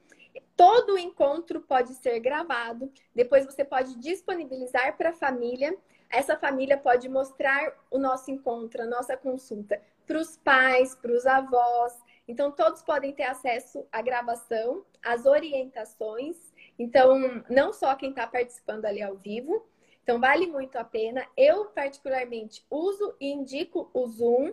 Todo 0.57 0.99
encontro 0.99 1.61
pode 1.61 1.95
ser 1.95 2.19
gravado, 2.21 2.91
depois 3.15 3.45
você 3.45 3.65
pode 3.65 3.99
disponibilizar 3.99 4.97
para 4.97 5.11
a 5.11 5.15
família. 5.15 5.77
Essa 6.09 6.37
família 6.37 6.77
pode 6.77 7.09
mostrar 7.09 7.73
o 7.91 7.99
nosso 7.99 8.31
encontro, 8.31 8.83
a 8.83 8.87
nossa 8.87 9.17
consulta 9.17 9.81
para 10.07 10.19
os 10.19 10.37
pais, 10.39 10.95
para 10.95 11.13
os 11.13 11.27
avós. 11.27 11.97
Então, 12.27 12.51
todos 12.51 12.83
podem 12.83 13.13
ter 13.13 13.25
acesso 13.25 13.87
à 13.93 14.01
gravação, 14.03 14.85
às 15.03 15.27
orientações. 15.27 16.37
Então, 16.79 17.45
não 17.49 17.73
só 17.73 17.95
quem 17.95 18.11
está 18.11 18.27
participando 18.27 18.87
ali 18.87 19.03
ao 19.03 19.17
vivo. 19.17 19.65
Então, 20.03 20.19
vale 20.19 20.47
muito 20.47 20.77
a 20.77 20.85
pena. 20.85 21.25
Eu, 21.37 21.67
particularmente, 21.67 22.65
uso 22.71 23.15
e 23.21 23.31
indico 23.31 23.91
o 23.93 24.07
Zoom 24.07 24.53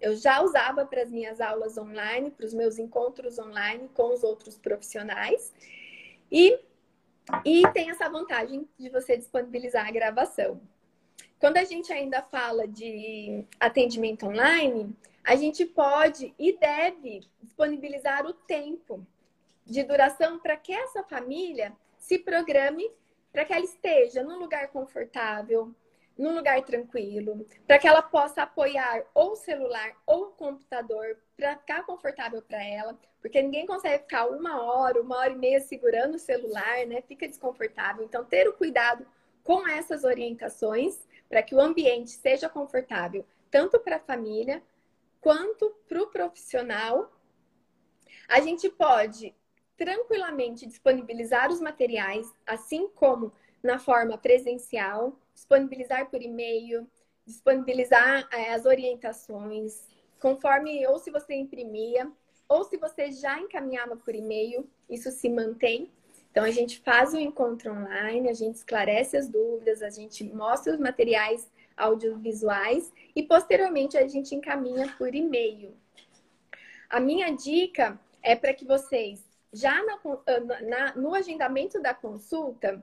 eu 0.00 0.16
já 0.16 0.42
usava 0.42 0.86
para 0.86 1.02
as 1.02 1.10
minhas 1.10 1.40
aulas 1.40 1.76
online, 1.76 2.30
para 2.30 2.46
os 2.46 2.54
meus 2.54 2.78
encontros 2.78 3.38
online 3.38 3.88
com 3.94 4.12
os 4.12 4.22
outros 4.22 4.56
profissionais. 4.56 5.52
E, 6.30 6.58
e 7.44 7.62
tem 7.72 7.90
essa 7.90 8.08
vantagem 8.08 8.68
de 8.78 8.88
você 8.88 9.16
disponibilizar 9.16 9.86
a 9.86 9.90
gravação. 9.90 10.60
Quando 11.38 11.56
a 11.56 11.64
gente 11.64 11.92
ainda 11.92 12.22
fala 12.22 12.66
de 12.66 13.44
atendimento 13.60 14.26
online, 14.26 14.94
a 15.24 15.36
gente 15.36 15.64
pode 15.64 16.34
e 16.38 16.56
deve 16.56 17.20
disponibilizar 17.42 18.26
o 18.26 18.32
tempo 18.32 19.06
de 19.64 19.82
duração 19.84 20.38
para 20.38 20.56
que 20.56 20.72
essa 20.72 21.02
família 21.02 21.72
se 21.98 22.18
programe 22.18 22.90
para 23.32 23.44
que 23.44 23.52
ela 23.52 23.64
esteja 23.64 24.22
num 24.22 24.38
lugar 24.38 24.68
confortável, 24.68 25.74
num 26.18 26.34
lugar 26.34 26.60
tranquilo, 26.62 27.46
para 27.64 27.78
que 27.78 27.86
ela 27.86 28.02
possa 28.02 28.42
apoiar 28.42 29.04
ou 29.14 29.32
o 29.32 29.36
celular 29.36 29.92
ou 30.04 30.24
o 30.24 30.32
computador 30.32 31.16
para 31.36 31.56
ficar 31.56 31.84
confortável 31.86 32.42
para 32.42 32.62
ela, 32.62 32.98
porque 33.22 33.40
ninguém 33.40 33.64
consegue 33.64 34.02
ficar 34.02 34.26
uma 34.26 34.60
hora, 34.60 35.00
uma 35.00 35.16
hora 35.16 35.32
e 35.32 35.36
meia 35.36 35.60
segurando 35.60 36.16
o 36.16 36.18
celular, 36.18 36.84
né? 36.86 37.00
Fica 37.02 37.28
desconfortável. 37.28 38.04
Então, 38.04 38.24
ter 38.24 38.48
o 38.48 38.52
cuidado 38.52 39.06
com 39.44 39.66
essas 39.66 40.02
orientações 40.02 41.06
para 41.28 41.42
que 41.42 41.54
o 41.54 41.60
ambiente 41.60 42.10
seja 42.10 42.48
confortável, 42.48 43.24
tanto 43.50 43.78
para 43.78 43.96
a 43.96 44.00
família 44.00 44.62
quanto 45.20 45.70
para 45.88 46.02
o 46.02 46.08
profissional. 46.08 47.12
A 48.28 48.40
gente 48.40 48.68
pode 48.68 49.34
tranquilamente 49.76 50.66
disponibilizar 50.66 51.50
os 51.50 51.60
materiais, 51.60 52.32
assim 52.44 52.88
como 52.88 53.32
na 53.62 53.78
forma 53.78 54.18
presencial, 54.18 55.16
disponibilizar 55.38 56.10
por 56.10 56.20
e-mail, 56.20 56.86
disponibilizar 57.24 58.28
é, 58.32 58.52
as 58.52 58.66
orientações, 58.66 59.86
conforme 60.20 60.84
ou 60.86 60.98
se 60.98 61.10
você 61.10 61.34
imprimia, 61.34 62.10
ou 62.48 62.64
se 62.64 62.76
você 62.76 63.12
já 63.12 63.38
encaminhava 63.38 63.96
por 63.96 64.14
e-mail, 64.14 64.68
isso 64.90 65.10
se 65.10 65.28
mantém. 65.28 65.90
Então 66.30 66.44
a 66.44 66.50
gente 66.50 66.80
faz 66.80 67.14
o 67.14 67.18
encontro 67.18 67.72
online, 67.72 68.28
a 68.28 68.34
gente 68.34 68.56
esclarece 68.56 69.16
as 69.16 69.28
dúvidas, 69.28 69.82
a 69.82 69.90
gente 69.90 70.24
mostra 70.24 70.72
os 70.72 70.80
materiais 70.80 71.48
audiovisuais 71.76 72.92
e 73.14 73.22
posteriormente 73.22 73.96
a 73.96 74.08
gente 74.08 74.34
encaminha 74.34 74.92
por 74.98 75.14
e-mail. 75.14 75.76
A 76.90 76.98
minha 76.98 77.30
dica 77.30 78.00
é 78.22 78.34
para 78.34 78.54
que 78.54 78.64
vocês, 78.64 79.22
já 79.52 79.80
na, 79.84 80.96
no 80.96 81.14
agendamento 81.14 81.80
da 81.80 81.94
consulta, 81.94 82.82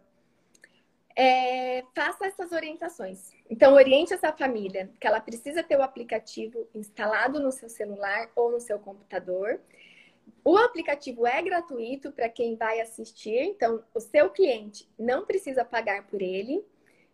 é, 1.16 1.84
faça 1.96 2.26
essas 2.26 2.52
orientações. 2.52 3.32
Então, 3.50 3.74
oriente 3.74 4.14
essa 4.14 4.34
família 4.34 4.92
que 5.00 5.08
ela 5.08 5.22
precisa 5.22 5.64
ter 5.64 5.78
o 5.78 5.82
aplicativo 5.82 6.68
instalado 6.74 7.40
no 7.40 7.52
seu 7.52 7.70
celular 7.70 8.30
ou 8.36 8.52
no 8.52 8.60
seu 8.60 8.78
computador. 8.80 9.62
O 10.44 10.58
aplicativo 10.58 11.26
é 11.26 11.42
gratuito 11.42 12.12
para 12.12 12.28
quem 12.28 12.56
vai 12.56 12.82
assistir, 12.82 13.40
então 13.40 13.84
o 13.94 14.00
seu 14.00 14.30
cliente 14.30 14.88
não 15.00 15.26
precisa 15.26 15.64
pagar 15.64 16.06
por 16.08 16.22
ele. 16.22 16.64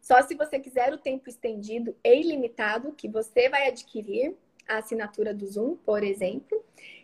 Só 0.01 0.21
se 0.23 0.35
você 0.35 0.59
quiser 0.59 0.91
o 0.93 0.97
tempo 0.97 1.29
estendido 1.29 1.95
e 2.03 2.21
ilimitado, 2.21 2.93
que 2.93 3.07
você 3.07 3.49
vai 3.49 3.67
adquirir 3.67 4.35
a 4.67 4.77
assinatura 4.77 5.33
do 5.33 5.45
Zoom, 5.45 5.75
por 5.77 6.03
exemplo. 6.03 6.63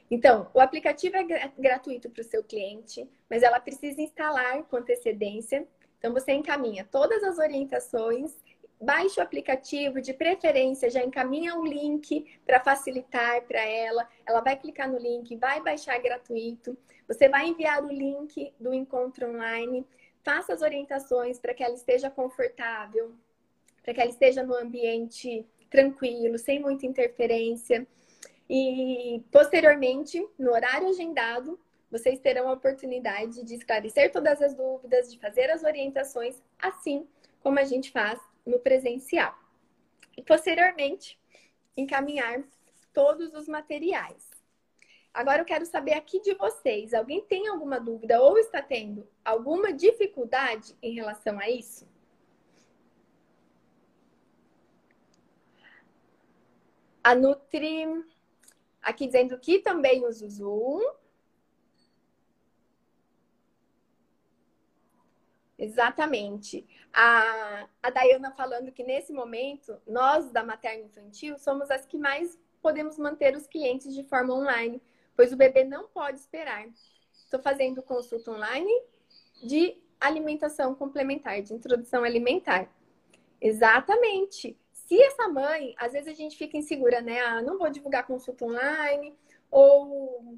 Então, 0.09 0.49
o 0.53 0.59
aplicativo 0.59 1.15
é 1.17 1.51
gratuito 1.57 2.09
para 2.09 2.21
o 2.21 2.23
seu 2.23 2.43
cliente, 2.43 3.07
mas 3.29 3.43
ela 3.43 3.59
precisa 3.59 4.01
instalar 4.01 4.63
com 4.63 4.77
antecedência 4.77 5.67
então, 5.97 6.13
você 6.13 6.31
encaminha 6.31 6.87
todas 6.89 7.23
as 7.23 7.39
orientações, 7.39 8.35
baixa 8.79 9.19
o 9.19 9.23
aplicativo, 9.23 9.99
de 9.99 10.13
preferência, 10.13 10.89
já 10.89 11.03
encaminha 11.03 11.55
o 11.55 11.65
link 11.65 12.39
para 12.45 12.59
facilitar 12.59 13.41
para 13.43 13.61
ela. 13.61 14.07
Ela 14.25 14.41
vai 14.41 14.55
clicar 14.55 14.89
no 14.89 14.97
link, 14.97 15.35
vai 15.35 15.61
baixar 15.61 15.99
gratuito. 15.99 16.77
Você 17.07 17.27
vai 17.27 17.47
enviar 17.47 17.83
o 17.83 17.91
link 17.91 18.53
do 18.59 18.73
encontro 18.73 19.27
online. 19.29 19.85
Faça 20.23 20.53
as 20.53 20.61
orientações 20.61 21.39
para 21.39 21.53
que 21.53 21.63
ela 21.63 21.73
esteja 21.73 22.09
confortável, 22.11 23.13
para 23.81 23.93
que 23.93 24.01
ela 24.01 24.09
esteja 24.09 24.43
no 24.43 24.53
ambiente 24.53 25.45
tranquilo, 25.69 26.37
sem 26.37 26.59
muita 26.59 26.85
interferência. 26.85 27.87
E 28.49 29.23
posteriormente, 29.31 30.25
no 30.37 30.51
horário 30.51 30.89
agendado, 30.89 31.59
vocês 31.89 32.19
terão 32.19 32.49
a 32.49 32.53
oportunidade 32.53 33.43
de 33.43 33.55
esclarecer 33.55 34.11
todas 34.11 34.41
as 34.41 34.53
dúvidas, 34.53 35.11
de 35.11 35.19
fazer 35.19 35.49
as 35.49 35.63
orientações, 35.63 36.41
assim 36.59 37.07
como 37.39 37.59
a 37.59 37.63
gente 37.63 37.91
faz 37.91 38.19
no 38.45 38.59
presencial. 38.59 39.33
E 40.17 40.21
posteriormente, 40.21 41.19
encaminhar 41.75 42.43
todos 42.91 43.33
os 43.33 43.47
materiais. 43.47 44.27
Agora 45.13 45.41
eu 45.41 45.45
quero 45.45 45.65
saber 45.65 45.93
aqui 45.93 46.19
de 46.21 46.33
vocês, 46.35 46.93
alguém 46.93 47.21
tem 47.21 47.47
alguma 47.47 47.79
dúvida 47.79 48.21
ou 48.21 48.37
está 48.37 48.61
tendo 48.61 49.07
alguma 49.23 49.73
dificuldade 49.73 50.75
em 50.81 50.93
relação 50.93 51.39
a 51.39 51.49
isso? 51.49 51.87
A 57.03 57.15
Nutri, 57.15 57.85
aqui 58.81 59.07
dizendo 59.07 59.39
que 59.39 59.59
também 59.59 60.05
usa 60.05 60.25
o 60.25 60.29
Zoom, 60.29 60.81
Exatamente. 65.57 66.67
A, 66.93 67.67
a 67.81 67.89
Dayana 67.89 68.31
falando 68.31 68.71
que 68.71 68.83
nesse 68.83 69.11
momento, 69.11 69.75
nós 69.87 70.29
da 70.31 70.43
materno 70.43 70.85
infantil 70.85 71.37
somos 71.39 71.71
as 71.71 71.85
que 71.85 71.97
mais 71.97 72.37
podemos 72.61 72.97
manter 72.97 73.35
os 73.35 73.47
clientes 73.47 73.93
de 73.93 74.03
forma 74.03 74.33
online, 74.33 74.81
pois 75.15 75.33
o 75.33 75.37
bebê 75.37 75.63
não 75.63 75.87
pode 75.87 76.19
esperar. 76.19 76.67
Estou 77.11 77.39
fazendo 77.39 77.81
consulta 77.81 78.31
online 78.31 78.71
de 79.43 79.81
alimentação 79.99 80.75
complementar, 80.75 81.41
de 81.41 81.53
introdução 81.53 82.03
alimentar. 82.03 82.69
Exatamente. 83.41 84.57
Se 84.71 85.01
essa 85.01 85.27
mãe, 85.27 85.73
às 85.77 85.93
vezes 85.93 86.07
a 86.07 86.15
gente 86.15 86.37
fica 86.37 86.57
insegura, 86.57 87.01
né? 87.01 87.19
Ah, 87.19 87.41
não 87.41 87.57
vou 87.57 87.69
divulgar 87.69 88.05
consulta 88.05 88.45
online, 88.45 89.13
ou 89.49 90.37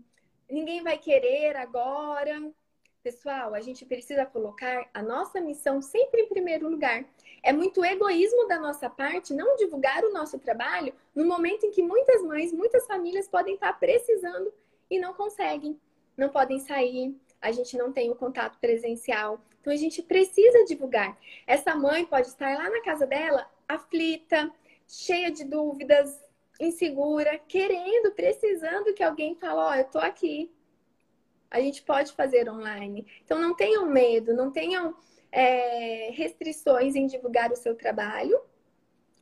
ninguém 0.49 0.81
vai 0.81 0.97
querer 0.97 1.55
agora. 1.57 2.51
Pessoal, 3.09 3.55
a 3.55 3.59
gente 3.59 3.87
precisa 3.87 4.23
colocar 4.23 4.87
a 4.93 5.01
nossa 5.01 5.41
missão 5.41 5.81
sempre 5.81 6.21
em 6.21 6.29
primeiro 6.29 6.69
lugar. 6.69 7.03
É 7.41 7.51
muito 7.51 7.83
egoísmo 7.83 8.47
da 8.47 8.59
nossa 8.59 8.87
parte 8.87 9.33
não 9.33 9.55
divulgar 9.55 10.03
o 10.05 10.13
nosso 10.13 10.37
trabalho 10.37 10.93
no 11.15 11.25
momento 11.25 11.65
em 11.65 11.71
que 11.71 11.81
muitas 11.81 12.21
mães, 12.21 12.53
muitas 12.53 12.85
famílias 12.85 13.27
podem 13.27 13.55
estar 13.55 13.73
precisando 13.79 14.53
e 14.91 14.99
não 14.99 15.11
conseguem, 15.11 15.75
não 16.15 16.29
podem 16.29 16.59
sair, 16.59 17.19
a 17.41 17.51
gente 17.51 17.75
não 17.75 17.91
tem 17.91 18.11
o 18.11 18.15
contato 18.15 18.59
presencial. 18.59 19.41
Então 19.59 19.73
a 19.73 19.75
gente 19.75 20.03
precisa 20.03 20.63
divulgar. 20.65 21.17
Essa 21.47 21.73
mãe 21.73 22.05
pode 22.05 22.27
estar 22.27 22.55
lá 22.55 22.69
na 22.69 22.83
casa 22.83 23.07
dela, 23.07 23.49
aflita, 23.67 24.53
cheia 24.87 25.31
de 25.31 25.45
dúvidas, 25.45 26.23
insegura, 26.59 27.39
querendo, 27.47 28.11
precisando 28.11 28.93
que 28.93 29.01
alguém 29.01 29.33
fale, 29.33 29.55
ó, 29.55 29.71
oh, 29.71 29.73
eu 29.73 29.85
tô 29.85 29.97
aqui, 29.97 30.51
a 31.49 31.59
gente 31.59 31.81
pode 31.83 32.13
fazer 32.13 32.49
online. 32.49 33.05
Então, 33.23 33.39
não 33.39 33.55
tenham 33.55 33.85
medo, 33.87 34.33
não 34.33 34.51
tenham 34.51 34.95
é, 35.31 36.11
restrições 36.11 36.95
em 36.95 37.07
divulgar 37.07 37.51
o 37.51 37.55
seu 37.55 37.75
trabalho, 37.75 38.39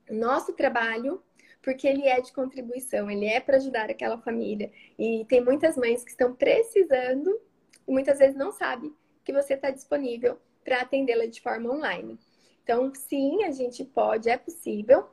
o 0.09 0.13
nosso 0.13 0.53
trabalho, 0.53 1.21
porque 1.61 1.87
ele 1.87 2.07
é 2.07 2.21
de 2.21 2.31
contribuição, 2.31 3.09
ele 3.09 3.25
é 3.25 3.39
para 3.39 3.57
ajudar 3.57 3.89
aquela 3.89 4.17
família. 4.17 4.71
E 4.97 5.25
tem 5.25 5.43
muitas 5.43 5.75
mães 5.75 6.03
que 6.03 6.11
estão 6.11 6.33
precisando 6.33 7.39
e 7.87 7.91
muitas 7.91 8.19
vezes 8.19 8.35
não 8.35 8.51
sabem 8.51 8.93
que 9.23 9.33
você 9.33 9.53
está 9.55 9.69
disponível 9.69 10.39
para 10.63 10.81
atendê-la 10.81 11.25
de 11.25 11.41
forma 11.41 11.69
online. 11.69 12.17
Então, 12.63 12.93
sim, 12.93 13.43
a 13.43 13.51
gente 13.51 13.83
pode, 13.83 14.29
é 14.29 14.37
possível, 14.37 15.07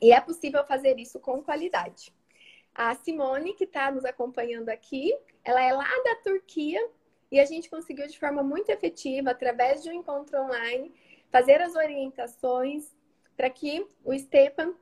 e 0.00 0.12
é 0.12 0.20
possível 0.20 0.64
fazer 0.64 0.98
isso 0.98 1.18
com 1.18 1.42
qualidade. 1.42 2.12
A 2.76 2.94
Simone, 2.94 3.54
que 3.54 3.64
está 3.64 3.90
nos 3.90 4.04
acompanhando 4.04 4.68
aqui, 4.68 5.16
ela 5.42 5.62
é 5.62 5.72
lá 5.72 5.88
da 6.04 6.16
Turquia 6.16 6.78
e 7.32 7.40
a 7.40 7.44
gente 7.46 7.70
conseguiu 7.70 8.06
de 8.06 8.18
forma 8.18 8.42
muito 8.42 8.68
efetiva, 8.68 9.30
através 9.30 9.82
de 9.82 9.88
um 9.88 9.94
encontro 9.94 10.38
online, 10.42 10.92
fazer 11.30 11.62
as 11.62 11.74
orientações 11.74 12.94
para 13.34 13.48
que 13.48 13.86
o 14.04 14.16
Stepan 14.18 14.74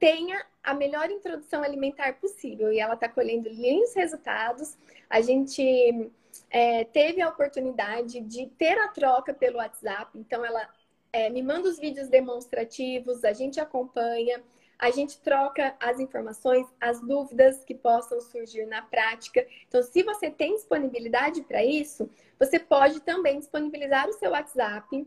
tenha 0.00 0.44
a 0.64 0.74
melhor 0.74 1.10
introdução 1.12 1.62
alimentar 1.62 2.18
possível. 2.18 2.72
E 2.72 2.80
ela 2.80 2.94
está 2.94 3.08
colhendo 3.08 3.48
lindos 3.48 3.94
resultados. 3.94 4.76
A 5.08 5.20
gente 5.20 6.10
é, 6.50 6.84
teve 6.86 7.22
a 7.22 7.28
oportunidade 7.28 8.18
de 8.20 8.48
ter 8.58 8.76
a 8.78 8.88
troca 8.88 9.32
pelo 9.32 9.58
WhatsApp, 9.58 10.18
então 10.18 10.44
ela 10.44 10.68
é, 11.12 11.30
me 11.30 11.42
manda 11.42 11.68
os 11.68 11.78
vídeos 11.78 12.08
demonstrativos, 12.08 13.22
a 13.22 13.32
gente 13.32 13.60
acompanha 13.60 14.42
a 14.82 14.90
gente 14.90 15.16
troca 15.20 15.76
as 15.78 16.00
informações, 16.00 16.66
as 16.80 17.00
dúvidas 17.00 17.64
que 17.64 17.72
possam 17.72 18.20
surgir 18.20 18.66
na 18.66 18.82
prática. 18.82 19.46
Então, 19.68 19.80
se 19.80 20.02
você 20.02 20.28
tem 20.28 20.56
disponibilidade 20.56 21.40
para 21.42 21.64
isso, 21.64 22.10
você 22.36 22.58
pode 22.58 22.98
também 22.98 23.38
disponibilizar 23.38 24.08
o 24.08 24.12
seu 24.14 24.32
WhatsApp 24.32 25.06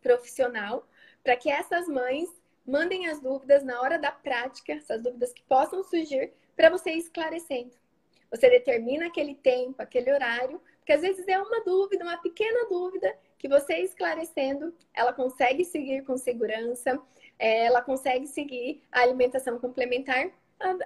profissional 0.00 0.88
para 1.22 1.36
que 1.36 1.50
essas 1.50 1.86
mães 1.86 2.30
mandem 2.66 3.06
as 3.06 3.20
dúvidas 3.20 3.62
na 3.62 3.78
hora 3.82 3.98
da 3.98 4.10
prática, 4.10 4.72
essas 4.72 5.02
dúvidas 5.02 5.34
que 5.34 5.42
possam 5.42 5.84
surgir, 5.84 6.32
para 6.56 6.70
você 6.70 6.92
ir 6.92 6.98
esclarecendo. 6.98 7.76
Você 8.30 8.48
determina 8.48 9.08
aquele 9.08 9.34
tempo, 9.34 9.82
aquele 9.82 10.10
horário, 10.10 10.62
porque 10.78 10.94
às 10.94 11.02
vezes 11.02 11.28
é 11.28 11.38
uma 11.38 11.62
dúvida, 11.62 12.04
uma 12.04 12.16
pequena 12.16 12.66
dúvida, 12.70 13.14
que 13.36 13.48
você 13.48 13.74
esclarecendo, 13.80 14.74
ela 14.94 15.12
consegue 15.12 15.62
seguir 15.62 16.02
com 16.04 16.16
segurança, 16.16 16.98
ela 17.38 17.82
consegue 17.82 18.26
seguir 18.26 18.82
a 18.90 19.00
alimentação 19.00 19.58
complementar 19.58 20.30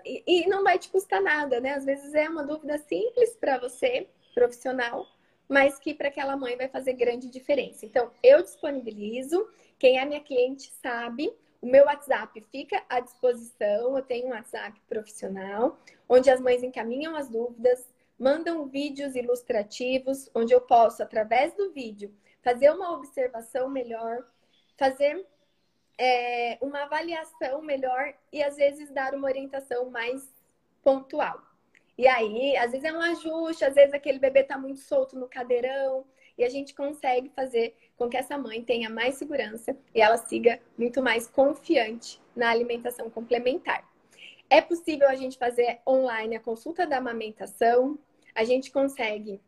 e 0.04 0.46
não 0.48 0.64
vai 0.64 0.78
te 0.78 0.88
custar 0.88 1.20
nada, 1.20 1.60
né? 1.60 1.74
Às 1.74 1.84
vezes 1.84 2.14
é 2.14 2.28
uma 2.28 2.42
dúvida 2.42 2.78
simples 2.78 3.36
para 3.36 3.58
você, 3.58 4.08
profissional, 4.34 5.06
mas 5.48 5.78
que 5.78 5.94
para 5.94 6.08
aquela 6.08 6.36
mãe 6.36 6.56
vai 6.56 6.68
fazer 6.68 6.94
grande 6.94 7.28
diferença. 7.28 7.86
Então, 7.86 8.10
eu 8.22 8.42
disponibilizo, 8.42 9.48
quem 9.78 9.98
é 9.98 10.04
minha 10.04 10.20
cliente 10.20 10.72
sabe, 10.82 11.32
o 11.60 11.66
meu 11.66 11.84
WhatsApp 11.86 12.40
fica 12.52 12.82
à 12.88 13.00
disposição, 13.00 13.96
eu 13.96 14.02
tenho 14.02 14.28
um 14.28 14.30
WhatsApp 14.30 14.80
profissional, 14.88 15.78
onde 16.08 16.30
as 16.30 16.40
mães 16.40 16.62
encaminham 16.62 17.16
as 17.16 17.28
dúvidas, 17.28 17.84
mandam 18.18 18.66
vídeos 18.66 19.14
ilustrativos, 19.14 20.28
onde 20.34 20.52
eu 20.52 20.60
posso, 20.60 21.02
através 21.02 21.54
do 21.54 21.72
vídeo, 21.72 22.12
fazer 22.42 22.70
uma 22.70 22.92
observação 22.92 23.68
melhor, 23.68 24.24
fazer 24.76 25.24
é, 25.98 26.56
uma 26.60 26.84
avaliação 26.84 27.60
melhor 27.60 28.14
e 28.32 28.42
às 28.42 28.56
vezes 28.56 28.90
dar 28.90 29.14
uma 29.14 29.26
orientação 29.26 29.90
mais 29.90 30.32
pontual. 30.82 31.42
E 31.98 32.06
aí, 32.06 32.56
às 32.56 32.70
vezes 32.70 32.84
é 32.84 32.92
um 32.92 33.00
ajuste, 33.00 33.64
às 33.64 33.74
vezes 33.74 33.92
aquele 33.92 34.20
bebê 34.20 34.40
está 34.40 34.56
muito 34.56 34.78
solto 34.78 35.18
no 35.18 35.28
cadeirão 35.28 36.06
e 36.38 36.44
a 36.44 36.48
gente 36.48 36.72
consegue 36.72 37.28
fazer 37.30 37.74
com 37.96 38.08
que 38.08 38.16
essa 38.16 38.38
mãe 38.38 38.62
tenha 38.62 38.88
mais 38.88 39.16
segurança 39.16 39.76
e 39.92 40.00
ela 40.00 40.16
siga 40.16 40.60
muito 40.78 41.02
mais 41.02 41.26
confiante 41.26 42.20
na 42.36 42.50
alimentação 42.50 43.10
complementar. 43.10 43.84
É 44.48 44.60
possível 44.62 45.08
a 45.08 45.16
gente 45.16 45.36
fazer 45.36 45.80
online 45.86 46.36
a 46.36 46.40
consulta 46.40 46.86
da 46.86 46.98
amamentação, 46.98 47.98
a 48.32 48.44
gente 48.44 48.70
consegue 48.70 49.40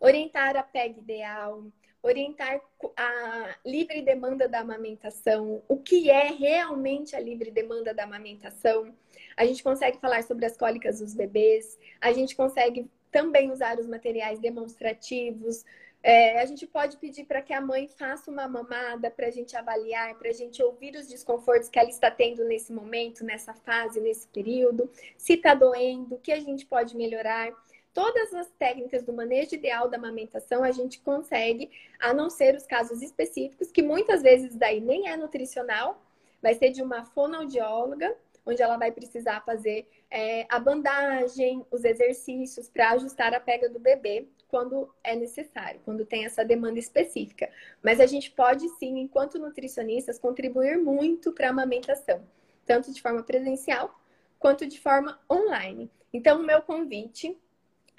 orientar 0.00 0.56
a 0.56 0.62
PEG 0.62 0.98
ideal, 0.98 1.62
orientar 2.02 2.60
a 2.96 3.56
livre 3.64 4.02
demanda 4.02 4.48
da 4.48 4.60
amamentação, 4.60 5.62
o 5.68 5.76
que 5.76 6.10
é 6.10 6.30
realmente 6.30 7.14
a 7.14 7.20
livre 7.20 7.50
demanda 7.50 7.92
da 7.92 8.04
amamentação. 8.04 8.94
A 9.36 9.44
gente 9.44 9.62
consegue 9.62 9.98
falar 9.98 10.22
sobre 10.22 10.46
as 10.46 10.56
cólicas 10.56 11.00
dos 11.00 11.14
bebês, 11.14 11.78
a 12.00 12.12
gente 12.12 12.34
consegue 12.34 12.90
também 13.10 13.50
usar 13.50 13.78
os 13.78 13.86
materiais 13.86 14.38
demonstrativos. 14.38 15.64
É, 16.02 16.40
a 16.40 16.46
gente 16.46 16.66
pode 16.66 16.96
pedir 16.96 17.24
para 17.24 17.42
que 17.42 17.52
a 17.52 17.60
mãe 17.60 17.86
faça 17.86 18.30
uma 18.30 18.48
mamada 18.48 19.10
para 19.10 19.26
a 19.26 19.30
gente 19.30 19.54
avaliar, 19.54 20.14
para 20.18 20.30
a 20.30 20.32
gente 20.32 20.62
ouvir 20.62 20.96
os 20.96 21.06
desconfortos 21.06 21.68
que 21.68 21.78
ela 21.78 21.90
está 21.90 22.10
tendo 22.10 22.44
nesse 22.44 22.72
momento, 22.72 23.22
nessa 23.22 23.52
fase, 23.52 24.00
nesse 24.00 24.26
período, 24.28 24.90
se 25.18 25.34
está 25.34 25.52
doendo, 25.52 26.14
o 26.14 26.18
que 26.18 26.32
a 26.32 26.40
gente 26.40 26.64
pode 26.64 26.96
melhorar. 26.96 27.52
Todas 27.92 28.32
as 28.34 28.48
técnicas 28.50 29.02
do 29.02 29.12
manejo 29.12 29.54
ideal 29.54 29.88
da 29.88 29.96
amamentação 29.96 30.62
a 30.62 30.70
gente 30.70 31.00
consegue, 31.00 31.70
a 31.98 32.14
não 32.14 32.30
ser 32.30 32.54
os 32.54 32.64
casos 32.64 33.02
específicos, 33.02 33.72
que 33.72 33.82
muitas 33.82 34.22
vezes 34.22 34.54
daí 34.54 34.80
nem 34.80 35.08
é 35.08 35.16
nutricional, 35.16 36.00
vai 36.40 36.54
ser 36.54 36.70
de 36.70 36.82
uma 36.82 37.04
fonoaudióloga, 37.04 38.16
onde 38.46 38.62
ela 38.62 38.76
vai 38.76 38.90
precisar 38.90 39.44
fazer 39.44 39.88
é, 40.10 40.46
a 40.48 40.58
bandagem, 40.58 41.64
os 41.70 41.84
exercícios 41.84 42.68
para 42.68 42.90
ajustar 42.92 43.34
a 43.34 43.40
pega 43.40 43.68
do 43.68 43.78
bebê 43.78 44.26
quando 44.48 44.92
é 45.04 45.14
necessário, 45.14 45.80
quando 45.84 46.04
tem 46.04 46.24
essa 46.24 46.44
demanda 46.44 46.78
específica. 46.78 47.50
Mas 47.82 48.00
a 48.00 48.06
gente 48.06 48.30
pode 48.30 48.68
sim, 48.70 48.98
enquanto 48.98 49.38
nutricionistas, 49.38 50.18
contribuir 50.18 50.78
muito 50.78 51.32
para 51.32 51.48
a 51.48 51.50
amamentação, 51.50 52.22
tanto 52.64 52.92
de 52.92 53.02
forma 53.02 53.22
presencial 53.22 53.94
quanto 54.38 54.66
de 54.66 54.80
forma 54.80 55.20
online. 55.30 55.90
Então, 56.12 56.40
o 56.40 56.44
meu 56.44 56.62
convite 56.62 57.38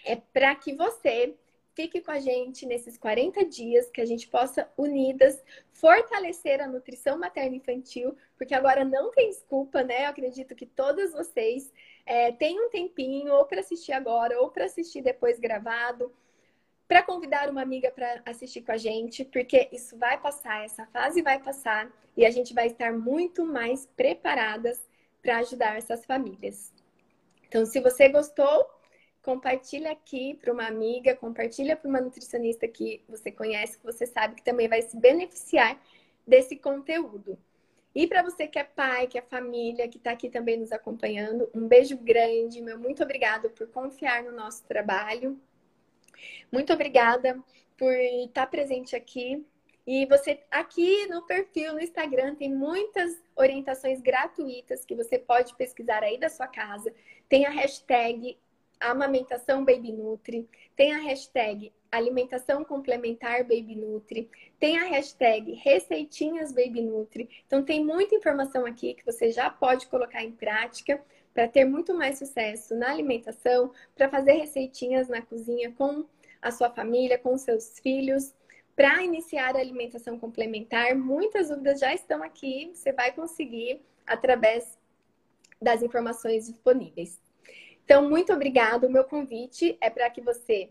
é 0.05 0.15
para 0.15 0.55
que 0.55 0.73
você 0.73 1.35
fique 1.73 2.01
com 2.01 2.11
a 2.11 2.19
gente 2.19 2.65
nesses 2.65 2.97
40 2.97 3.45
dias, 3.45 3.89
que 3.89 4.01
a 4.01 4.05
gente 4.05 4.27
possa, 4.27 4.69
unidas, 4.77 5.41
fortalecer 5.71 6.61
a 6.61 6.67
nutrição 6.67 7.17
materna 7.17 7.55
infantil, 7.55 8.15
porque 8.37 8.53
agora 8.53 8.83
não 8.83 9.11
tem 9.11 9.29
desculpa, 9.29 9.83
né? 9.83 10.05
Eu 10.05 10.09
acredito 10.09 10.55
que 10.55 10.65
todas 10.65 11.13
vocês 11.13 11.71
é, 12.05 12.31
têm 12.31 12.59
um 12.59 12.69
tempinho, 12.69 13.33
ou 13.33 13.45
para 13.45 13.61
assistir 13.61 13.93
agora, 13.93 14.39
ou 14.41 14.49
para 14.49 14.65
assistir 14.65 15.01
depois 15.01 15.39
gravado, 15.39 16.13
para 16.87 17.03
convidar 17.03 17.49
uma 17.49 17.61
amiga 17.61 17.89
para 17.89 18.21
assistir 18.25 18.63
com 18.63 18.73
a 18.73 18.77
gente, 18.77 19.23
porque 19.23 19.69
isso 19.71 19.97
vai 19.97 20.19
passar, 20.19 20.65
essa 20.65 20.85
fase 20.87 21.21
vai 21.21 21.41
passar, 21.41 21.89
e 22.17 22.25
a 22.25 22.29
gente 22.29 22.53
vai 22.53 22.67
estar 22.67 22.91
muito 22.91 23.45
mais 23.45 23.85
preparadas 23.95 24.77
para 25.21 25.37
ajudar 25.37 25.77
essas 25.77 26.03
famílias. 26.05 26.73
Então, 27.47 27.65
se 27.65 27.79
você 27.79 28.09
gostou, 28.09 28.69
compartilha 29.21 29.91
aqui 29.91 30.33
para 30.35 30.51
uma 30.51 30.67
amiga, 30.67 31.15
compartilha 31.15 31.75
para 31.75 31.89
uma 31.89 32.01
nutricionista 32.01 32.67
que 32.67 33.03
você 33.07 33.31
conhece, 33.31 33.77
que 33.77 33.85
você 33.85 34.05
sabe 34.05 34.35
que 34.35 34.43
também 34.43 34.67
vai 34.67 34.81
se 34.81 34.97
beneficiar 34.97 35.79
desse 36.25 36.55
conteúdo. 36.55 37.37
E 37.93 38.07
para 38.07 38.23
você 38.23 38.47
que 38.47 38.57
é 38.57 38.63
pai, 38.63 39.05
que 39.05 39.17
é 39.17 39.21
família, 39.21 39.87
que 39.87 39.97
está 39.97 40.11
aqui 40.11 40.29
também 40.29 40.57
nos 40.57 40.71
acompanhando, 40.71 41.49
um 41.53 41.67
beijo 41.67 41.97
grande, 41.97 42.61
meu 42.61 42.79
muito 42.79 43.03
obrigado 43.03 43.49
por 43.49 43.67
confiar 43.67 44.23
no 44.23 44.31
nosso 44.31 44.63
trabalho. 44.63 45.39
Muito 46.51 46.71
obrigada 46.71 47.37
por 47.77 47.93
estar 47.93 48.47
presente 48.47 48.95
aqui. 48.95 49.45
E 49.85 50.05
você 50.05 50.39
aqui 50.49 51.07
no 51.07 51.23
perfil 51.23 51.73
no 51.73 51.81
Instagram 51.81 52.35
tem 52.35 52.53
muitas 52.53 53.21
orientações 53.35 53.99
gratuitas 53.99 54.85
que 54.85 54.95
você 54.95 55.17
pode 55.17 55.55
pesquisar 55.55 56.03
aí 56.03 56.17
da 56.17 56.29
sua 56.29 56.47
casa. 56.47 56.93
Tem 57.27 57.45
a 57.45 57.49
hashtag 57.49 58.37
amamentação 58.81 59.63
Baby 59.63 59.91
Nutri, 59.91 60.49
tem 60.75 60.93
a 60.93 60.99
hashtag 60.99 61.71
alimentação 61.91 62.63
complementar 62.63 63.43
Baby 63.43 63.75
Nutri, 63.75 64.29
tem 64.59 64.79
a 64.79 64.85
hashtag 64.85 65.53
receitinhas 65.53 66.51
Baby 66.51 66.81
Nutri. 66.81 67.29
Então 67.45 67.63
tem 67.63 67.83
muita 67.83 68.15
informação 68.15 68.65
aqui 68.65 68.93
que 68.93 69.05
você 69.05 69.29
já 69.31 69.49
pode 69.49 69.87
colocar 69.87 70.23
em 70.23 70.31
prática 70.31 71.01
para 71.33 71.47
ter 71.47 71.65
muito 71.65 71.93
mais 71.93 72.17
sucesso 72.17 72.75
na 72.75 72.89
alimentação, 72.91 73.71
para 73.95 74.09
fazer 74.09 74.33
receitinhas 74.33 75.07
na 75.07 75.21
cozinha 75.21 75.71
com 75.71 76.05
a 76.41 76.51
sua 76.51 76.69
família, 76.69 77.17
com 77.17 77.37
seus 77.37 77.79
filhos. 77.79 78.33
Para 78.75 79.03
iniciar 79.03 79.55
a 79.55 79.59
alimentação 79.59 80.17
complementar, 80.17 80.95
muitas 80.95 81.49
dúvidas 81.49 81.79
já 81.79 81.93
estão 81.93 82.23
aqui, 82.23 82.71
você 82.73 82.91
vai 82.91 83.11
conseguir 83.11 83.81
através 84.07 84.77
das 85.61 85.83
informações 85.83 86.47
disponíveis. 86.47 87.19
Então, 87.91 88.09
muito 88.09 88.31
obrigado. 88.31 88.85
O 88.85 88.89
meu 88.89 89.03
convite 89.03 89.77
é 89.81 89.89
para 89.89 90.09
que 90.09 90.21
você 90.21 90.69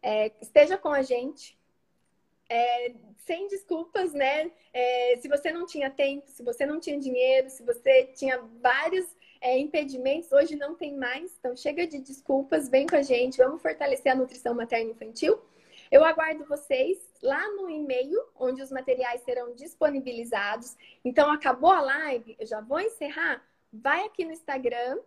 é, 0.00 0.32
esteja 0.40 0.78
com 0.78 0.88
a 0.88 1.02
gente, 1.02 1.54
é, 2.48 2.94
sem 3.26 3.46
desculpas, 3.46 4.14
né? 4.14 4.50
É, 4.72 5.18
se 5.20 5.28
você 5.28 5.52
não 5.52 5.66
tinha 5.66 5.90
tempo, 5.90 6.30
se 6.30 6.42
você 6.42 6.64
não 6.64 6.80
tinha 6.80 6.98
dinheiro, 6.98 7.50
se 7.50 7.62
você 7.62 8.04
tinha 8.16 8.40
vários 8.62 9.06
é, 9.42 9.58
impedimentos, 9.58 10.32
hoje 10.32 10.56
não 10.56 10.74
tem 10.74 10.96
mais. 10.96 11.36
Então, 11.38 11.54
chega 11.54 11.86
de 11.86 11.98
desculpas, 11.98 12.70
vem 12.70 12.86
com 12.86 12.96
a 12.96 13.02
gente, 13.02 13.36
vamos 13.36 13.60
fortalecer 13.60 14.10
a 14.10 14.16
nutrição 14.16 14.54
materna 14.54 14.92
infantil. 14.92 15.38
Eu 15.90 16.02
aguardo 16.02 16.46
vocês 16.46 16.96
lá 17.22 17.50
no 17.50 17.68
e-mail, 17.68 18.18
onde 18.34 18.62
os 18.62 18.72
materiais 18.72 19.20
serão 19.24 19.54
disponibilizados. 19.54 20.74
Então, 21.04 21.30
acabou 21.30 21.70
a 21.70 21.82
live, 21.82 22.34
eu 22.40 22.46
já 22.46 22.62
vou 22.62 22.80
encerrar. 22.80 23.46
Vai 23.70 24.06
aqui 24.06 24.24
no 24.24 24.32
Instagram, 24.32 24.98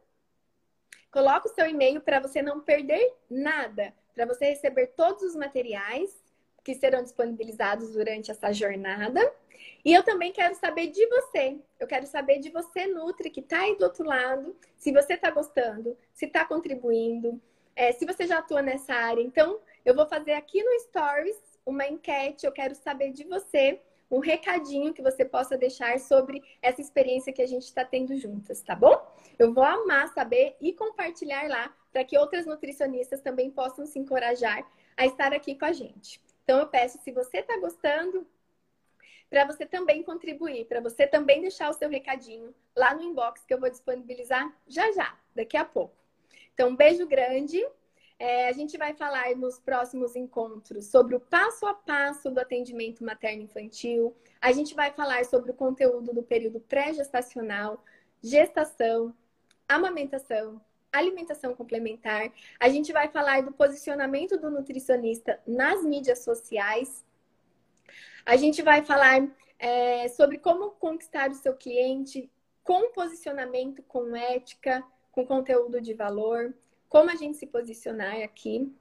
Coloca 1.16 1.48
o 1.48 1.56
seu 1.56 1.66
e-mail 1.66 2.02
para 2.02 2.20
você 2.20 2.42
não 2.42 2.60
perder 2.60 3.14
nada, 3.30 3.94
para 4.14 4.26
você 4.26 4.50
receber 4.50 4.88
todos 4.88 5.24
os 5.24 5.34
materiais 5.34 6.14
que 6.62 6.76
serão 6.76 7.02
disponibilizados 7.02 7.94
durante 7.94 8.32
essa 8.32 8.52
jornada. 8.52 9.22
E 9.86 9.94
eu 9.94 10.04
também 10.04 10.34
quero 10.34 10.54
saber 10.56 10.88
de 10.88 11.08
você. 11.08 11.58
Eu 11.80 11.88
quero 11.88 12.06
saber 12.06 12.40
de 12.40 12.50
você, 12.50 12.86
Nutri, 12.88 13.30
que 13.30 13.40
está 13.40 13.62
aí 13.62 13.78
do 13.78 13.86
outro 13.86 14.04
lado, 14.04 14.58
se 14.76 14.92
você 14.92 15.14
está 15.14 15.32
gostando, 15.32 15.98
se 16.14 16.26
está 16.26 16.44
contribuindo, 16.44 17.42
é, 17.78 17.94
se 17.94 18.06
você 18.06 18.28
já 18.28 18.40
atua 18.40 18.62
nessa 18.62 18.94
área. 18.94 19.22
Então, 19.22 19.62
eu 19.86 19.96
vou 19.96 20.06
fazer 20.08 20.34
aqui 20.34 20.62
no 20.62 20.80
Stories 20.82 21.38
uma 21.66 21.88
enquete. 21.88 22.46
Eu 22.46 22.52
quero 22.52 22.76
saber 22.76 23.14
de 23.14 23.24
você 23.24 23.80
um 24.10 24.20
recadinho 24.20 24.94
que 24.94 25.02
você 25.02 25.26
possa 25.26 25.58
deixar 25.58 26.00
sobre 26.00 26.44
essa 26.62 26.82
experiência 26.82 27.34
que 27.34 27.42
a 27.42 27.48
gente 27.48 27.64
está 27.64 27.84
tendo 27.84 28.16
juntas, 28.16 28.62
tá 28.62 28.76
bom? 28.76 28.96
Eu 29.38 29.54
vou 29.54 29.64
amar 29.64 30.10
saber 30.10 30.56
e 30.62 30.74
compartilhar 30.74 31.48
lá 31.50 31.76
para 31.92 32.04
que 32.04 32.18
outras 32.18 32.46
nutricionistas 32.46 33.22
também 33.22 33.50
possam 33.50 33.86
se 33.86 33.98
encorajar 33.98 34.66
a 34.96 35.06
estar 35.06 35.34
aqui 35.34 35.56
com 35.56 35.66
a 35.66 35.74
gente. 35.74 36.22
Então 36.44 36.60
eu 36.60 36.68
peço, 36.68 37.00
se 37.00 37.12
você 37.12 37.40
está 37.40 37.58
gostando, 37.58 38.28
para 39.30 39.46
você 39.46 39.66
também 39.66 40.04
contribuir, 40.04 40.66
para 40.66 40.80
você 40.80 41.08
também 41.08 41.42
deixar 41.42 41.70
o 41.70 41.74
seu 41.74 41.90
recadinho 41.90 42.54
lá 42.76 42.94
no 42.94 43.02
inbox 43.02 43.44
que 43.44 43.54
eu 43.54 43.60
vou 43.60 43.70
disponibilizar 43.70 44.56
já 44.68 44.92
já, 44.92 45.18
daqui 45.34 45.58
a 45.58 45.66
pouco. 45.66 45.96
Então, 46.54 46.70
um 46.70 46.76
beijo 46.76 47.06
grande 47.06 47.62
é, 48.18 48.48
a 48.48 48.52
gente 48.54 48.78
vai 48.78 48.94
falar 48.94 49.36
nos 49.36 49.60
próximos 49.60 50.16
encontros 50.16 50.86
sobre 50.86 51.16
o 51.16 51.20
passo 51.20 51.66
a 51.66 51.74
passo 51.74 52.32
do 52.32 52.40
atendimento 52.40 53.04
materno-infantil. 53.04 54.16
A 54.40 54.52
gente 54.52 54.74
vai 54.74 54.92
falar 54.92 55.26
sobre 55.26 55.52
o 55.52 55.54
conteúdo 55.54 56.14
do 56.14 56.24
período 56.24 56.62
pré-gestacional, 56.62 57.84
gestação, 58.22 59.14
amamentação, 59.68 60.62
alimentação 60.94 61.54
complementar. 61.54 62.32
A 62.58 62.70
gente 62.70 62.94
vai 62.94 63.10
falar 63.10 63.42
do 63.44 63.52
posicionamento 63.52 64.38
do 64.38 64.50
nutricionista 64.50 65.42
nas 65.46 65.84
mídias 65.84 66.24
sociais. 66.24 67.04
A 68.26 68.38
gente 68.38 68.62
vai 68.62 68.84
falar 68.84 69.28
é, 69.60 70.08
sobre 70.08 70.38
como 70.38 70.72
conquistar 70.72 71.30
o 71.30 71.36
seu 71.36 71.54
cliente 71.54 72.32
com 72.64 72.94
posicionamento, 72.94 73.84
com 73.84 74.16
ética, 74.16 74.84
com 75.12 75.26
conteúdo 75.26 75.82
de 75.82 75.94
valor 75.94 76.54
como 76.90 77.10
a 77.10 77.16
gente 77.16 77.38
se 77.38 77.48
posicionar 77.48 78.22
aqui. 78.22 78.72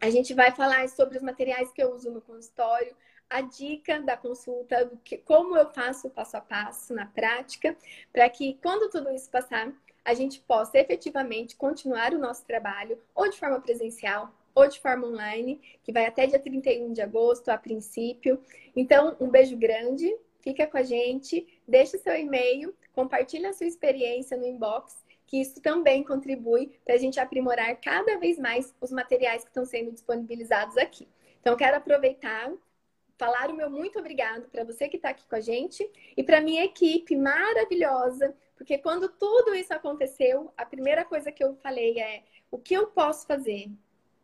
A 0.00 0.10
gente 0.10 0.34
vai 0.34 0.50
falar 0.50 0.88
sobre 0.88 1.16
os 1.16 1.22
materiais 1.22 1.72
que 1.72 1.82
eu 1.82 1.94
uso 1.94 2.10
no 2.10 2.20
consultório, 2.20 2.94
a 3.28 3.40
dica 3.40 4.00
da 4.00 4.16
consulta, 4.16 4.90
que, 5.02 5.18
como 5.18 5.56
eu 5.56 5.70
faço 5.72 6.10
passo 6.10 6.36
a 6.36 6.40
passo 6.40 6.94
na 6.94 7.06
prática, 7.06 7.76
para 8.12 8.28
que 8.28 8.58
quando 8.62 8.90
tudo 8.90 9.10
isso 9.10 9.30
passar, 9.30 9.72
a 10.04 10.14
gente 10.14 10.40
possa 10.40 10.78
efetivamente 10.78 11.56
continuar 11.56 12.12
o 12.12 12.18
nosso 12.18 12.44
trabalho, 12.44 12.98
ou 13.14 13.28
de 13.28 13.38
forma 13.38 13.60
presencial, 13.60 14.32
ou 14.54 14.68
de 14.68 14.78
forma 14.78 15.06
online, 15.08 15.60
que 15.82 15.92
vai 15.92 16.06
até 16.06 16.26
dia 16.26 16.38
31 16.38 16.92
de 16.92 17.00
agosto, 17.00 17.48
a 17.48 17.58
princípio. 17.58 18.40
Então, 18.76 19.16
um 19.18 19.28
beijo 19.28 19.56
grande, 19.56 20.14
fica 20.40 20.66
com 20.66 20.76
a 20.76 20.82
gente, 20.82 21.46
deixe 21.66 21.98
seu 21.98 22.14
e-mail, 22.14 22.74
compartilhe 22.92 23.46
a 23.46 23.52
sua 23.52 23.66
experiência 23.66 24.36
no 24.36 24.46
inbox 24.46 25.03
que 25.34 25.40
isso 25.40 25.60
também 25.60 26.04
contribui 26.04 26.78
para 26.84 26.94
a 26.94 26.96
gente 26.96 27.18
aprimorar 27.18 27.74
cada 27.80 28.16
vez 28.20 28.38
mais 28.38 28.72
os 28.80 28.92
materiais 28.92 29.42
que 29.42 29.50
estão 29.50 29.64
sendo 29.64 29.90
disponibilizados 29.90 30.76
aqui. 30.76 31.08
Então, 31.40 31.56
quero 31.56 31.76
aproveitar, 31.76 32.52
falar 33.18 33.50
o 33.50 33.56
meu 33.56 33.68
muito 33.68 33.98
obrigado 33.98 34.48
para 34.48 34.62
você 34.62 34.88
que 34.88 34.94
está 34.94 35.08
aqui 35.08 35.26
com 35.26 35.34
a 35.34 35.40
gente 35.40 35.90
e 36.16 36.22
para 36.22 36.40
minha 36.40 36.64
equipe 36.64 37.16
maravilhosa, 37.16 38.32
porque 38.54 38.78
quando 38.78 39.08
tudo 39.08 39.56
isso 39.56 39.74
aconteceu, 39.74 40.52
a 40.56 40.64
primeira 40.64 41.04
coisa 41.04 41.32
que 41.32 41.42
eu 41.42 41.56
falei 41.56 41.98
é 41.98 42.22
o 42.48 42.56
que 42.56 42.74
eu 42.74 42.86
posso 42.86 43.26
fazer 43.26 43.68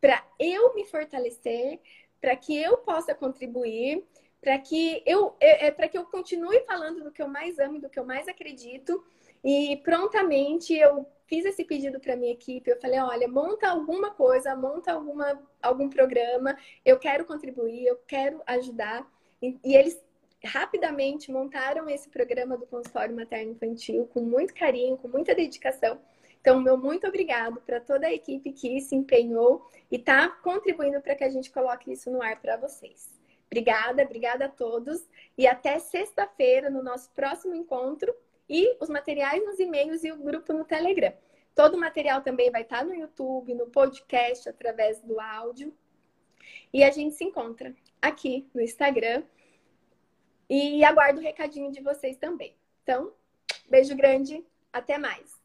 para 0.01 0.25
eu 0.39 0.77
me 0.77 0.85
fortalecer, 0.85 1.81
para 2.21 2.37
que 2.37 2.57
eu 2.57 2.77
possa 2.79 3.17
contribuir, 3.17 4.07
para 4.41 4.57
que 4.61 5.03
eu, 5.05 5.35
é, 5.41 5.67
é 5.67 5.71
para 5.73 5.89
que 5.89 5.99
eu 5.99 6.05
continue 6.05 6.61
falando 6.61 7.03
do 7.03 7.11
que 7.11 7.21
eu 7.21 7.27
mais 7.27 7.59
amo 7.59 7.79
e 7.79 7.81
do 7.81 7.91
que 7.91 7.99
eu 7.99 8.07
mais 8.07 8.29
acredito 8.29 9.05
e 9.45 9.77
prontamente 9.79 10.75
eu 10.75 11.07
fiz 11.27 11.45
esse 11.45 11.65
pedido 11.65 12.01
para 12.01 12.17
minha 12.17 12.33
equipe. 12.33 12.71
Eu 12.71 12.81
falei: 12.81 12.99
olha, 13.01 13.29
monta 13.29 13.69
alguma 13.69 14.11
coisa, 14.11 14.55
monta 14.57 14.93
alguma, 14.93 15.41
algum 15.63 15.89
programa. 15.89 16.57
Eu 16.85 16.99
quero 16.99 17.25
contribuir, 17.25 17.87
eu 17.87 17.97
quero 18.07 18.43
ajudar. 18.47 19.09
E, 19.41 19.59
e 19.65 19.75
eles 19.75 19.99
rapidamente 20.45 21.31
montaram 21.31 21.89
esse 21.89 22.09
programa 22.09 22.57
do 22.57 22.67
consultório 22.67 23.15
materno 23.15 23.53
infantil 23.53 24.07
com 24.13 24.21
muito 24.21 24.55
carinho, 24.55 24.97
com 24.97 25.09
muita 25.09 25.35
dedicação. 25.35 26.01
Então, 26.41 26.59
meu 26.59 26.77
muito 26.77 27.07
obrigado 27.07 27.61
para 27.61 27.81
toda 27.81 28.07
a 28.07 28.13
equipe 28.13 28.51
que 28.53 28.81
se 28.81 28.97
empenhou 28.97 29.71
e 29.91 29.97
está 29.97 30.29
contribuindo 30.29 31.01
para 31.01 31.15
que 31.15 31.25
a 31.25 31.29
gente 31.29 31.51
coloque 31.51 31.93
isso 31.93 32.11
no 32.11 32.23
ar 32.23 32.41
para 32.41 32.57
vocês. 32.57 33.11
Obrigada, 33.47 34.03
obrigada 34.03 34.47
a 34.47 34.49
todos 34.49 35.07
e 35.37 35.47
até 35.47 35.79
sexta-feira 35.79 36.71
no 36.71 36.83
nosso 36.83 37.11
próximo 37.11 37.55
encontro 37.55 38.15
e 38.51 38.77
os 38.81 38.91
materiais 38.91 39.45
nos 39.45 39.61
e-mails 39.61 40.03
e 40.03 40.11
o 40.11 40.17
grupo 40.17 40.53
no 40.53 40.65
Telegram. 40.65 41.15
Todo 41.55 41.75
o 41.75 41.81
material 41.81 42.21
também 42.21 42.51
vai 42.51 42.63
estar 42.63 42.85
no 42.85 42.93
YouTube, 42.93 43.55
no 43.55 43.71
podcast, 43.71 44.49
através 44.49 45.01
do 45.01 45.21
áudio. 45.21 45.73
E 46.73 46.83
a 46.83 46.91
gente 46.91 47.15
se 47.15 47.23
encontra 47.23 47.73
aqui 48.03 48.51
no 48.53 48.61
Instagram. 48.61 49.23
E 50.49 50.83
aguardo 50.83 51.21
o 51.21 51.23
recadinho 51.23 51.71
de 51.71 51.81
vocês 51.81 52.17
também. 52.17 52.57
Então, 52.83 53.13
beijo 53.69 53.95
grande, 53.97 54.45
até 54.73 54.99
mais. 54.99 55.40